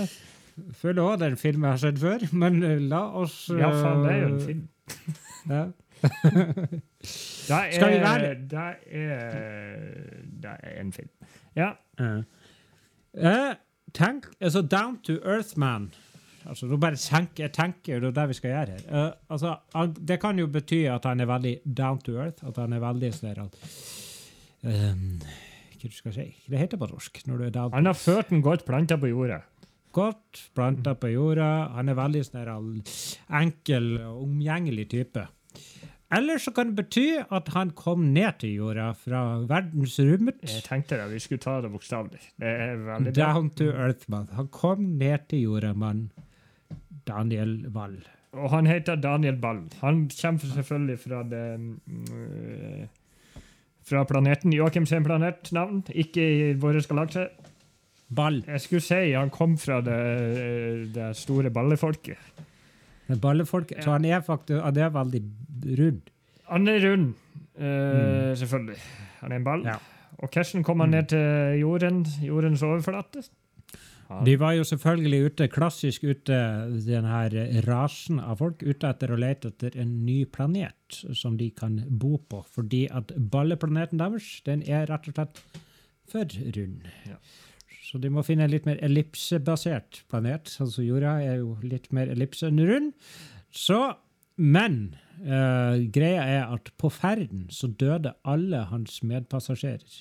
Føler 0.80 1.02
òg 1.04 1.18
den 1.20 1.34
filmen 1.36 1.66
jeg 1.68 1.74
har 1.74 1.80
sett 1.82 1.98
før, 2.00 2.22
men 2.32 2.62
eh, 2.64 2.78
la 2.88 3.02
oss 3.20 3.34
ja, 3.52 3.68
faen, 3.76 4.00
det 4.06 4.12
er 4.12 4.22
jo 4.22 4.28
en 4.30 4.38
eh, 4.38 4.46
film. 4.46 4.68
Ja. 5.52 5.64
Det 7.42 7.56
er, 7.56 7.72
Skal 7.74 7.90
vi 7.90 7.98
være- 8.00 8.34
Det 8.50 8.58
er, 8.86 9.80
det 10.42 10.50
er 10.62 10.80
en 10.80 10.92
film. 10.92 11.08
Ja. 11.56 11.70
Uh. 12.00 12.22
Uh, 13.18 13.54
tenk, 13.94 14.26
altså 14.40 14.62
Down 14.62 14.96
to 15.04 15.12
Earth 15.24 15.58
Man. 15.58 15.90
Altså, 16.46 16.66
nå 16.66 16.76
bare 16.76 16.96
tenker, 16.96 17.44
jeg 17.44 17.52
tenker 17.52 18.00
det 18.00 18.08
er 18.08 18.16
det 18.20 18.28
vi 18.28 18.34
skal 18.38 18.50
gjøre 18.50 18.66
her. 18.76 19.06
Uh, 19.06 19.12
altså, 19.30 19.56
han, 19.74 19.92
det 20.08 20.20
kan 20.20 20.38
jo 20.38 20.46
bety 20.46 20.84
at 20.90 21.04
han 21.04 21.20
er 21.20 21.26
veldig 21.30 21.56
down 21.78 21.98
to 21.98 22.16
earth. 22.18 22.46
At 22.46 22.56
han 22.62 22.72
er 22.72 22.82
veldig 22.82 23.12
sånn 23.14 23.42
at 23.44 23.58
um, 24.62 25.20
Hva 25.82 25.90
du 25.90 25.96
skal 25.96 26.14
si? 26.14 26.28
Det 26.46 26.60
heter 26.60 26.78
på 26.78 26.86
norsk? 26.90 27.22
Når 27.26 27.38
du 27.38 27.44
er 27.48 27.72
Han 27.74 27.86
har 27.90 27.98
ført 27.98 28.30
den 28.30 28.42
godt 28.42 28.64
planta 28.68 28.96
på 28.96 29.10
jorda. 29.10 29.42
godt, 29.92 30.50
planta 30.54 30.94
på 30.94 31.10
jorda. 31.12 31.68
Han 31.74 31.88
er 31.88 31.94
veldig 31.98 32.22
sånn 32.24 32.82
enkel 33.28 33.98
og 34.00 34.22
omgjengelig 34.22 34.88
type. 34.94 35.26
Eller 36.12 36.38
så 36.38 36.52
kan 36.52 36.70
det 36.70 36.76
bety 36.84 37.06
at 37.24 37.48
han 37.54 37.70
kom 37.76 38.06
ned 38.12 38.38
til 38.40 38.54
jorda 38.60 38.90
fra 38.96 39.40
verdensrommet. 39.48 40.42
Jeg 40.44 40.64
tenkte 40.66 40.98
det, 41.00 41.10
vi 41.12 41.20
skulle 41.24 41.40
ta 41.40 41.58
det 41.64 41.70
bokstavelig. 41.72 42.20
Det 42.40 42.48
er 42.48 42.74
veldig 42.76 43.12
bra. 43.12 43.28
Down 43.32 43.50
to 43.56 43.70
earth, 43.72 44.08
man. 44.12 44.28
Han 44.36 44.48
kom 44.52 44.82
ned 45.00 45.28
til 45.28 45.46
jorda, 45.48 45.72
mann. 45.72 46.10
Daniel 47.08 47.66
Wall. 47.74 47.96
Og 48.32 48.50
han 48.50 48.66
heter 48.68 48.96
Daniel 48.96 49.36
Ball. 49.40 49.64
Han 49.80 50.06
kommer 50.20 50.38
selvfølgelig 50.38 50.98
fra 50.98 51.22
det 51.28 51.60
mm, 51.60 52.88
Fra 53.82 54.04
planeten 54.06 54.52
Joakim 54.54 54.86
sin 54.86 55.04
planetnavn, 55.04 55.82
ikke 55.90 56.22
i 56.22 56.52
vår 56.60 56.80
galakse. 56.88 57.28
Ball. 58.12 58.42
Jeg 58.46 58.60
skulle 58.60 58.84
si 58.84 59.14
han 59.16 59.30
kom 59.32 59.56
fra 59.58 59.80
det, 59.80 60.92
det 60.94 61.12
store 61.16 61.50
ballefolket. 61.50 62.18
Det 63.08 63.20
ballefolket. 63.20 63.78
Ja. 63.80 63.86
Så 63.86 63.94
han 63.96 64.04
er 64.04 64.20
faktisk 64.20 64.60
han 64.60 64.76
er 64.76 64.92
veldig 64.92 65.22
rund. 65.80 66.02
Han 66.52 66.68
er 66.68 66.84
rund, 66.84 67.14
eh, 67.56 68.36
selvfølgelig. 68.36 68.76
Han 69.22 69.32
er 69.32 69.36
en 69.36 69.44
ball. 69.44 69.64
Ja. 69.64 69.78
Og 70.18 70.28
hvordan 70.28 70.62
kom 70.62 70.80
han 70.80 70.90
ned 70.90 71.08
til 71.08 71.58
jorden, 71.60 72.04
jordens 72.22 72.62
overflate? 72.62 73.24
De 74.26 74.34
var 74.40 74.56
jo 74.56 74.64
selvfølgelig 74.66 75.20
ute, 75.26 75.48
klassisk 75.52 76.04
ute, 76.04 76.38
den 76.86 77.06
her 77.08 77.34
rasen 77.66 78.20
av 78.22 78.40
folk, 78.42 78.62
ute 78.62 78.90
etter 78.90 79.12
å 79.12 79.18
lete 79.20 79.52
etter 79.52 79.76
en 79.80 79.94
ny 80.06 80.22
planet 80.28 81.00
som 81.18 81.38
de 81.40 81.50
kan 81.56 81.80
bo 81.88 82.18
på. 82.30 82.42
Fordi 82.54 82.84
at 82.92 83.14
balleplaneten 83.32 84.02
deres, 84.02 84.28
den 84.46 84.64
er 84.66 84.88
rett 84.90 85.08
og 85.10 85.16
slett 85.16 85.42
for 86.12 86.36
rund. 86.56 86.86
Ja. 87.08 87.18
Så 87.82 88.00
de 88.00 88.08
må 88.12 88.24
finne 88.24 88.46
en 88.46 88.52
litt 88.52 88.66
mer 88.68 88.80
ellipsebasert 88.84 90.02
planet. 90.10 90.54
Altså 90.62 90.84
jorda 90.84 91.18
er 91.20 91.40
jo 91.42 91.56
litt 91.64 91.90
mer 91.92 92.12
ellipse 92.12 92.48
enn 92.48 92.62
rund. 92.64 92.92
Så, 93.52 93.80
men 94.40 94.94
uh, 95.26 95.76
greia 95.92 96.22
er 96.38 96.54
at 96.54 96.70
på 96.80 96.88
ferden 96.92 97.48
så 97.52 97.68
døde 97.68 98.14
alle 98.24 98.62
hans 98.70 99.02
medpassasjerer. 99.04 99.98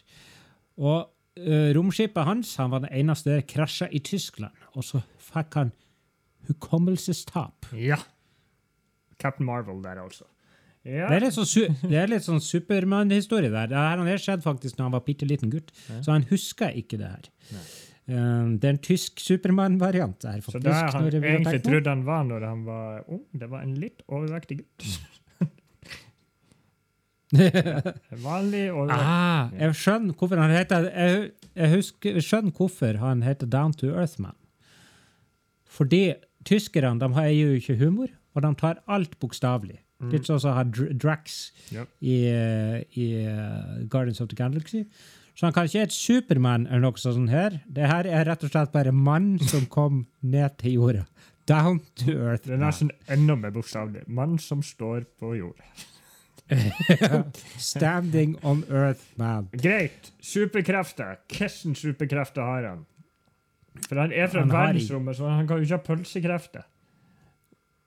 Og 0.79 1.09
romskipet 1.75 2.27
hans 2.27 2.55
han 2.59 2.73
var 2.73 2.83
den 2.83 2.91
eneste 2.91 3.37
der 3.37 3.45
krasja 3.47 3.87
i 3.91 4.01
Tyskland. 4.03 4.55
Og 4.75 4.83
så 4.83 5.03
fikk 5.31 5.55
han 5.59 5.71
hukommelsestap. 6.49 7.69
Ja. 7.77 7.99
Captain 9.21 9.45
Marvel 9.45 9.83
der, 9.83 10.01
altså. 10.01 10.25
Ja. 10.81 11.05
Det 11.11 11.19
er 11.19 11.23
litt 11.27 11.35
sånn, 11.35 11.77
det 11.91 12.19
sånn 12.25 12.41
Supermann-historie 12.41 13.51
der. 13.53 13.69
Det 13.69 13.77
her 13.77 14.21
skjedde 14.23 14.41
faktisk 14.41 14.79
når 14.79 14.87
han 14.87 14.95
var 14.95 15.03
bitte 15.05 15.27
liten 15.29 15.51
gutt, 15.53 15.69
så 16.01 16.15
han 16.15 16.25
husker 16.31 16.73
ikke 16.73 16.97
det 16.97 17.11
her. 17.11 17.29
Um, 18.09 18.57
det 18.57 18.65
er 18.65 18.73
en 18.73 18.81
tysk 18.81 19.21
Supermann-variant. 19.21 20.25
Så 20.47 20.59
det 20.59 20.73
han 20.73 21.05
egentlig 21.13 21.61
trodde 21.63 21.93
han 21.93 22.01
var 22.07 22.25
når 22.27 22.47
han 22.47 22.63
var 22.65 23.03
ung, 23.05 23.21
det 23.37 23.51
var 23.51 23.61
en 23.61 23.75
litt 23.77 24.01
overvektig 24.09 24.63
gutt. 24.63 24.87
Vanlig 28.25 28.65
og 28.75 28.91
Ah, 28.91 29.51
jeg 29.55 29.77
skjønner 29.79 30.17
hvorfor 30.19 30.41
han 30.41 30.51
heter 30.51 30.89
Jeg, 30.89 31.29
jeg, 31.55 31.69
husker, 31.75 32.17
jeg 32.17 32.25
skjønner 32.27 32.55
hvorfor 32.57 32.99
han 32.99 33.23
heter 33.23 33.47
Down 33.47 33.73
to 33.79 33.91
Earth 33.93 34.19
Man. 34.19 34.35
Fordi 35.71 36.13
tyskerne 36.45 36.99
de 36.99 37.13
har 37.15 37.31
jo 37.31 37.55
ikke 37.55 37.77
humor, 37.79 38.11
og 38.35 38.43
de 38.43 38.51
tar 38.59 38.83
alt 38.91 39.15
bokstavelig. 39.23 39.79
Litt 40.09 40.25
sånn 40.25 40.39
som 40.41 40.55
har 40.57 40.69
Drax 40.71 41.51
yep. 41.69 41.89
i, 42.01 42.15
eh, 42.25 42.79
i 42.97 43.07
eh, 43.21 43.81
Guardians 43.85 44.21
of 44.23 44.31
the 44.31 44.37
Galaxy. 44.39 44.87
Så 45.37 45.45
han 45.45 45.53
kan 45.53 45.67
ikke 45.69 45.83
hete 45.85 45.95
Supermann 45.95 46.65
eller 46.67 46.83
noe 46.87 47.01
sånt 47.01 47.31
her. 47.31 47.59
Det 47.69 47.87
her 47.89 48.09
er 48.09 48.25
rett 48.27 48.43
og 48.45 48.51
slett 48.51 48.73
bare 48.73 48.93
mann 48.93 49.35
som 49.45 49.67
kom 49.69 50.05
ned 50.21 50.57
til 50.61 50.79
jorda. 50.79 51.05
Down 51.49 51.79
to 52.01 52.13
earth. 52.17 52.47
Det 52.47 52.57
er 52.57 52.61
nesten 52.61 52.91
enda 53.11 53.37
mer 53.37 53.53
bokstavelig. 53.53 54.03
Mann 54.09 54.37
som 54.41 54.61
står 54.65 55.05
på 55.21 55.35
jorda. 55.37 55.65
Standing 57.71 58.35
on 58.43 58.63
earth, 58.69 59.03
man. 59.15 59.47
Greit. 59.51 60.11
Superkrefter. 60.21 61.21
Hvilke 61.31 61.75
superkrefter 61.75 62.41
har 62.41 62.67
han? 62.69 62.85
For 63.87 63.99
han 63.99 64.11
er 64.11 64.27
fra 64.27 64.43
Han 64.43 64.51
verdensrommet, 64.51 65.15
så 65.17 65.29
han 65.31 65.47
kan 65.47 65.57
jo 65.61 65.67
ikke 65.67 65.77
ha 65.77 65.85
pølsekrefter. 65.85 66.67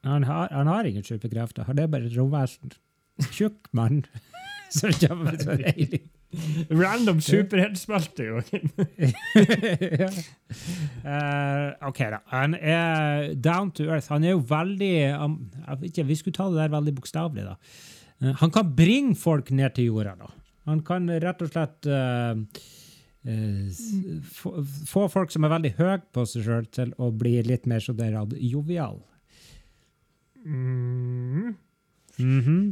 Han 0.05 0.25
har, 0.25 0.49
han 0.53 0.67
har 0.67 0.85
ingen 0.85 1.05
superkrefter. 1.05 1.65
Han 1.65 1.79
er 1.79 1.87
bare 1.87 2.09
et 2.09 2.19
romvesen. 2.19 2.73
Tjukk 3.31 3.71
mann. 3.73 4.05
Som 4.75 4.93
kommer 5.01 5.37
så 5.39 5.57
deilig. 5.61 6.01
Random 6.71 7.21
superheltsmelte, 7.21 8.25
Joakim. 8.25 8.71
ja. 10.03 10.09
Eh, 11.05 11.89
OK, 11.89 12.01
da. 12.11 12.19
Han 12.33 12.57
er 12.59 13.35
down 13.35 13.71
to 13.71 13.85
earth. 13.85 14.11
Han 14.11 14.25
er 14.25 14.35
jo 14.35 14.43
veldig 14.49 14.95
um, 15.21 15.37
ikke, 15.83 16.07
Vi 16.09 16.15
skulle 16.19 16.35
ta 16.35 16.49
det 16.51 16.59
der 16.59 16.75
veldig 16.75 16.95
bokstavelig, 16.95 17.45
da. 17.45 17.55
Eh, 18.25 18.33
han 18.41 18.51
kan 18.55 18.71
bringe 18.77 19.15
folk 19.21 19.51
ned 19.55 19.75
til 19.77 19.91
jorda, 19.93 20.17
da. 20.21 20.31
Han 20.65 20.81
kan 20.87 21.11
rett 21.21 21.43
og 21.45 21.51
slett 21.53 21.87
uh, 21.93 22.39
uh, 23.29 24.23
få, 24.89 25.03
folk 25.13 25.35
som 25.35 25.45
er 25.45 25.53
veldig 25.53 25.75
høye 25.77 25.99
på 26.17 26.25
seg 26.31 26.47
sjøl, 26.47 26.71
til 26.73 26.95
å 26.97 27.11
bli 27.13 27.35
litt 27.45 27.67
mer 27.69 27.85
så 27.85 27.93
der 27.97 28.17
jovial. 28.41 29.03
Mm. 30.45 31.53
Mhm. 32.19 32.65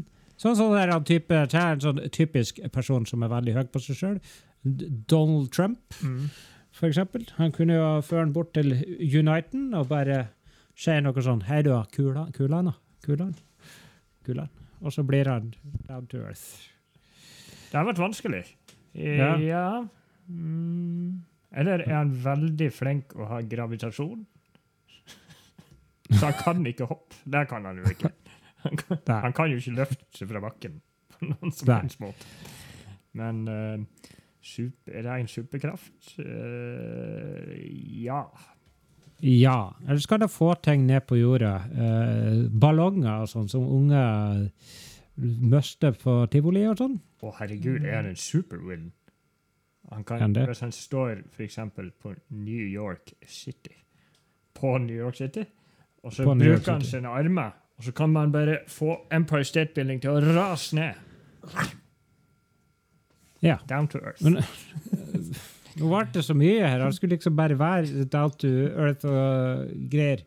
Sånn 0.43 0.57
som 0.59 0.73
er 0.75 0.91
en 0.91 1.05
type, 1.07 1.37
en 1.37 1.83
sånn 1.85 2.01
typisk 2.11 2.59
person 2.75 3.05
som 3.07 3.23
er 3.23 3.31
veldig 3.31 3.55
høy 3.59 3.69
på 3.71 3.83
seg 3.85 3.99
sjøl. 4.01 4.17
Donald 4.65 5.53
Trump, 5.53 5.79
Mm. 6.03 6.31
for 6.73 6.89
eksempel. 6.89 7.29
Han 7.37 7.53
kunne 7.53 7.75
jo 7.77 8.01
føre 8.03 8.25
han 8.25 8.33
bort 8.33 8.55
til 8.55 8.73
Uniten 8.73 9.75
og 9.75 9.89
bare 9.89 10.31
si 10.75 10.99
noe 11.01 11.13
sånn 11.23 11.43
Hei, 11.45 11.63
du, 11.63 11.71
Kulan, 11.93 12.33
Kulan. 12.33 12.73
Kulan. 13.05 13.35
Kulan. 14.25 14.49
Og 14.83 14.93
så 14.95 15.05
blir 15.07 15.31
han 15.31 15.53
down 15.89 16.07
to 16.11 16.23
earth. 16.23 16.69
Det 17.71 17.79
har 17.79 17.87
vært 17.89 18.03
vanskelig. 18.03 18.43
Ja. 18.99 19.37
Ja. 19.41 19.67
Mm. 20.29 21.23
Eller 21.53 21.85
er 21.85 21.95
han 21.99 22.13
veldig 22.25 22.69
flink 22.75 23.15
å 23.17 23.29
ha 23.31 23.41
gravitasjon? 23.45 24.25
Så 26.13 26.25
han 26.27 26.37
kan 26.37 26.67
ikke 26.69 26.89
hoppe. 26.91 27.17
Det 27.25 27.47
kan 27.49 27.65
han 27.69 27.81
jo 27.81 27.93
ikke. 27.93 28.11
Han 28.63 28.79
kan, 28.79 28.99
han 29.25 29.33
kan 29.35 29.51
jo 29.51 29.59
ikke 29.59 29.75
løfte 29.75 30.05
seg 30.15 30.29
fra 30.31 30.43
bakken 30.45 30.77
på 31.11 31.31
noen 31.33 31.55
som 31.55 31.73
helst 31.75 31.99
måte. 32.03 32.29
Men 33.19 33.41
uh, 33.49 34.07
super, 34.39 34.93
er 34.95 35.07
det 35.07 35.17
en 35.17 35.31
superkraft? 35.33 36.13
Uh, 36.21 37.51
ja. 38.05 38.23
Ja. 39.23 39.75
Eller 39.87 39.99
skal 40.03 40.21
det 40.21 40.31
få 40.35 40.55
ting 40.55 40.87
ned 40.87 41.07
på 41.07 41.17
jorda? 41.17 41.55
Eh, 41.71 42.41
ballonger 42.51 43.23
og 43.23 43.29
sånn, 43.31 43.49
som 43.51 43.69
unger 43.71 44.49
mister 45.17 45.95
på 45.95 46.17
tivoli 46.33 46.65
og 46.67 46.81
sånn? 46.81 46.97
Å, 47.23 47.31
herregud, 47.39 47.85
er 47.85 48.01
han 48.01 48.11
en 48.11 48.19
supervillain? 48.19 48.91
Han 49.93 50.05
kan, 50.09 50.19
Kan 50.19 50.35
hvis 50.49 50.63
han 50.65 50.73
står 50.73 51.23
eksempel 51.45 51.91
på 52.01 52.15
New 52.31 52.65
York 52.65 53.13
City 53.29 53.75
På 54.57 54.79
New 54.79 54.97
York 54.97 55.19
City, 55.19 55.45
og 56.03 56.15
så 56.15 56.25
På 56.25 56.35
bruker 56.39 56.73
han 56.73 56.85
sine 56.87 57.11
armer, 57.13 57.51
og 57.77 57.85
så 57.85 57.93
kan 57.93 58.11
man 58.11 58.33
bare 58.33 58.59
få 58.69 58.97
Empire 59.13 59.45
State 59.45 59.75
Building 59.75 60.01
til 60.01 60.11
å 60.17 60.21
rase 60.33 60.77
ned. 60.77 60.95
Ja. 63.43 63.59
Down 63.69 63.89
to 63.89 63.99
earth. 63.99 64.23
Men 64.23 64.39
nå 65.79 65.89
ble 65.89 66.03
det 66.15 66.25
så 66.27 66.37
mye 66.37 66.67
her. 66.67 66.83
Han 66.85 66.93
skulle 66.97 67.17
liksom 67.17 67.37
bare 67.39 67.59
være 67.59 68.07
down 68.13 68.35
to 68.41 68.51
earth 68.73 69.07
og 69.09 69.71
greier. 69.93 70.25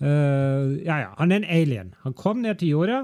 Uh, 0.00 0.80
ja, 0.80 1.02
ja. 1.04 1.08
Han 1.18 1.32
er 1.32 1.42
en 1.42 1.50
alien. 1.52 1.94
Han 2.04 2.16
kom 2.16 2.40
ned 2.44 2.60
til 2.60 2.74
jorda. 2.74 3.02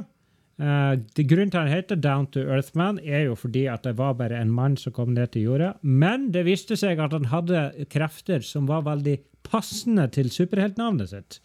Uh, 0.57 0.97
det 1.17 1.27
Grunnen 1.29 1.51
til 1.53 1.61
han 1.61 1.69
heter 1.69 1.99
Down 2.01 2.27
to 2.33 2.41
Earth 2.41 2.73
Man, 2.81 2.97
er 3.05 3.27
jo 3.27 3.35
fordi 3.37 3.67
at 3.69 3.85
det 3.85 3.99
var 3.99 4.15
bare 4.17 4.39
en 4.41 4.53
mann 4.57 4.79
som 4.81 4.95
kom 4.97 5.13
ned 5.13 5.35
til 5.35 5.51
jorda. 5.51 5.75
Men 5.83 6.31
det 6.33 6.47
viste 6.49 6.79
seg 6.81 7.01
at 7.05 7.13
han 7.13 7.29
hadde 7.29 7.87
krefter 7.93 8.41
som 8.41 8.69
var 8.69 8.87
veldig 8.89 9.19
passende 9.45 10.09
til 10.15 10.33
superheltnavnet 10.33 11.13
sitt. 11.13 11.41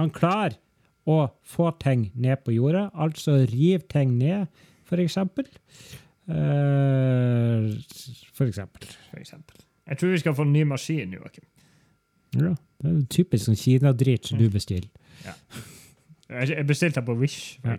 Han 0.00 0.10
klarer 0.10 0.58
å 1.06 1.28
få 1.46 1.70
ting 1.78 2.10
ned 2.18 2.42
på 2.42 2.56
jorda, 2.56 2.88
altså 2.94 3.44
rive 3.46 3.86
ting 3.92 4.18
ned. 4.18 4.50
Eh, 4.90 5.06
for 8.34 8.44
eksempel. 8.46 8.88
For 9.10 9.20
eksempel. 9.20 9.56
Jeg 9.86 9.98
tror 9.98 10.10
vi 10.10 10.18
skal 10.18 10.34
få 10.34 10.42
en 10.42 10.52
ny 10.52 10.62
maskin, 10.66 11.12
Joakim. 11.14 11.44
Ja, 12.34 12.54
det 12.82 12.90
er 12.90 13.06
typisk 13.10 13.46
sånn 13.46 13.58
Kina-drit 13.58 14.26
som 14.26 14.38
du 14.40 14.48
bestiller. 14.50 14.88
Jeg 15.24 16.50
jeg 16.50 16.66
bestilte 16.66 17.00
den 17.00 17.06
på 17.06 17.14
Wish, 17.20 17.58
Ja. 17.64 17.76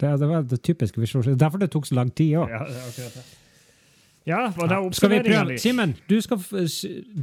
Det, 0.00 0.20
det 0.20 0.28
var 0.28 0.42
det 0.42 0.62
typiske 0.62 1.00
visjonen. 1.00 1.38
Derfor 1.40 1.58
det 1.58 1.70
tok 1.70 1.86
så 1.86 1.94
lang 1.94 2.10
tid 2.14 2.34
òg. 2.36 2.50
Ja, 2.50 2.64
det 2.68 2.76
er 2.76 2.88
akkurat 2.88 3.14
det. 3.14 3.22
Ja, 4.26 4.52
var 4.56 4.68
det 4.68 4.76
oppsummeringa? 4.76 5.56
Simen, 5.62 5.94
du, 6.10 6.18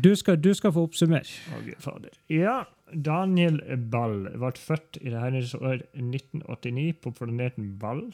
du, 0.03 0.15
du 0.43 0.53
skal 0.55 0.71
få 0.71 0.85
oppsummere. 0.87 1.27
Oh. 1.51 1.97
Ja, 2.31 2.63
Daniel 2.95 3.59
Ball 3.91 4.29
ble 4.31 4.51
født 4.57 5.01
i 5.01 5.11
det 5.11 5.19
herrens 5.19 5.53
år 5.59 5.83
1989 5.99 6.93
på 7.03 7.11
planeten 7.17 7.73
Ball. 7.79 8.05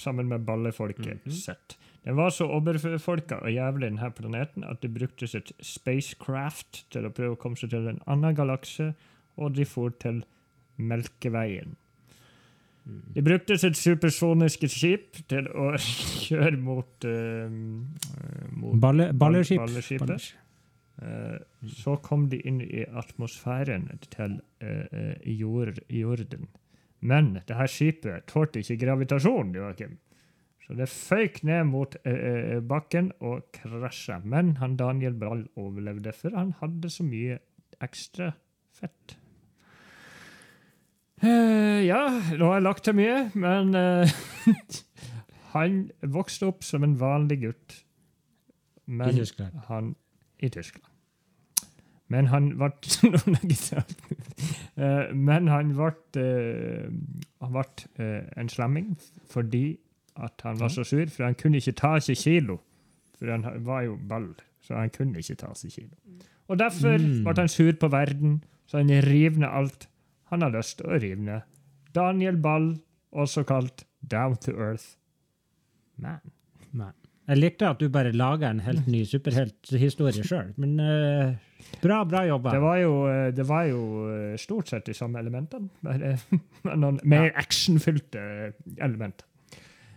Sammen 0.00 0.28
med 0.28 0.46
ballefolket 0.46 1.26
Sett. 1.32 1.76
Den 2.04 2.16
var 2.16 2.30
så 2.30 2.44
overfolka 2.52 3.34
og 3.34 3.52
jævlig, 3.52 3.90
denne 3.90 4.10
planeten, 4.10 4.64
at 4.64 4.82
det 4.82 4.92
bruktes 4.94 5.34
et 5.34 5.52
spacecraft 5.60 6.84
til 6.92 7.08
å 7.08 7.12
prøve 7.12 7.36
å 7.36 7.40
komme 7.40 7.56
seg 7.56 7.72
til 7.72 7.88
en 7.88 8.00
annen 8.06 8.36
galakse, 8.36 8.92
og 9.36 9.56
de 9.56 9.64
for 9.68 9.94
til 10.00 10.22
Melkeveien. 10.76 11.76
De 12.84 13.22
brukte 13.24 13.56
sitt 13.56 13.78
supersoniske 13.80 14.68
skip 14.68 15.22
til 15.32 15.48
å 15.48 15.70
kjøre 16.26 16.58
mot, 16.60 17.06
uh, 17.08 17.48
mot 18.52 18.80
Balle, 18.80 19.12
balleskip. 19.16 19.62
Balleskipet. 19.62 20.08
Balleskip. 20.08 20.40
Eh, 21.02 21.38
så 21.66 21.96
kom 21.96 22.28
de 22.30 22.38
inn 22.46 22.60
i 22.62 22.84
atmosfæren 22.86 23.88
til 24.14 24.36
uh, 24.62 25.14
jord, 25.26 25.80
jorden. 25.90 26.46
Men 27.04 27.34
det 27.44 27.58
her 27.58 27.68
skipet 27.68 28.24
tålte 28.30 28.62
ikke 28.62 28.78
gravitasjonen, 28.80 29.52
Joakim. 29.58 29.98
Så 30.64 30.76
det 30.78 30.88
føyk 30.88 31.42
ned 31.44 31.66
mot 31.68 31.96
eh, 32.08 32.60
bakken 32.64 33.10
og 33.20 33.50
krasja. 33.52 34.22
Men 34.24 34.54
han 34.62 34.78
Daniel 34.80 35.16
Brall 35.20 35.44
overlevde, 35.60 36.14
for 36.16 36.32
han 36.36 36.54
hadde 36.62 36.88
så 36.92 37.04
mye 37.04 37.36
ekstra 37.84 38.30
fett. 38.72 39.18
Eh, 41.20 41.84
ja, 41.84 42.00
nå 42.38 42.48
har 42.48 42.58
jeg 42.58 42.64
lagt 42.64 42.86
til 42.88 42.96
mye, 42.96 43.18
men 43.36 43.76
eh, 43.76 44.16
han 45.54 45.78
vokste 46.16 46.48
opp 46.48 46.64
som 46.64 46.86
en 46.86 46.96
vanlig 47.00 47.42
gutt. 47.44 47.78
Men 48.88 49.12
I 49.12 49.20
Tyskland. 49.20 49.60
han 49.68 49.94
i 50.40 50.48
Tyskland. 50.48 50.93
Men 52.12 52.26
han 52.26 52.50
ble 52.58 52.70
Eh, 54.76 55.14
Men 55.14 55.46
han 55.48 55.70
ble 55.76 55.92
Han 57.40 57.52
ble 57.54 58.08
en 58.36 58.48
slemming 58.48 58.96
fordi 59.30 59.78
at 60.16 60.42
han 60.46 60.58
var 60.60 60.68
så 60.70 60.84
sur, 60.86 61.06
for 61.10 61.24
han 61.24 61.34
kunne 61.34 61.58
ikke 61.58 61.72
ta 61.74 61.96
seg 61.98 62.16
kilo. 62.20 62.60
For 63.18 63.30
han 63.32 63.64
var 63.66 63.80
jo 63.82 63.96
ball, 64.08 64.28
så 64.62 64.76
han 64.78 64.90
kunne 64.94 65.18
ikke 65.18 65.34
ta 65.40 65.48
seg 65.58 65.72
kilo. 65.74 65.96
Og 66.48 66.58
derfor 66.60 66.98
Mm. 66.98 67.24
ble 67.24 67.34
han 67.40 67.48
sur 67.48 67.72
på 67.72 67.88
verden, 67.90 68.44
så 68.66 68.78
han 68.78 68.90
river 69.02 69.38
ned 69.40 69.48
alt 69.48 69.88
han 70.30 70.42
har 70.42 70.50
lyst 70.54 70.78
til 70.78 70.86
å 70.86 71.00
rive 71.02 71.20
ned. 71.22 71.40
Daniel 71.94 72.36
Ball, 72.36 72.76
også 73.12 73.42
kalt 73.46 73.84
Down 74.10 74.36
to 74.36 74.52
Earth 74.52 74.96
Man. 75.98 76.20
Nei. 76.72 76.90
Jeg 77.24 77.40
likte 77.40 77.68
at 77.72 77.80
du 77.80 77.88
bare 77.88 78.12
laga 78.12 78.50
en 78.52 78.60
helt 78.66 78.88
ny 78.90 79.00
superhelthistorie 79.08 80.24
sjøl, 80.28 80.50
men 80.60 80.74
uh, 80.76 81.54
bra, 81.80 82.02
bra 82.04 82.24
jobba. 82.28 82.52
Det 82.52 82.60
var 82.60 82.80
jo, 82.82 82.96
eh, 83.08 83.28
det 83.32 83.46
var 83.48 83.68
jo 83.70 83.84
eh, 84.12 84.34
stort 84.40 84.68
sett 84.68 84.84
de 84.90 84.96
samme 84.96 85.22
elementene, 85.22 85.70
bare 85.84 86.18
noen 86.82 86.98
mer 87.08 87.30
actionfylte 87.40 88.20
elementer. 88.76 89.24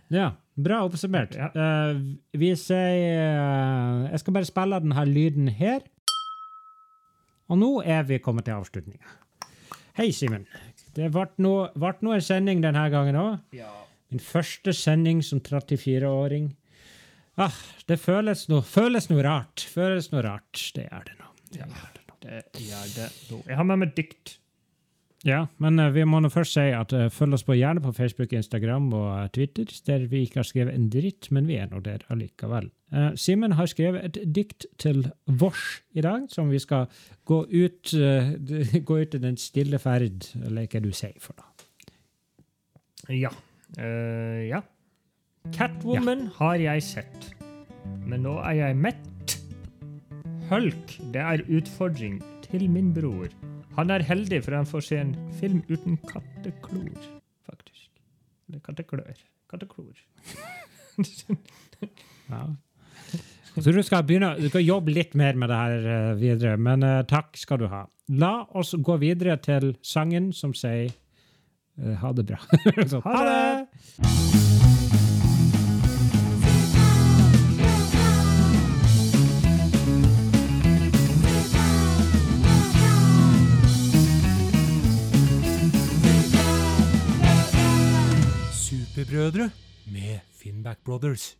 Ja, 0.08 0.30
bra 0.56 0.80
oppsummert. 0.86 1.36
Ja. 1.36 1.50
Uh, 1.52 2.00
vi 2.32 2.54
sier 2.56 3.36
uh, 3.36 4.06
Jeg 4.08 4.22
skal 4.22 4.36
bare 4.38 4.48
spille 4.48 4.78
denne 4.80 5.04
lyden 5.04 5.50
her. 5.52 5.82
Og 7.52 7.60
nå 7.60 7.68
er 7.84 8.06
vi 8.08 8.16
kommet 8.24 8.48
til 8.48 8.56
avslutninga. 8.56 9.18
Hei, 10.00 10.08
Simen. 10.16 10.46
Det 10.96 11.10
ble 11.12 11.28
nå 11.44 12.14
en 12.14 12.24
sending 12.24 12.64
denne 12.64 12.86
gangen 12.92 13.20
òg. 13.20 13.60
Min 14.08 14.24
første 14.24 14.72
sending 14.72 15.20
som 15.24 15.44
34-åring. 15.44 16.48
Ah, 17.38 17.54
det 17.86 18.00
føles 18.02 18.48
noe, 18.50 18.64
føles 18.66 19.06
noe 19.12 19.22
rart. 19.22 19.62
Føles 19.70 20.10
noe 20.10 20.24
rart. 20.26 20.58
Det 20.74 20.88
er 20.90 21.06
det 21.06 21.14
nå. 21.20 21.30
Det 21.52 21.62
er 21.62 21.70
det 21.70 22.02
nå. 22.02 22.16
Det 22.24 22.66
gjør 22.66 22.92
det 22.96 23.08
nå. 23.30 23.40
Jeg 23.46 23.58
har 23.60 23.66
med 23.68 23.82
meg 23.84 23.94
dikt. 23.94 24.38
Ja, 25.26 25.44
men 25.58 25.80
uh, 25.82 25.88
vi 25.90 26.04
må 26.06 26.20
nå 26.22 26.30
først 26.30 26.54
si 26.54 26.66
at 26.74 26.92
uh, 26.94 27.08
følg 27.10 27.34
oss 27.34 27.44
på 27.46 27.56
gjerne 27.58 27.82
på 27.82 27.92
Facebook, 27.94 28.32
Instagram 28.34 28.86
og 28.94 29.08
uh, 29.10 29.24
Twitter, 29.34 29.70
der 29.86 30.06
vi 30.10 30.22
ikke 30.26 30.40
har 30.40 30.46
skrevet 30.46 30.74
en 30.74 30.86
dritt, 30.92 31.30
men 31.34 31.48
vi 31.50 31.58
er 31.58 31.70
nå 31.70 31.82
der 31.84 32.04
allikevel. 32.12 32.70
Simen 33.20 33.52
har 33.52 33.68
skrevet 33.68 34.06
et 34.06 34.30
dikt 34.32 34.64
til 34.80 35.02
vårs 35.26 35.82
i 35.92 36.00
dag, 36.00 36.22
som 36.32 36.48
vi 36.48 36.56
skal 36.62 36.86
gå 37.28 37.42
ut, 37.44 37.90
gå 38.88 38.96
ut 38.96 39.16
i 39.18 39.20
den 39.20 39.36
stille 39.36 39.76
ferd, 39.82 40.30
eller 40.40 40.64
hva 40.72 40.80
du 40.80 40.88
sier 40.96 41.18
for 41.20 41.36
da. 41.36 41.44
Ja. 43.12 43.34
Ja. 43.76 44.62
Catwoman 45.54 46.28
har 46.38 46.58
jeg 46.62 46.82
sett, 46.84 47.28
men 48.06 48.24
nå 48.26 48.36
er 48.44 48.58
jeg 48.60 48.76
mett. 48.78 49.36
Hulk, 50.48 50.94
det 51.12 51.20
er 51.22 51.44
utfordring 51.52 52.20
til 52.46 52.68
min 52.72 52.92
bror. 52.96 53.28
Han 53.76 53.92
er 53.94 54.04
heldig, 54.06 54.40
for 54.44 54.56
han 54.56 54.68
får 54.68 54.86
se 54.86 55.00
en 55.00 55.12
film 55.40 55.60
uten 55.68 55.98
katteklor, 56.08 57.10
faktisk. 57.46 57.90
Eller 58.48 58.64
katteklør. 58.64 59.24
Katteklor. 59.50 59.92
Ja. 62.28 62.42
Så 63.56 63.72
du 63.72 63.78
skal 63.82 64.02
begynne, 64.04 64.34
du 64.36 64.50
skal 64.50 64.66
jobbe 64.66 64.92
litt 64.92 65.14
mer 65.16 65.38
med 65.38 65.48
det 65.48 65.56
her 65.56 65.86
eh, 65.94 66.10
videre, 66.20 66.58
men 66.60 66.84
uh, 66.84 67.00
takk 67.08 67.38
skal 67.40 67.62
du 67.62 67.68
ha. 67.72 67.86
La 68.20 68.32
oss 68.58 68.74
gå 68.76 68.98
videre 69.00 69.38
til 69.40 69.72
sangen 69.80 70.28
som 70.36 70.52
sier 70.52 70.90
uh, 71.80 71.94
ha 72.02 72.12
det 72.12 72.28
bra. 72.28 72.42
Så, 72.90 73.00
Ha 73.06 73.22
det! 73.30 74.77
Superbrødre 88.98 89.50
med 89.86 90.18
Finnback 90.42 90.78
Brothers. 90.84 91.38